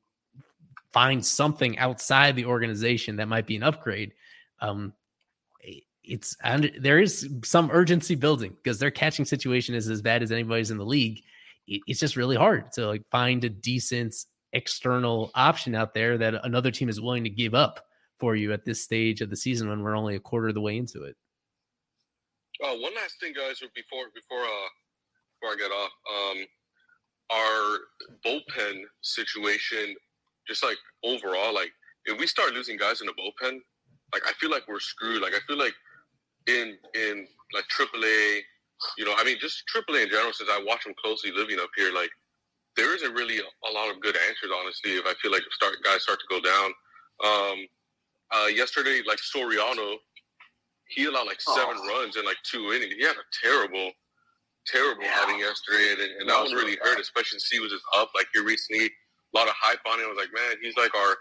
find 0.92 1.26
something 1.26 1.78
outside 1.80 2.36
the 2.36 2.46
organization 2.46 3.16
that 3.16 3.28
might 3.28 3.48
be 3.48 3.56
an 3.56 3.64
upgrade? 3.64 4.14
Um, 4.60 4.94
it's 6.08 6.38
and 6.44 6.72
there 6.80 7.00
is 7.00 7.28
some 7.44 7.70
urgency 7.72 8.14
building 8.14 8.56
because 8.64 8.78
their 8.78 8.92
catching 8.92 9.26
situation 9.26 9.74
is 9.74 9.90
as 9.90 10.04
bad 10.04 10.22
as 10.22 10.32
anybody's 10.32 10.70
in 10.70 10.78
the 10.78 10.86
league. 10.86 11.22
It, 11.68 11.82
it's 11.88 12.00
just 12.00 12.16
really 12.16 12.36
hard 12.36 12.72
to 12.74 12.86
like 12.86 13.04
find 13.10 13.44
a 13.44 13.50
decent 13.50 14.16
external 14.54 15.32
option 15.34 15.74
out 15.74 15.94
there 15.96 16.18
that 16.20 16.46
another 16.46 16.70
team 16.70 16.90
is 16.90 17.02
willing 17.02 17.24
to 17.24 17.30
give 17.30 17.56
up 17.56 17.86
for 18.20 18.36
you 18.36 18.54
at 18.54 18.66
this 18.66 18.82
stage 18.82 19.22
of 19.22 19.30
the 19.30 19.36
season 19.36 19.70
when 19.70 19.82
we're 19.82 19.96
only 19.96 20.16
a 20.16 20.20
quarter 20.20 20.50
of 20.50 20.54
the 20.54 20.62
way 20.62 20.78
into 20.78 21.04
it. 21.04 21.16
Oh, 22.64 22.80
one 22.80 22.96
last 22.96 23.20
thing, 23.20 23.34
guys, 23.34 23.60
before 23.60 24.06
before 24.14 24.44
uh 24.44 24.70
before 25.40 25.54
I 25.54 25.58
get 25.58 25.72
off, 25.72 25.92
um, 26.16 26.46
our 27.32 27.80
bullpen 28.26 28.82
situation, 29.02 29.96
just 30.48 30.64
like 30.64 30.78
overall, 31.04 31.54
like 31.54 31.72
if 32.06 32.20
we 32.20 32.28
start 32.28 32.54
losing 32.54 32.78
guys 32.78 33.02
in 33.02 33.08
the 33.08 33.14
bullpen, 33.14 33.60
like 34.14 34.24
I 34.26 34.32
feel 34.40 34.50
like 34.50 34.68
we're 34.68 34.80
screwed. 34.80 35.22
Like 35.22 35.34
I 35.34 35.40
feel 35.48 35.58
like 35.58 35.74
in 36.48 36.78
in 36.94 37.28
like 37.54 37.66
AAA, 37.78 38.40
you 38.98 39.06
know, 39.06 39.14
I 39.18 39.24
mean, 39.24 39.38
just 39.40 39.64
AAA 39.76 40.04
in 40.04 40.10
general. 40.10 40.34
Since 40.34 40.50
I 40.52 40.64
watch 40.66 40.86
them 40.86 40.94
closely 41.04 41.32
living 41.32 41.60
up 41.60 41.70
here, 41.76 41.92
like 41.94 42.12
there 42.76 42.96
isn't 42.96 43.14
really 43.14 43.40
a, 43.40 43.72
lot 43.72 43.90
of 43.90 44.02
good 44.02 44.16
answers, 44.28 44.52
honestly. 44.62 44.92
If 44.92 45.06
I 45.06 45.14
feel 45.22 45.32
like 45.32 45.42
start 45.52 45.76
guys 45.84 46.04
start 46.04 46.20
to 46.20 46.26
go 46.30 46.40
down, 46.42 46.72
um, 47.24 47.66
uh, 48.32 48.48
yesterday, 48.48 49.02
like 49.08 49.20
Soriano, 49.20 49.96
he 50.88 51.06
allowed 51.06 51.28
like 51.28 51.42
seven 51.42 51.76
oh. 51.78 51.88
runs 51.88 52.18
in 52.18 52.26
like 52.26 52.38
two 52.50 52.72
innings. 52.74 52.94
He 52.98 53.04
had 53.04 53.16
a 53.16 53.28
terrible, 53.44 53.92
terrible 54.68 55.04
yeah. 55.04 55.20
outing 55.22 55.40
yesterday, 55.40 55.92
and, 55.92 56.22
and 56.22 56.30
that 56.30 56.44
one 56.44 56.54
really 56.54 56.78
hurt, 56.82 57.00
especially 57.00 57.40
since 57.40 57.50
he 57.50 57.60
was 57.60 57.72
just 57.72 57.84
up 57.98 58.10
like 58.16 58.28
here 58.34 58.44
recently. 58.44 58.86
A 58.86 59.38
lot 59.38 59.48
of 59.48 59.54
hype 59.58 59.80
on 59.86 60.00
him. 60.00 60.06
I 60.06 60.10
was 60.10 60.18
like, 60.18 60.34
man, 60.34 60.58
he's 60.62 60.78
like 60.78 60.96
our 60.96 61.16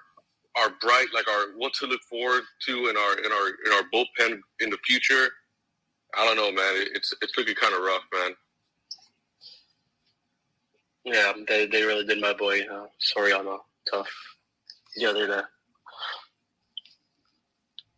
our 0.57 0.71
bright, 0.81 1.07
like 1.13 1.29
our 1.29 1.57
what 1.57 1.73
to 1.75 1.87
look 1.87 2.01
forward 2.09 2.43
to 2.67 2.89
in 2.89 2.97
our 2.97 3.19
in 3.19 3.33
our 3.33 3.49
in 3.67 3.73
our 3.73 3.83
bullpen 3.93 4.39
in 4.61 4.71
the 4.71 4.79
future. 4.87 5.29
I 6.17 6.25
don't 6.25 6.37
know, 6.37 6.53
man. 6.53 6.87
It's 6.95 7.13
it's 7.23 7.37
looking 7.37 7.57
kind 7.57 7.75
of 7.75 7.81
rough, 7.81 8.03
man. 8.13 8.33
Yeah, 11.05 11.33
they, 11.49 11.67
they 11.67 11.83
really 11.83 12.07
did 12.07 12.21
my 12.21 12.33
boy 12.33 12.61
uh, 12.63 12.87
Soriano 12.99 13.59
tough 13.91 14.09
the 14.97 15.07
other 15.07 15.27
day. 15.27 15.41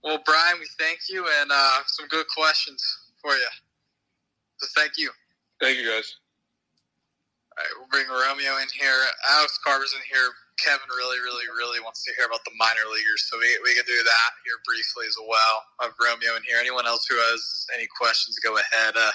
Well, 0.07 0.22
Bryan, 0.22 0.62
we 0.62 0.70
thank 0.78 1.11
you 1.11 1.26
and 1.42 1.50
uh, 1.50 1.82
some 1.90 2.07
good 2.07 2.30
questions 2.30 2.78
for 3.18 3.34
you. 3.34 3.50
So 4.62 4.70
thank 4.78 4.94
you. 4.94 5.11
Thank 5.59 5.82
you, 5.82 5.84
guys. 5.90 6.07
All 7.50 7.59
right, 7.59 7.74
we'll 7.74 7.90
bring 7.90 8.07
Romeo 8.07 8.54
in 8.62 8.70
here. 8.70 9.02
Alex 9.34 9.59
Carver's 9.66 9.98
in 9.98 10.07
here. 10.07 10.30
Kevin 10.62 10.86
really, 10.94 11.18
really, 11.26 11.50
really 11.59 11.82
wants 11.82 12.07
to 12.07 12.14
hear 12.14 12.30
about 12.30 12.46
the 12.46 12.54
minor 12.54 12.86
leaguers, 12.86 13.26
so 13.26 13.34
we, 13.34 13.50
we 13.66 13.74
can 13.74 13.82
do 13.82 13.98
that 13.98 14.30
here 14.46 14.62
briefly 14.62 15.11
as 15.11 15.18
well. 15.18 15.57
I 15.82 15.90
have 15.90 15.98
Romeo 15.98 16.38
in 16.38 16.46
here. 16.46 16.62
Anyone 16.62 16.86
else 16.86 17.02
who 17.11 17.18
has 17.18 17.66
any 17.74 17.90
questions, 17.98 18.38
go 18.38 18.54
ahead. 18.54 18.94
Uh, 18.94 19.11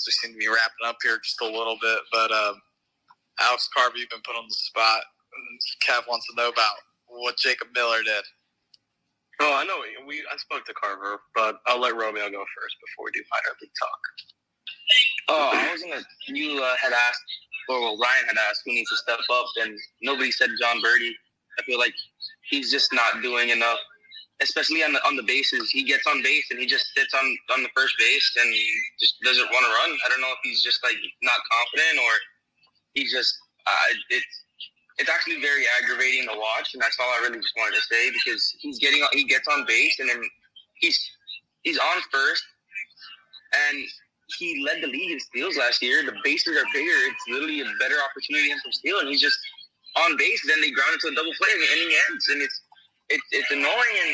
so 0.00 0.08
we 0.08 0.16
seem 0.24 0.32
to 0.32 0.40
be 0.40 0.48
wrapping 0.48 0.88
up 0.88 0.96
here 1.04 1.20
just 1.20 1.36
a 1.44 1.52
little 1.52 1.76
bit, 1.84 2.00
but 2.08 2.32
um, 2.32 2.56
Alex 3.44 3.68
Carver, 3.76 4.00
you've 4.00 4.08
been 4.08 4.24
put 4.24 4.40
on 4.40 4.48
the 4.48 4.56
spot. 4.56 5.04
Kev 5.84 6.08
wants 6.08 6.24
to 6.32 6.34
know 6.34 6.48
about 6.48 6.80
what 7.12 7.36
Jacob 7.36 7.68
Miller 7.76 8.00
did. 8.00 8.24
Oh, 9.40 9.56
I 9.56 9.64
know. 9.64 9.80
We 10.06 10.22
I 10.30 10.36
spoke 10.36 10.64
to 10.66 10.74
Carver, 10.74 11.20
but 11.34 11.56
I'll 11.66 11.80
let 11.80 11.96
Romeo 11.96 12.28
go 12.28 12.44
first 12.44 12.76
before 12.84 13.06
we 13.06 13.10
do 13.14 13.24
minor 13.32 13.56
league 13.60 13.72
talk. 13.80 14.00
Oh, 15.28 15.50
I 15.54 15.72
was 15.72 15.82
gonna. 15.82 16.02
You 16.28 16.62
uh, 16.62 16.76
had 16.76 16.92
asked, 16.92 17.28
or 17.68 17.80
well, 17.80 17.98
Ryan 17.98 18.26
had 18.28 18.36
asked 18.50 18.62
who 18.66 18.72
needs 18.72 18.90
to 18.90 18.96
step 18.96 19.20
up, 19.32 19.46
and 19.62 19.78
nobody 20.02 20.30
said 20.30 20.50
Jon 20.60 20.82
Berti. 20.82 21.12
I 21.58 21.62
feel 21.62 21.78
like 21.78 21.94
he's 22.50 22.70
just 22.70 22.92
not 22.92 23.22
doing 23.22 23.48
enough, 23.48 23.78
especially 24.42 24.84
on 24.84 24.92
the 24.92 25.00
on 25.06 25.16
the 25.16 25.22
bases. 25.22 25.70
He 25.70 25.84
gets 25.84 26.06
on 26.06 26.22
base 26.22 26.44
and 26.50 26.60
he 26.60 26.66
just 26.66 26.86
sits 26.96 27.14
on 27.14 27.24
on 27.54 27.62
the 27.62 27.70
first 27.74 27.94
base 27.98 28.32
and 28.40 28.52
just 29.00 29.14
doesn't 29.24 29.48
want 29.48 29.64
to 29.64 29.72
run. 29.72 29.96
I 30.04 30.08
don't 30.10 30.20
know 30.20 30.32
if 30.32 30.40
he's 30.42 30.62
just 30.62 30.84
like 30.84 30.96
not 31.22 31.40
confident 31.50 31.98
or 32.04 32.12
he's 32.94 33.12
just. 33.12 33.34
Uh, 33.66 33.94
it's 34.10 34.44
it's 35.00 35.08
actually 35.08 35.40
very 35.40 35.64
aggravating 35.80 36.28
to 36.28 36.36
watch, 36.36 36.76
and 36.76 36.82
that's 36.82 37.00
all 37.00 37.08
I 37.08 37.24
really 37.24 37.40
just 37.40 37.56
wanted 37.56 37.74
to 37.80 37.84
say 37.88 38.12
because 38.12 38.54
he's 38.60 38.78
getting 38.78 39.00
he 39.12 39.24
gets 39.24 39.48
on 39.48 39.64
base 39.66 39.98
and 39.98 40.08
then 40.08 40.20
he's 40.76 41.00
he's 41.62 41.78
on 41.78 41.96
first, 42.12 42.44
and 43.68 43.80
he 44.36 44.62
led 44.62 44.84
the 44.84 44.92
league 44.92 45.10
in 45.10 45.20
steals 45.20 45.56
last 45.56 45.80
year. 45.80 46.04
The 46.04 46.12
bases 46.22 46.52
are 46.52 46.68
bigger; 46.72 46.92
it's 47.08 47.24
literally 47.32 47.64
a 47.64 47.70
better 47.80 47.96
opportunity 48.04 48.52
for 48.60 48.70
steal, 48.72 49.00
and 49.00 49.08
he's 49.08 49.24
just 49.24 49.40
on 50.04 50.20
base. 50.20 50.44
Then 50.46 50.60
they 50.60 50.70
ground 50.70 50.92
into 50.92 51.08
a 51.08 51.14
double 51.16 51.32
play, 51.40 51.48
and 51.48 51.64
inning 51.80 51.96
ends, 52.12 52.28
and 52.28 52.42
it's 52.42 52.60
it's 53.08 53.28
it's 53.32 53.50
annoying. 53.50 53.96
And 54.04 54.12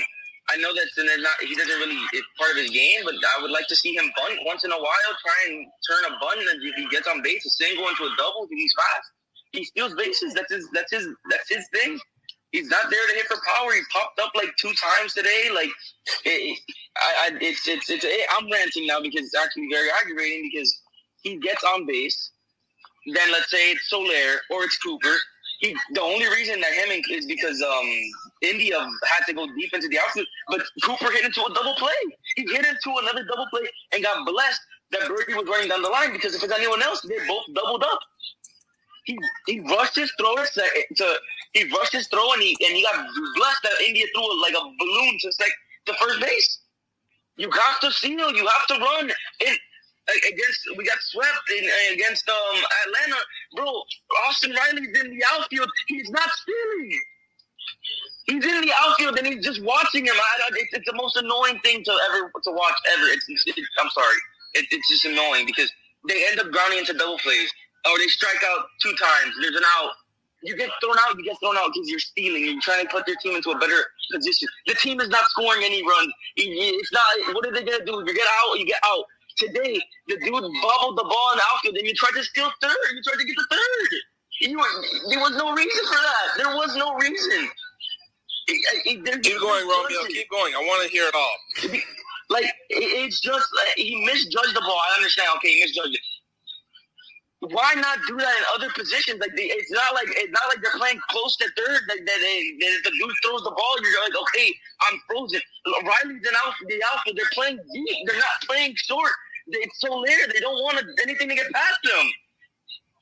I 0.50 0.56
know 0.62 0.70
that 0.70 0.86
not 1.18 1.34
he 1.42 1.58
doesn't 1.58 1.82
really 1.82 1.98
it's 2.14 2.30
part 2.38 2.54
of 2.54 2.62
his 2.62 2.70
game, 2.70 3.02
but 3.02 3.18
I 3.18 3.42
would 3.42 3.50
like 3.50 3.66
to 3.74 3.76
see 3.76 3.98
him 3.98 4.06
bunt 4.14 4.38
once 4.46 4.62
in 4.62 4.70
a 4.70 4.78
while, 4.78 5.10
try 5.18 5.38
and 5.50 5.66
turn 5.82 6.02
a 6.06 6.16
bunt, 6.22 6.46
and 6.46 6.62
if 6.62 6.78
he 6.78 6.86
gets 6.94 7.10
on 7.10 7.26
base, 7.26 7.42
a 7.42 7.50
single 7.50 7.90
into 7.90 8.06
a 8.06 8.12
double, 8.14 8.46
because 8.46 8.62
he's 8.62 8.76
fast. 8.78 9.10
He 9.52 9.64
steals 9.64 9.94
bases. 9.94 10.34
That's 10.34 10.52
his. 10.52 10.68
That's 10.72 10.92
his. 10.92 11.08
That's 11.30 11.48
his 11.48 11.66
thing. 11.72 11.98
He's 12.52 12.68
not 12.68 12.90
there 12.90 13.06
to 13.06 13.14
hit 13.14 13.26
for 13.26 13.36
power. 13.54 13.72
He 13.72 13.80
popped 13.92 14.18
up 14.20 14.32
like 14.34 14.48
two 14.58 14.72
times 14.72 15.12
today. 15.12 15.50
Like, 15.54 15.68
it, 16.24 16.58
I, 16.96 17.28
I, 17.28 17.38
it's, 17.40 17.66
it's, 17.66 17.90
it's, 17.90 18.04
it, 18.04 18.26
I'm 18.38 18.50
ranting 18.50 18.86
now 18.86 19.00
because 19.00 19.26
it's 19.26 19.34
actually 19.34 19.68
very 19.70 19.88
aggravating 20.00 20.48
because 20.50 20.72
he 21.22 21.36
gets 21.36 21.64
on 21.64 21.86
base. 21.86 22.30
Then 23.12 23.30
let's 23.32 23.50
say 23.50 23.72
it's 23.72 23.88
Soler 23.90 24.40
or 24.50 24.64
it's 24.64 24.78
Cooper. 24.78 25.16
He, 25.60 25.76
the 25.92 26.02
only 26.02 26.26
reason 26.28 26.60
that 26.60 26.72
him 26.72 27.02
is 27.10 27.26
because 27.26 27.62
um, 27.62 27.86
India 28.42 28.78
had 28.78 29.24
to 29.26 29.32
go 29.32 29.46
deep 29.58 29.72
into 29.72 29.88
the 29.88 29.98
outfield, 29.98 30.26
but 30.48 30.62
Cooper 30.82 31.10
hit 31.12 31.24
into 31.24 31.42
a 31.44 31.54
double 31.54 31.74
play. 31.76 31.92
He 32.36 32.42
hit 32.42 32.64
into 32.64 32.98
another 33.02 33.24
double 33.24 33.46
play 33.50 33.68
and 33.92 34.02
got 34.02 34.26
blessed 34.26 34.60
that 34.92 35.02
Berti 35.02 35.34
was 35.36 35.46
running 35.48 35.68
down 35.68 35.82
the 35.82 35.88
line 35.88 36.12
because 36.12 36.34
if 36.34 36.42
it's 36.42 36.52
anyone 36.52 36.82
else, 36.82 37.00
they 37.02 37.16
both 37.26 37.44
doubled 37.54 37.82
up 37.84 37.98
he 39.06 39.18
he 39.46 39.60
rushed 39.60 39.94
his 39.94 40.12
throw 40.18 40.34
to, 40.34 40.62
to 40.96 41.14
he 41.52 41.64
rushed 41.70 41.92
his 41.92 42.08
throw 42.08 42.32
and 42.32 42.42
he 42.42 42.56
and 42.66 42.76
he 42.76 42.82
got 42.82 43.06
blessed 43.36 43.62
that 43.62 43.80
India 43.86 44.04
threw 44.14 44.42
like 44.42 44.54
a 44.54 44.62
balloon 44.78 45.18
to 45.20 45.32
like 45.40 45.56
the 45.86 45.94
first 45.94 46.20
base. 46.20 46.58
You 47.36 47.50
have 47.50 47.80
to 47.80 47.92
seal. 47.92 48.32
You 48.34 48.46
have 48.46 48.66
to 48.68 48.84
run. 48.84 49.10
It, 49.40 49.58
against 50.08 50.60
we 50.76 50.84
got 50.84 50.98
swept 51.00 51.50
in, 51.56 51.68
against 51.94 52.28
um 52.28 52.62
Atlanta, 52.86 53.20
bro. 53.54 53.82
Austin 54.28 54.52
Riley's 54.52 55.00
in 55.00 55.10
the 55.10 55.24
outfield. 55.32 55.68
He's 55.88 56.10
not 56.10 56.28
stealing. 56.30 57.00
He's 58.26 58.44
in 58.44 58.60
the 58.60 58.72
outfield 58.80 59.18
and 59.18 59.26
he's 59.26 59.44
just 59.44 59.62
watching 59.62 60.06
him. 60.06 60.14
I, 60.16 60.48
it's, 60.54 60.74
it's, 60.74 60.86
the 60.90 60.96
most 60.96 61.16
annoying 61.16 61.60
thing 61.60 61.84
to 61.84 61.92
ever 62.10 62.30
to 62.42 62.50
watch 62.50 62.74
ever. 62.92 63.06
It's, 63.06 63.24
it's 63.28 63.68
I'm 63.80 63.90
sorry. 63.90 64.16
It, 64.54 64.66
it's 64.72 64.88
just 64.88 65.04
annoying 65.04 65.46
because 65.46 65.72
they 66.08 66.26
end 66.26 66.40
up 66.40 66.50
grounding 66.50 66.80
into 66.80 66.94
double 66.94 67.18
plays 67.18 67.52
oh, 67.86 67.96
they 67.98 68.08
strike 68.08 68.42
out 68.44 68.66
two 68.82 68.94
times. 68.94 69.34
There's 69.40 69.56
an 69.56 69.64
out. 69.78 69.92
You 70.42 70.56
get 70.56 70.70
thrown 70.82 70.96
out. 71.00 71.16
You 71.16 71.24
get 71.24 71.38
thrown 71.40 71.56
out 71.56 71.72
because 71.72 71.88
you're 71.88 71.98
stealing. 71.98 72.44
You're 72.44 72.60
trying 72.60 72.84
to 72.84 72.90
put 72.90 73.08
your 73.08 73.16
team 73.22 73.36
into 73.36 73.50
a 73.50 73.58
better 73.58 73.78
position. 74.12 74.48
The 74.66 74.74
team 74.74 75.00
is 75.00 75.08
not 75.08 75.24
scoring 75.30 75.62
any 75.64 75.82
runs. 75.82 76.12
It's 76.36 76.92
not. 76.92 77.34
What 77.34 77.46
are 77.46 77.52
they 77.52 77.64
gonna 77.64 77.84
do? 77.84 78.04
You 78.06 78.14
get 78.14 78.28
out. 78.28 78.58
You 78.58 78.66
get 78.66 78.80
out. 78.84 79.04
Today, 79.38 79.80
the 80.08 80.16
dude 80.16 80.32
bobbled 80.32 80.96
the 80.96 81.04
ball 81.04 81.32
in 81.32 81.38
the 81.38 81.44
outfield, 81.52 81.76
and 81.76 81.86
you 81.86 81.94
tried 81.94 82.16
to 82.16 82.24
steal 82.24 82.50
third. 82.62 82.76
You 82.94 83.02
tried 83.02 83.20
to 83.20 83.26
get 83.26 83.36
the 83.36 83.46
third. 83.50 84.00
You, 84.40 84.62
there 85.10 85.20
was 85.20 85.36
no 85.36 85.52
reason 85.54 85.84
for 85.86 86.00
that. 86.00 86.26
There 86.36 86.56
was 86.56 86.76
no 86.76 86.94
reason. 86.96 87.48
keep 88.84 89.04
going, 89.04 89.66
Romeo. 89.66 90.04
Keep 90.08 90.30
going. 90.30 90.54
I 90.54 90.58
want 90.58 90.84
to 90.86 90.92
hear 90.92 91.08
it 91.08 91.14
all. 91.14 91.80
Like 92.28 92.46
it's 92.70 93.20
just 93.20 93.46
he 93.76 94.04
misjudged 94.04 94.56
the 94.56 94.60
ball. 94.60 94.80
I 94.90 94.96
understand. 94.96 95.28
Okay, 95.36 95.54
he 95.54 95.60
misjudged 95.60 95.94
it 95.94 96.00
why 97.52 97.74
not 97.74 97.98
do 98.08 98.16
that 98.16 98.34
in 98.38 98.44
other 98.54 98.72
positions? 98.72 99.20
Like 99.20 99.34
they, 99.36 99.50
it's 99.50 99.70
not 99.70 99.94
like 99.94 100.08
it's 100.08 100.32
not 100.32 100.48
like 100.48 100.62
they're 100.62 100.78
playing 100.78 101.00
close 101.10 101.36
to 101.38 101.48
third. 101.56 101.82
Like 101.88 102.04
that, 102.06 102.18
they, 102.20 102.56
they, 102.60 102.72
the 102.84 102.90
dude 102.90 103.16
throws 103.24 103.42
the 103.44 103.50
ball, 103.50 103.74
you're 103.82 104.02
like, 104.02 104.16
okay, 104.28 104.54
I'm 104.88 105.00
frozen. 105.08 105.40
Riley's 105.84 106.22
in 106.22 106.34
the 106.68 106.82
outfield. 106.94 107.16
They're 107.16 107.32
playing 107.32 107.58
deep. 107.72 107.98
They're 108.06 108.18
not 108.18 108.38
playing 108.46 108.74
short. 108.76 109.12
it's 109.48 109.80
so 109.80 109.88
Soler. 109.88 110.32
They 110.32 110.40
don't 110.40 110.62
want 110.62 110.78
anything 111.02 111.28
to 111.28 111.34
get 111.34 111.50
past 111.52 111.78
them. 111.84 112.06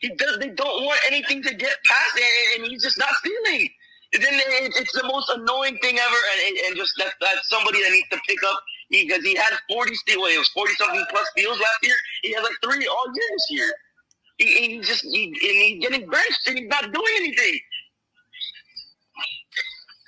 He 0.00 0.08
does. 0.16 0.38
They 0.38 0.50
don't 0.50 0.84
want 0.84 1.00
anything 1.08 1.42
to 1.42 1.54
get 1.54 1.76
past, 1.84 2.14
and, 2.16 2.62
and 2.62 2.72
he's 2.72 2.82
just 2.82 2.98
not 2.98 3.10
stealing. 3.24 3.68
Then 4.12 4.38
it's 4.78 4.92
the 4.92 5.06
most 5.08 5.28
annoying 5.30 5.76
thing 5.82 5.98
ever, 5.98 6.20
and, 6.46 6.56
and 6.68 6.76
just 6.76 6.92
that, 6.98 7.14
that's 7.20 7.48
somebody 7.48 7.82
that 7.82 7.90
needs 7.90 8.08
to 8.10 8.20
pick 8.28 8.38
up 8.46 8.60
because 8.90 9.24
he, 9.24 9.34
had 9.34 9.52
40 9.68 9.94
steals. 9.94 10.28
It 10.30 10.38
was 10.38 10.48
40 10.54 10.74
something 10.74 11.04
plus 11.10 11.26
steals 11.36 11.58
last 11.58 11.78
year. 11.82 11.96
He 12.22 12.32
has 12.34 12.44
like 12.44 12.54
three 12.62 12.86
all 12.86 13.06
year 13.06 13.28
this 13.32 13.46
year. 13.50 13.74
He, 14.38 14.46
he 14.46 14.80
just 14.80 15.04
he, 15.04 15.26
and 15.26 15.36
he's 15.36 15.82
getting 15.82 16.08
benched 16.08 16.46
and 16.46 16.58
he's 16.58 16.68
not 16.68 16.82
doing 16.82 17.14
anything. 17.16 17.58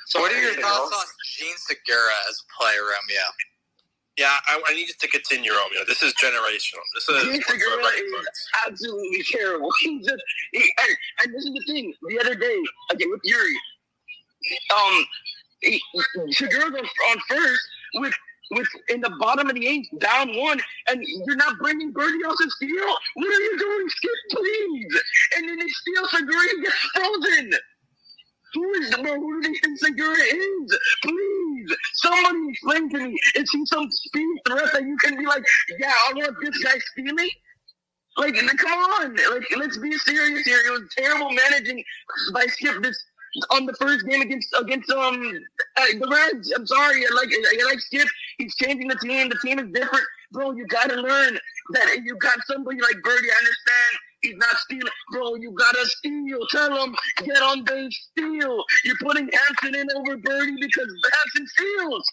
So, 0.07 0.20
what 0.20 0.33
are 0.33 0.41
your 0.41 0.55
thoughts 0.55 0.95
on 0.95 1.05
Jean 1.37 1.55
Segura 1.57 2.14
as 2.29 2.41
a 2.41 2.62
player, 2.62 2.83
Romeo? 2.83 3.27
Yeah, 4.16 4.33
I, 4.49 4.62
I, 4.66 4.74
need 4.74 4.89
to 4.89 5.09
continue, 5.09 5.51
Romeo. 5.53 5.85
This 5.87 6.03
is 6.03 6.14
generational. 6.14 6.81
This 6.95 7.09
is 7.09 7.22
Jean 7.24 7.43
Segura 7.43 7.85
is 7.85 8.49
absolutely 8.66 9.22
terrible. 9.31 9.70
He 9.81 10.01
just, 10.01 10.22
he, 10.53 10.59
and, 10.59 10.97
and, 11.22 11.35
this 11.35 11.45
is 11.45 11.53
the 11.53 11.64
thing. 11.66 11.93
The 12.09 12.20
other 12.20 12.35
day, 12.35 12.57
again 12.93 13.11
with 13.11 13.20
Eury, 13.29 13.53
um, 14.74 15.05
he, 15.61 15.83
Segura's 16.31 16.72
on, 16.72 16.87
on 17.11 17.18
first 17.29 17.68
with 17.97 18.14
with 18.51 18.68
in 18.88 19.01
the 19.01 19.11
bottom 19.18 19.49
of 19.49 19.55
the 19.55 19.66
eighth, 19.66 19.88
down 19.99 20.36
one, 20.36 20.61
and 20.88 21.03
you're 21.26 21.36
not 21.36 21.59
bringing 21.59 21.92
Berti 21.92 22.18
off 22.28 22.36
to 22.40 22.51
steal. 22.51 22.97
What 23.14 23.26
are 23.26 23.40
you 23.40 23.59
doing? 23.59 23.88
Skip, 23.88 24.11
please. 24.32 25.03
And 25.36 25.49
then 25.49 25.59
they 25.59 25.68
steal 25.68 26.07
Segura 26.09 26.49
and 26.55 26.64
gets 26.64 26.76
frozen. 26.94 27.53
Who 28.55 28.72
is 28.74 28.90
the 28.90 28.97
who 28.97 29.42
do 29.42 29.49
they 29.49 29.59
think 29.59 29.78
Segura 29.78 30.16
is? 30.16 30.78
Please, 31.03 31.76
somebody 31.94 32.49
explain 32.51 32.90
to 32.90 32.99
me. 33.09 33.18
Is 33.34 33.51
he 33.51 33.66
some 33.66 33.90
speed 33.90 34.38
threat 34.47 34.72
that 34.72 34.82
you 34.82 34.97
can 34.99 35.18
be 35.18 35.26
like, 35.26 35.44
yeah, 35.78 35.92
I 36.09 36.12
want 36.14 36.36
this 36.42 36.62
guy 36.62 36.78
stealing? 36.92 37.30
Like, 38.16 38.34
come 38.34 38.78
on. 38.78 39.14
Like, 39.14 39.44
let's 39.59 39.76
be 39.76 39.92
serious 39.99 40.47
here. 40.47 40.59
It 40.66 40.70
was 40.70 40.88
terrible 40.97 41.30
managing 41.32 41.84
by 42.32 42.47
Skip 42.47 42.82
this 42.82 42.99
on 43.51 43.66
the 43.66 43.74
first 43.74 44.07
game 44.07 44.22
against 44.22 44.49
against 44.59 44.90
um 44.90 45.38
uh, 45.76 45.84
the 46.01 46.09
Reds. 46.09 46.53
I'm 46.57 46.66
sorry, 46.66 47.05
I 47.05 47.14
like 47.14 47.28
I 47.30 47.64
like 47.64 47.80
Skip. 47.80 48.09
He's 48.39 48.55
changing 48.57 48.89
the 48.89 48.97
team. 48.97 49.28
The 49.28 49.39
team 49.43 49.59
is 49.59 49.66
different, 49.72 50.05
bro. 50.32 50.53
You 50.53 50.66
got 50.66 50.91
to 50.91 50.97
learn 50.97 51.39
that 51.72 52.01
you 52.05 52.16
got 52.16 52.39
somebody 52.47 52.80
like 52.80 52.97
Berti. 52.97 53.28
I 53.28 53.39
understand 53.39 53.99
he's 54.20 54.37
not 54.37 54.57
stealing, 54.57 54.93
bro. 55.12 55.34
You 55.37 55.53
gotta 55.53 55.84
steal. 55.87 56.39
Tell 56.51 56.84
him 56.84 56.95
get 57.24 57.43
on 57.43 57.64
base, 57.64 58.09
steal. 58.12 58.64
You're 58.84 58.97
putting 59.03 59.28
Hampson 59.32 59.74
in 59.74 59.87
over 59.97 60.16
Berti 60.16 60.55
because 60.61 60.89
Hampson 61.12 61.47
steals. 61.47 62.09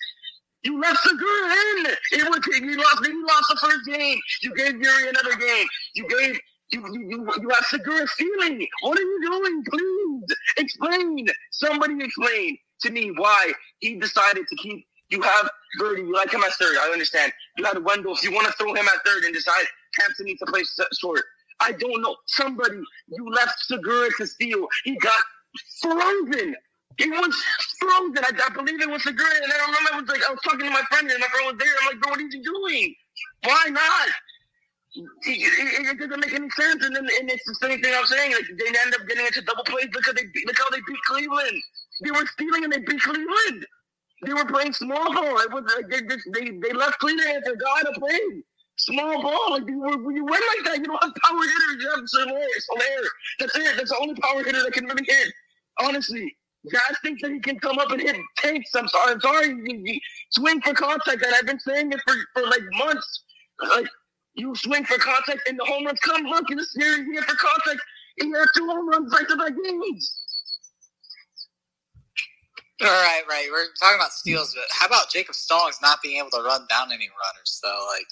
You 0.64 0.80
left 0.80 1.00
Segura 1.00 1.52
in. 1.52 1.86
It 2.14 2.30
was 2.30 2.40
you 2.62 2.78
lost. 2.78 3.06
You 3.06 3.28
lost 3.28 3.46
the 3.50 3.58
first 3.62 3.86
game. 3.86 4.18
You 4.42 4.56
gave 4.56 4.76
Eury 4.76 5.10
another 5.10 5.36
game. 5.36 5.68
You 5.94 6.08
gave 6.08 6.40
you, 6.72 6.82
you, 7.10 7.32
you 7.42 7.50
have 7.50 7.66
Segura 7.66 8.08
stealing. 8.08 8.66
What 8.82 8.98
are 8.98 9.02
you 9.02 9.30
doing? 9.30 9.64
Please 9.70 10.38
explain. 10.58 11.28
Somebody 11.52 12.04
explain 12.04 12.58
to 12.82 12.92
me 12.92 13.12
why 13.12 13.52
he 13.80 13.96
decided 13.96 14.48
to 14.48 14.56
keep. 14.56 14.86
You 15.10 15.22
have 15.22 15.50
Berti. 15.80 15.98
You 15.98 16.14
like 16.14 16.34
him 16.34 16.42
at 16.46 16.54
third. 16.54 16.78
I 16.78 16.90
understand. 16.90 17.32
You 17.58 17.66
had 17.66 17.84
Wendle. 17.84 18.14
If 18.14 18.24
you 18.24 18.32
want 18.32 18.48
to 18.48 18.54
throw 18.54 18.74
him 18.74 18.88
at 18.88 19.06
third 19.06 19.24
and 19.24 19.34
decide 19.34 19.66
Hampson 20.00 20.26
needs 20.26 20.40
to 20.40 20.46
play 20.46 20.64
short, 21.00 21.24
I 21.60 21.72
don't 21.74 22.02
know. 22.02 22.16
Somebody 22.28 22.82
you 23.08 23.30
left 23.32 23.60
Segura 23.60 24.10
to 24.18 24.28
steal. 24.28 24.68
He 24.84 24.96
got 24.98 25.22
frozen. 25.82 26.56
He 26.98 27.10
was 27.10 27.44
frozen. 27.80 28.24
I, 28.24 28.32
I 28.46 28.50
believe 28.54 28.82
it 28.82 28.90
was 28.90 29.04
Segura. 29.04 29.30
And 29.44 29.52
I 29.52 29.66
remember 29.66 29.90
I 29.94 30.00
was 30.02 30.10
like, 30.10 30.22
I 30.28 30.32
was 30.32 30.40
talking 30.44 30.66
to 30.66 30.72
my 30.72 30.84
friend 30.90 31.10
and 31.10 31.20
my 31.20 31.28
friend 31.28 31.48
was 31.48 31.58
there. 31.58 31.74
I'm 31.82 31.88
like, 31.88 32.02
bro, 32.02 32.12
what 32.12 32.20
are 32.20 32.24
you 32.24 32.44
doing? 32.44 32.96
Why 33.44 33.66
not? 33.70 34.10
it, 34.96 35.02
it, 35.26 36.00
doesn't 36.00 36.20
make 36.20 36.34
any 36.34 36.50
sense. 36.52 36.86
And 36.86 36.96
then 36.96 37.08
and 37.20 37.30
it's 37.30 37.46
the 37.46 37.56
same 37.56 37.82
thing 37.82 37.94
I'm 37.96 38.06
saying. 38.06 38.32
Like 38.32 38.46
they 38.58 38.68
end 38.68 38.94
up 38.94 39.08
getting 39.08 39.26
into 39.26 39.42
double 39.42 39.64
plays 39.64 39.88
because 39.92 40.14
they 40.16 40.26
look 40.46 40.58
how 40.58 40.70
they 40.70 40.82
beat 40.88 41.02
Cleveland. 41.08 41.62
They 42.04 42.12
were 42.12 42.26
stealing 42.28 42.64
and 42.64 42.74
they 42.74 42.80
beat 42.80 43.02
Cleveland. 43.02 43.66
They 44.26 44.34
were 44.34 44.46
playing 44.46 44.74
small 44.74 45.14
ball. 45.14 45.40
It 45.40 45.52
was 45.52 45.64
like 45.76 45.90
they 45.90 46.02
they, 46.02 46.58
they 46.58 46.74
left 46.74 47.00
Cleveland 47.00 47.30
and 47.36 47.46
forgot 47.46 47.94
to 47.94 48.00
play 48.00 48.20
small 48.78 49.22
ball. 49.22 49.52
Like 49.52 49.68
you, 49.68 49.80
when 49.80 50.16
you 50.16 50.26
win 50.26 50.42
like 50.56 50.66
that, 50.66 50.78
you 50.78 50.86
don't 50.86 51.04
have 51.04 51.14
power 51.24 51.42
hitters. 51.42 51.84
You 51.84 51.90
have 51.96 52.08
Soler. 52.08 52.48
Soler. 52.60 53.08
That's 53.40 53.56
it. 53.56 53.78
That's 53.78 53.90
the 53.90 53.98
only 54.02 54.16
power 54.16 54.44
hitter 54.44 54.64
that 54.64 54.74
can 54.74 54.86
really 54.86 55.06
hit. 55.08 55.34
Honestly. 55.82 56.36
Guys 56.72 56.96
think 57.04 57.20
that 57.22 57.30
he 57.30 57.42
can 57.42 57.60
come 57.60 57.78
up 57.78 57.92
and 57.92 58.00
hit 58.02 58.16
tanks. 58.38 58.74
I'm 58.74 58.88
sorry. 58.88 59.12
I'm 59.14 59.20
sorry. 59.20 59.48
You, 59.50 59.82
you 59.84 60.00
swing 60.30 60.62
for 60.62 60.74
contact. 60.74 61.22
And 61.22 61.36
I've 61.36 61.46
been 61.46 61.60
saying 61.60 61.92
it 61.92 62.00
for, 62.08 62.16
for 62.34 62.44
like 62.48 62.62
months. 62.78 63.24
Like 63.70 63.88
you 64.36 64.56
swing 64.56 64.86
for 64.86 64.98
contact 64.98 65.42
and 65.48 65.60
the 65.60 65.66
home 65.66 65.86
runs 65.86 66.00
come. 66.00 66.24
Look 66.24 66.50
in 66.50 66.58
the 66.58 66.66
series 66.66 67.06
here 67.12 67.22
for 67.24 67.36
contact. 67.36 67.82
He 68.18 68.32
had 68.32 68.46
two 68.56 68.66
home 68.68 68.88
runs 68.88 69.12
back 69.12 69.28
to 69.28 69.36
back 69.36 69.52
games. 69.62 70.23
All 72.82 72.88
right, 72.88 73.22
right. 73.30 73.48
We're 73.52 73.66
talking 73.80 74.00
about 74.00 74.12
steals, 74.12 74.56
but 74.56 74.66
how 74.72 74.88
about 74.88 75.12
Jacob 75.12 75.36
Stallings 75.36 75.78
not 75.82 76.00
being 76.02 76.18
able 76.18 76.32
to 76.32 76.42
run 76.42 76.66
down 76.70 76.88
any 76.92 77.08
runners? 77.08 77.60
Though, 77.62 77.88
like, 77.92 78.08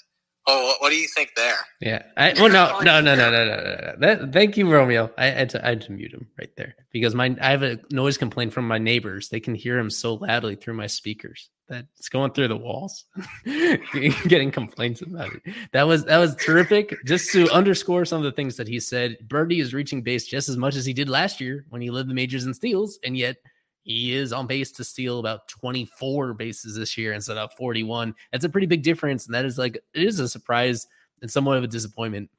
oh, 0.46 0.74
what, 0.78 0.90
do 0.90 0.96
you 0.96 1.08
think 1.08 1.32
there? 1.34 1.58
Yeah. 1.80 2.02
I, 2.16 2.32
well, 2.34 2.48
no, 2.48 2.80
no, 2.80 3.00
no, 3.00 3.14
no, 3.14 3.30
no, 3.30 3.44
no, 3.44 3.56
no. 3.56 3.94
That, 3.98 4.32
thank 4.32 4.56
you, 4.56 4.70
Romeo. 4.72 5.10
I, 5.18 5.26
I, 5.26 5.30
had 5.30 5.50
to, 5.50 5.64
I 5.64 5.70
had 5.70 5.80
to 5.82 5.92
mute 5.92 6.14
him 6.14 6.28
right 6.38 6.50
there 6.56 6.76
because 6.92 7.14
my 7.14 7.36
I 7.40 7.50
have 7.50 7.62
a 7.64 7.80
noise 7.90 8.16
complaint 8.16 8.52
from 8.52 8.68
my 8.68 8.78
neighbors. 8.78 9.28
They 9.28 9.40
can 9.40 9.54
hear 9.54 9.78
him 9.78 9.90
so 9.90 10.14
loudly 10.14 10.54
through 10.54 10.74
my 10.74 10.86
speakers 10.86 11.50
that's 11.68 12.08
going 12.08 12.32
through 12.32 12.48
the 12.48 12.56
walls, 12.56 13.06
getting 13.44 14.50
complaints 14.50 15.02
about 15.02 15.32
it. 15.34 15.54
That 15.72 15.86
was 15.86 16.04
that 16.04 16.18
was 16.18 16.36
terrific. 16.36 16.94
Just 17.04 17.32
to 17.32 17.50
underscore 17.50 18.04
some 18.04 18.18
of 18.18 18.24
the 18.24 18.32
things 18.32 18.56
that 18.56 18.68
he 18.68 18.78
said, 18.78 19.16
Berti 19.26 19.60
is 19.60 19.74
reaching 19.74 20.02
base 20.02 20.26
just 20.26 20.48
as 20.48 20.56
much 20.56 20.76
as 20.76 20.84
he 20.84 20.92
did 20.92 21.08
last 21.08 21.40
year 21.40 21.64
when 21.70 21.82
he 21.82 21.90
led 21.90 22.08
the 22.08 22.14
majors 22.14 22.44
in 22.44 22.54
steals, 22.54 22.98
and 23.04 23.16
yet 23.16 23.36
he 23.82 24.14
is 24.14 24.32
on 24.32 24.46
pace 24.46 24.70
to 24.72 24.84
steal 24.84 25.18
about 25.18 25.48
24 25.48 26.34
bases 26.34 26.76
this 26.76 26.96
year 26.96 27.12
instead 27.12 27.36
of 27.36 27.52
41. 27.54 28.14
That's 28.30 28.44
a 28.44 28.48
pretty 28.48 28.66
big 28.66 28.82
difference, 28.82 29.26
and 29.26 29.34
that 29.34 29.44
is 29.44 29.58
like 29.58 29.76
it 29.76 30.02
is 30.02 30.20
a 30.20 30.28
surprise 30.28 30.86
and 31.20 31.30
somewhat 31.30 31.58
of 31.58 31.64
a 31.64 31.68
disappointment 31.68 32.30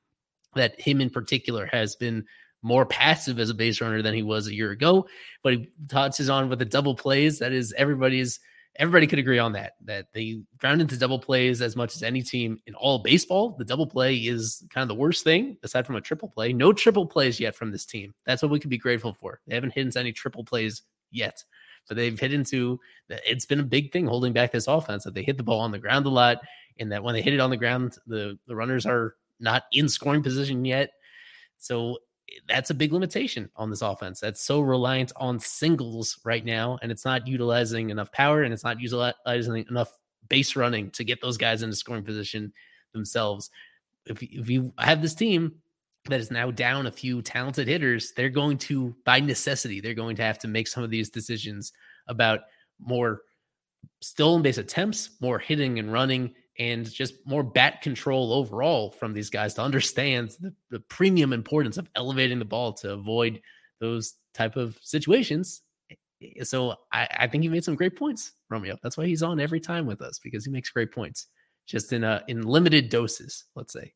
that 0.56 0.80
him 0.80 1.02
in 1.02 1.10
particular 1.10 1.66
has 1.68 1.96
been 1.96 2.26
more 2.62 2.86
passive 2.86 3.40
as 3.40 3.50
a 3.50 3.54
base 3.54 3.82
runner 3.82 4.02
than 4.02 4.14
he 4.14 4.24
was 4.24 4.48
a 4.48 4.54
year 4.54 4.72
ago. 4.72 5.06
But 5.44 5.54
he 5.54 5.70
touches 5.90 6.30
on 6.30 6.50
with 6.50 6.60
the 6.60 6.66
double 6.66 6.96
plays. 6.96 7.40
That 7.40 7.52
is 7.52 7.74
everybody's 7.78 8.40
everybody 8.78 9.06
could 9.06 9.20
agree 9.20 9.40
on 9.40 9.52
that. 9.54 9.74
That 9.82 10.08
they 10.14 10.42
ground 10.58 10.82
into 10.82 10.98
double 10.98 11.20
plays 11.20 11.62
as 11.62 11.76
much 11.76 11.96
as 11.96 12.04
any 12.04 12.22
team 12.22 12.60
in 12.66 12.74
all 12.76 13.00
baseball. 13.00 13.56
The 13.58 13.66
double 13.66 13.88
play 13.88 14.16
is 14.16 14.64
kind 14.70 14.84
of 14.84 14.88
the 14.88 15.00
worst 15.00 15.24
thing 15.24 15.58
aside 15.64 15.86
from 15.86 15.98
a 15.98 16.02
triple 16.02 16.30
play. 16.30 16.54
No 16.54 16.72
triple 16.72 17.06
plays 17.06 17.40
yet 17.40 17.56
from 17.56 17.72
this 17.72 17.86
team. 17.86 18.14
That's 18.26 18.42
what 18.42 18.52
we 18.52 18.60
could 18.60 18.70
be 18.70 18.78
grateful 18.78 19.14
for. 19.14 19.42
They 19.46 19.56
haven't 19.56 19.74
hit 19.74 19.96
any 19.98 20.14
triple 20.14 20.46
plays 20.46 20.84
yet, 21.14 21.44
but 21.88 21.98
they've 21.98 22.20
hit 22.20 22.34
into. 22.34 22.80
It's 23.10 23.46
been 23.46 23.60
a 23.60 23.64
big 23.64 23.92
thing 23.92 24.08
holding 24.08 24.34
back 24.34 24.52
this 24.52 24.68
offense 24.68 25.04
that 25.04 25.14
they 25.14 25.24
hit 25.24 25.38
the 25.38 25.44
ball 25.44 25.60
on 25.60 25.72
the 25.72 25.80
ground 25.80 26.06
a 26.06 26.10
lot, 26.10 26.40
and 26.80 26.92
that 26.92 27.04
when 27.04 27.14
they 27.14 27.22
hit 27.22 27.34
it 27.34 27.40
on 27.40 27.50
the 27.50 27.58
ground, 27.58 27.98
the 28.08 28.38
the 28.48 28.56
runners 28.56 28.86
are 28.86 29.16
not 29.40 29.64
in 29.72 29.90
scoring 29.90 30.24
position 30.24 30.66
yet. 30.66 30.92
So 31.58 31.98
eh, 32.30 32.40
that's 32.48 32.70
a 32.70 32.76
big 32.76 32.94
limitation 32.94 33.50
on 33.56 33.70
this 33.70 33.82
offense. 33.82 34.20
That's 34.20 34.44
so 34.44 34.62
reliant 34.62 35.12
on 35.16 35.40
singles 35.40 36.20
right 36.24 36.44
now, 36.44 36.80
and 36.82 36.92
it's 36.92 37.06
not 37.06 37.28
utilizing 37.28 37.90
enough 37.90 38.12
power 38.12 38.44
and 38.44 38.54
it's 38.54 38.64
not 38.64 38.80
utilizing 38.80 39.66
enough 39.70 39.92
base 40.30 40.56
running 40.56 40.90
to 40.92 41.04
get 41.04 41.22
those 41.22 41.38
guys 41.38 41.62
into 41.64 41.76
scoring 41.76 42.04
position 42.04 42.54
themselves. 42.94 43.50
If, 44.06 44.22
if 44.24 44.50
you 44.50 44.74
have 44.78 45.02
this 45.02 45.16
team 45.16 45.56
that 46.10 46.20
is 46.20 46.32
now 46.32 46.52
down 46.52 46.88
a 46.88 46.92
few 46.92 47.22
talented 47.22 47.68
hitters, 47.68 48.12
they're 48.16 48.30
going 48.30 48.58
to, 48.58 48.96
by 49.06 49.20
necessity, 49.20 49.80
they're 49.80 49.94
going 49.94 50.16
to 50.18 50.24
have 50.24 50.40
to 50.40 50.48
make 50.48 50.68
some 50.68 50.84
of 50.84 50.90
these 50.90 51.10
decisions 51.10 51.72
about 52.08 52.42
more 52.80 53.22
stolen 54.02 54.42
base 54.42 54.58
attempts, 54.58 55.12
more 55.22 55.40
hitting 55.40 55.80
and 55.80 55.92
running, 55.92 56.34
and 56.60 56.92
just 56.92 57.16
more 57.26 57.44
bat 57.44 57.82
control 57.82 58.34
overall 58.34 58.92
from 58.92 59.14
these 59.14 59.30
guys 59.30 59.54
to 59.56 59.62
understand 59.62 60.36
the, 60.40 60.54
the 60.70 60.80
premium 60.82 61.34
importance 61.34 61.78
of 61.78 61.90
elevating 61.96 62.40
the 62.40 62.46
ball 62.46 62.74
to 62.74 62.94
avoid 62.94 63.42
those 63.80 64.16
type 64.34 64.56
of 64.56 64.78
situations. 64.82 65.62
So 66.44 66.76
I, 66.92 67.08
I 67.20 67.28
think 67.28 67.44
he 67.44 67.50
made 67.50 67.64
some 67.64 67.76
great 67.76 67.98
points, 67.98 68.34
Romeo. 68.50 68.78
That's 68.84 68.98
why 68.98 69.06
he's 69.06 69.24
on 69.24 69.40
every 69.40 69.60
time 69.60 69.86
with 69.86 70.02
us 70.02 70.20
because 70.20 70.46
he 70.46 70.52
makes 70.52 70.70
great 70.70 70.92
points, 70.92 71.28
just 71.66 71.92
in 71.92 72.04
a 72.04 72.24
in 72.28 72.44
limited 72.44 72.90
doses, 72.90 73.46
let's 73.56 73.74
say. 73.74 73.94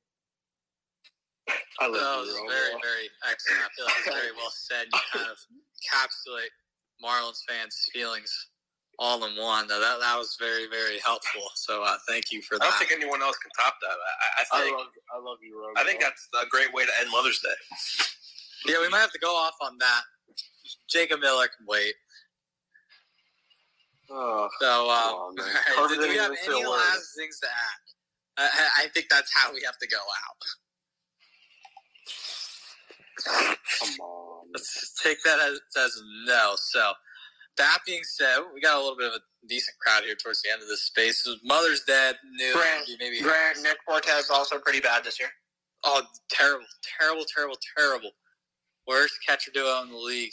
I 1.80 1.86
love 1.86 1.94
that 1.94 2.18
was 2.18 2.34
very, 2.50 2.74
very 2.82 3.08
excellent. 3.30 3.62
I 3.62 3.70
feel 3.76 3.86
like 3.86 3.98
it's 4.02 4.10
very 4.10 4.34
well 4.36 4.54
said. 4.54 4.86
You 4.92 5.00
kind 5.14 5.30
of 5.30 5.38
encapsulate 5.78 6.54
Marlins 7.04 7.42
fans' 7.48 7.78
feelings 7.94 8.32
all 9.00 9.24
in 9.26 9.38
one. 9.38 9.68
That 9.68 9.80
that 9.80 10.18
was 10.18 10.36
very 10.40 10.68
very 10.68 11.00
helpful. 11.00 11.44
So 11.56 11.84
uh, 11.84 11.98
thank 12.08 12.32
you 12.32 12.42
for 12.42 12.58
that. 12.58 12.66
I 12.66 12.70
don't 12.70 12.80
think 12.80 12.92
anyone 12.92 13.22
else 13.22 13.38
can 13.38 13.52
top 13.58 13.76
that. 13.82 13.94
I, 13.94 14.42
I 14.42 14.64
think 14.64 14.74
I 14.74 14.78
love, 14.78 14.88
I 15.14 15.18
love 15.22 15.38
you, 15.42 15.60
Roman. 15.60 15.78
I 15.78 15.84
think 15.84 16.02
that's 16.02 16.28
a 16.42 16.48
great 16.48 16.74
way 16.74 16.86
to 16.86 16.92
end 17.02 17.12
Mother's 17.12 17.40
Day. 17.40 17.60
Yeah, 18.66 18.82
we 18.82 18.90
might 18.90 19.00
have 19.00 19.12
to 19.12 19.20
go 19.20 19.36
off 19.36 19.56
on 19.62 19.78
that. 19.80 20.02
Jacob 20.90 21.22
Miller 21.22 21.48
can 21.48 21.66
wait. 21.68 21.94
Oh, 24.10 24.48
so, 24.62 24.90
um, 24.90 25.36
do 25.36 26.00
we 26.08 26.16
have 26.16 26.32
any 26.48 26.66
last 26.66 27.12
things 27.18 27.40
to 27.42 27.48
add? 27.48 27.82
I, 28.38 28.84
I 28.86 28.88
think 28.94 29.08
that's 29.10 29.32
how 29.36 29.54
we 29.54 29.62
have 29.66 29.78
to 29.80 29.88
go 29.88 29.98
out. 29.98 30.42
Come 33.26 33.96
on. 34.02 34.48
Let's 34.54 34.94
take 35.02 35.18
that 35.24 35.40
as, 35.40 35.60
as 35.78 36.02
no. 36.26 36.54
So, 36.56 36.94
that 37.58 37.80
being 37.86 38.04
said, 38.04 38.40
we 38.54 38.62
got 38.62 38.78
a 38.78 38.82
little 38.82 38.98
bit 38.98 39.08
of 39.08 39.16
a 39.16 39.48
decent 39.48 39.78
crowd 39.80 40.04
here 40.04 40.16
towards 40.16 40.42
the 40.42 40.52
end 40.52 40.62
of 40.62 40.68
this 40.68 40.84
space. 40.84 41.26
It 41.26 41.40
Mother's 41.44 41.82
Day. 41.82 42.12
New, 42.36 42.54
Grant, 42.54 42.88
maybe 43.00 43.22
Grant, 43.22 43.62
Nick 43.62 43.78
Fortes 43.86 44.30
also 44.30 44.60
pretty 44.60 44.80
bad 44.80 45.04
this 45.04 45.20
year. 45.20 45.30
Oh, 45.84 46.04
terrible, 46.30 46.66
terrible, 47.00 47.26
terrible, 47.34 47.58
terrible. 47.78 48.12
Worst 48.88 49.16
catcher 49.28 49.52
duo 49.54 49.82
in 49.84 49.92
the 49.92 49.98
league. 49.98 50.32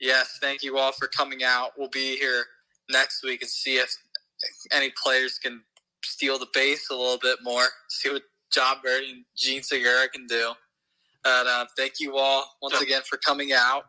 Yes, 0.00 0.38
thank 0.40 0.62
you 0.62 0.78
all 0.78 0.92
for 0.92 1.06
coming 1.08 1.44
out. 1.44 1.70
We'll 1.78 1.88
be 1.88 2.16
here 2.16 2.44
next 2.90 3.22
week 3.24 3.42
and 3.42 3.50
see 3.50 3.76
if 3.76 3.94
any 4.72 4.92
players 5.02 5.38
can 5.38 5.62
steal 6.04 6.38
the 6.38 6.48
base 6.52 6.90
a 6.90 6.94
little 6.94 7.18
bit 7.18 7.38
more. 7.42 7.64
See 7.88 8.10
what 8.10 8.22
Jon 8.52 8.76
Berti 8.84 9.10
and 9.10 9.24
Jean 9.36 9.62
Segura 9.62 10.08
can 10.08 10.26
do. 10.26 10.52
And 11.24 11.48
uh, 11.48 11.66
thank 11.76 11.94
you 12.00 12.16
all 12.16 12.44
once 12.60 12.80
again 12.80 13.02
for 13.08 13.16
coming 13.18 13.52
out. 13.52 13.84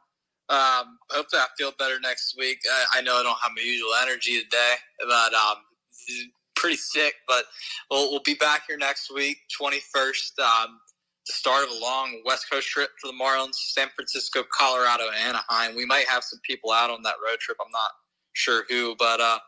Um, 0.48 1.00
hopefully, 1.10 1.42
I 1.42 1.48
feel 1.58 1.72
better 1.78 2.00
next 2.00 2.36
week. 2.38 2.60
I, 2.72 3.00
I, 3.00 3.02
know 3.02 3.18
I 3.20 3.24
don't 3.24 3.38
have 3.42 3.52
my 3.56 3.64
usual 3.64 3.90
energy 4.02 4.42
today, 4.42 4.76
but 5.00 5.34
um, 5.34 5.58
pretty 6.56 6.78
sick. 6.78 7.16
But 7.28 7.46
we'll, 7.90 8.12
we'll 8.12 8.22
be 8.22 8.36
back 8.36 8.64
here 8.68 8.78
next 8.78 9.12
week, 9.14 9.38
21st. 9.60 10.40
Um, 10.40 10.80
the 11.26 11.34
start 11.34 11.64
of 11.64 11.72
a 11.72 11.80
long 11.82 12.22
West 12.26 12.50
Coast 12.52 12.68
trip 12.68 12.92
for 13.02 13.08
the 13.08 13.14
Marlins, 13.14 13.56
San 13.56 13.88
Francisco, 13.96 14.44
Colorado, 14.56 15.06
and 15.08 15.16
Anaheim. 15.16 15.76
We 15.76 15.86
might 15.86 16.06
have 16.08 16.24
some 16.24 16.40
people 16.48 16.72
out 16.72 16.92
on 16.92 17.02
that 17.04 17.16
road 17.26 17.40
trip. 17.40 17.58
I'm 17.60 17.72
not 17.72 17.92
sure 18.34 18.66
who, 18.70 18.96
but 18.98 19.20
uh, 19.20 19.40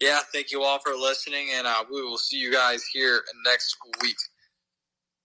yeah, 0.00 0.20
thank 0.32 0.50
you 0.50 0.62
all 0.62 0.80
for 0.80 0.94
listening, 0.94 1.48
and 1.54 1.66
uh, 1.66 1.84
we 1.90 2.02
will 2.02 2.18
see 2.18 2.38
you 2.38 2.52
guys 2.52 2.84
here 2.92 3.22
next 3.46 3.76
week. 4.02 4.16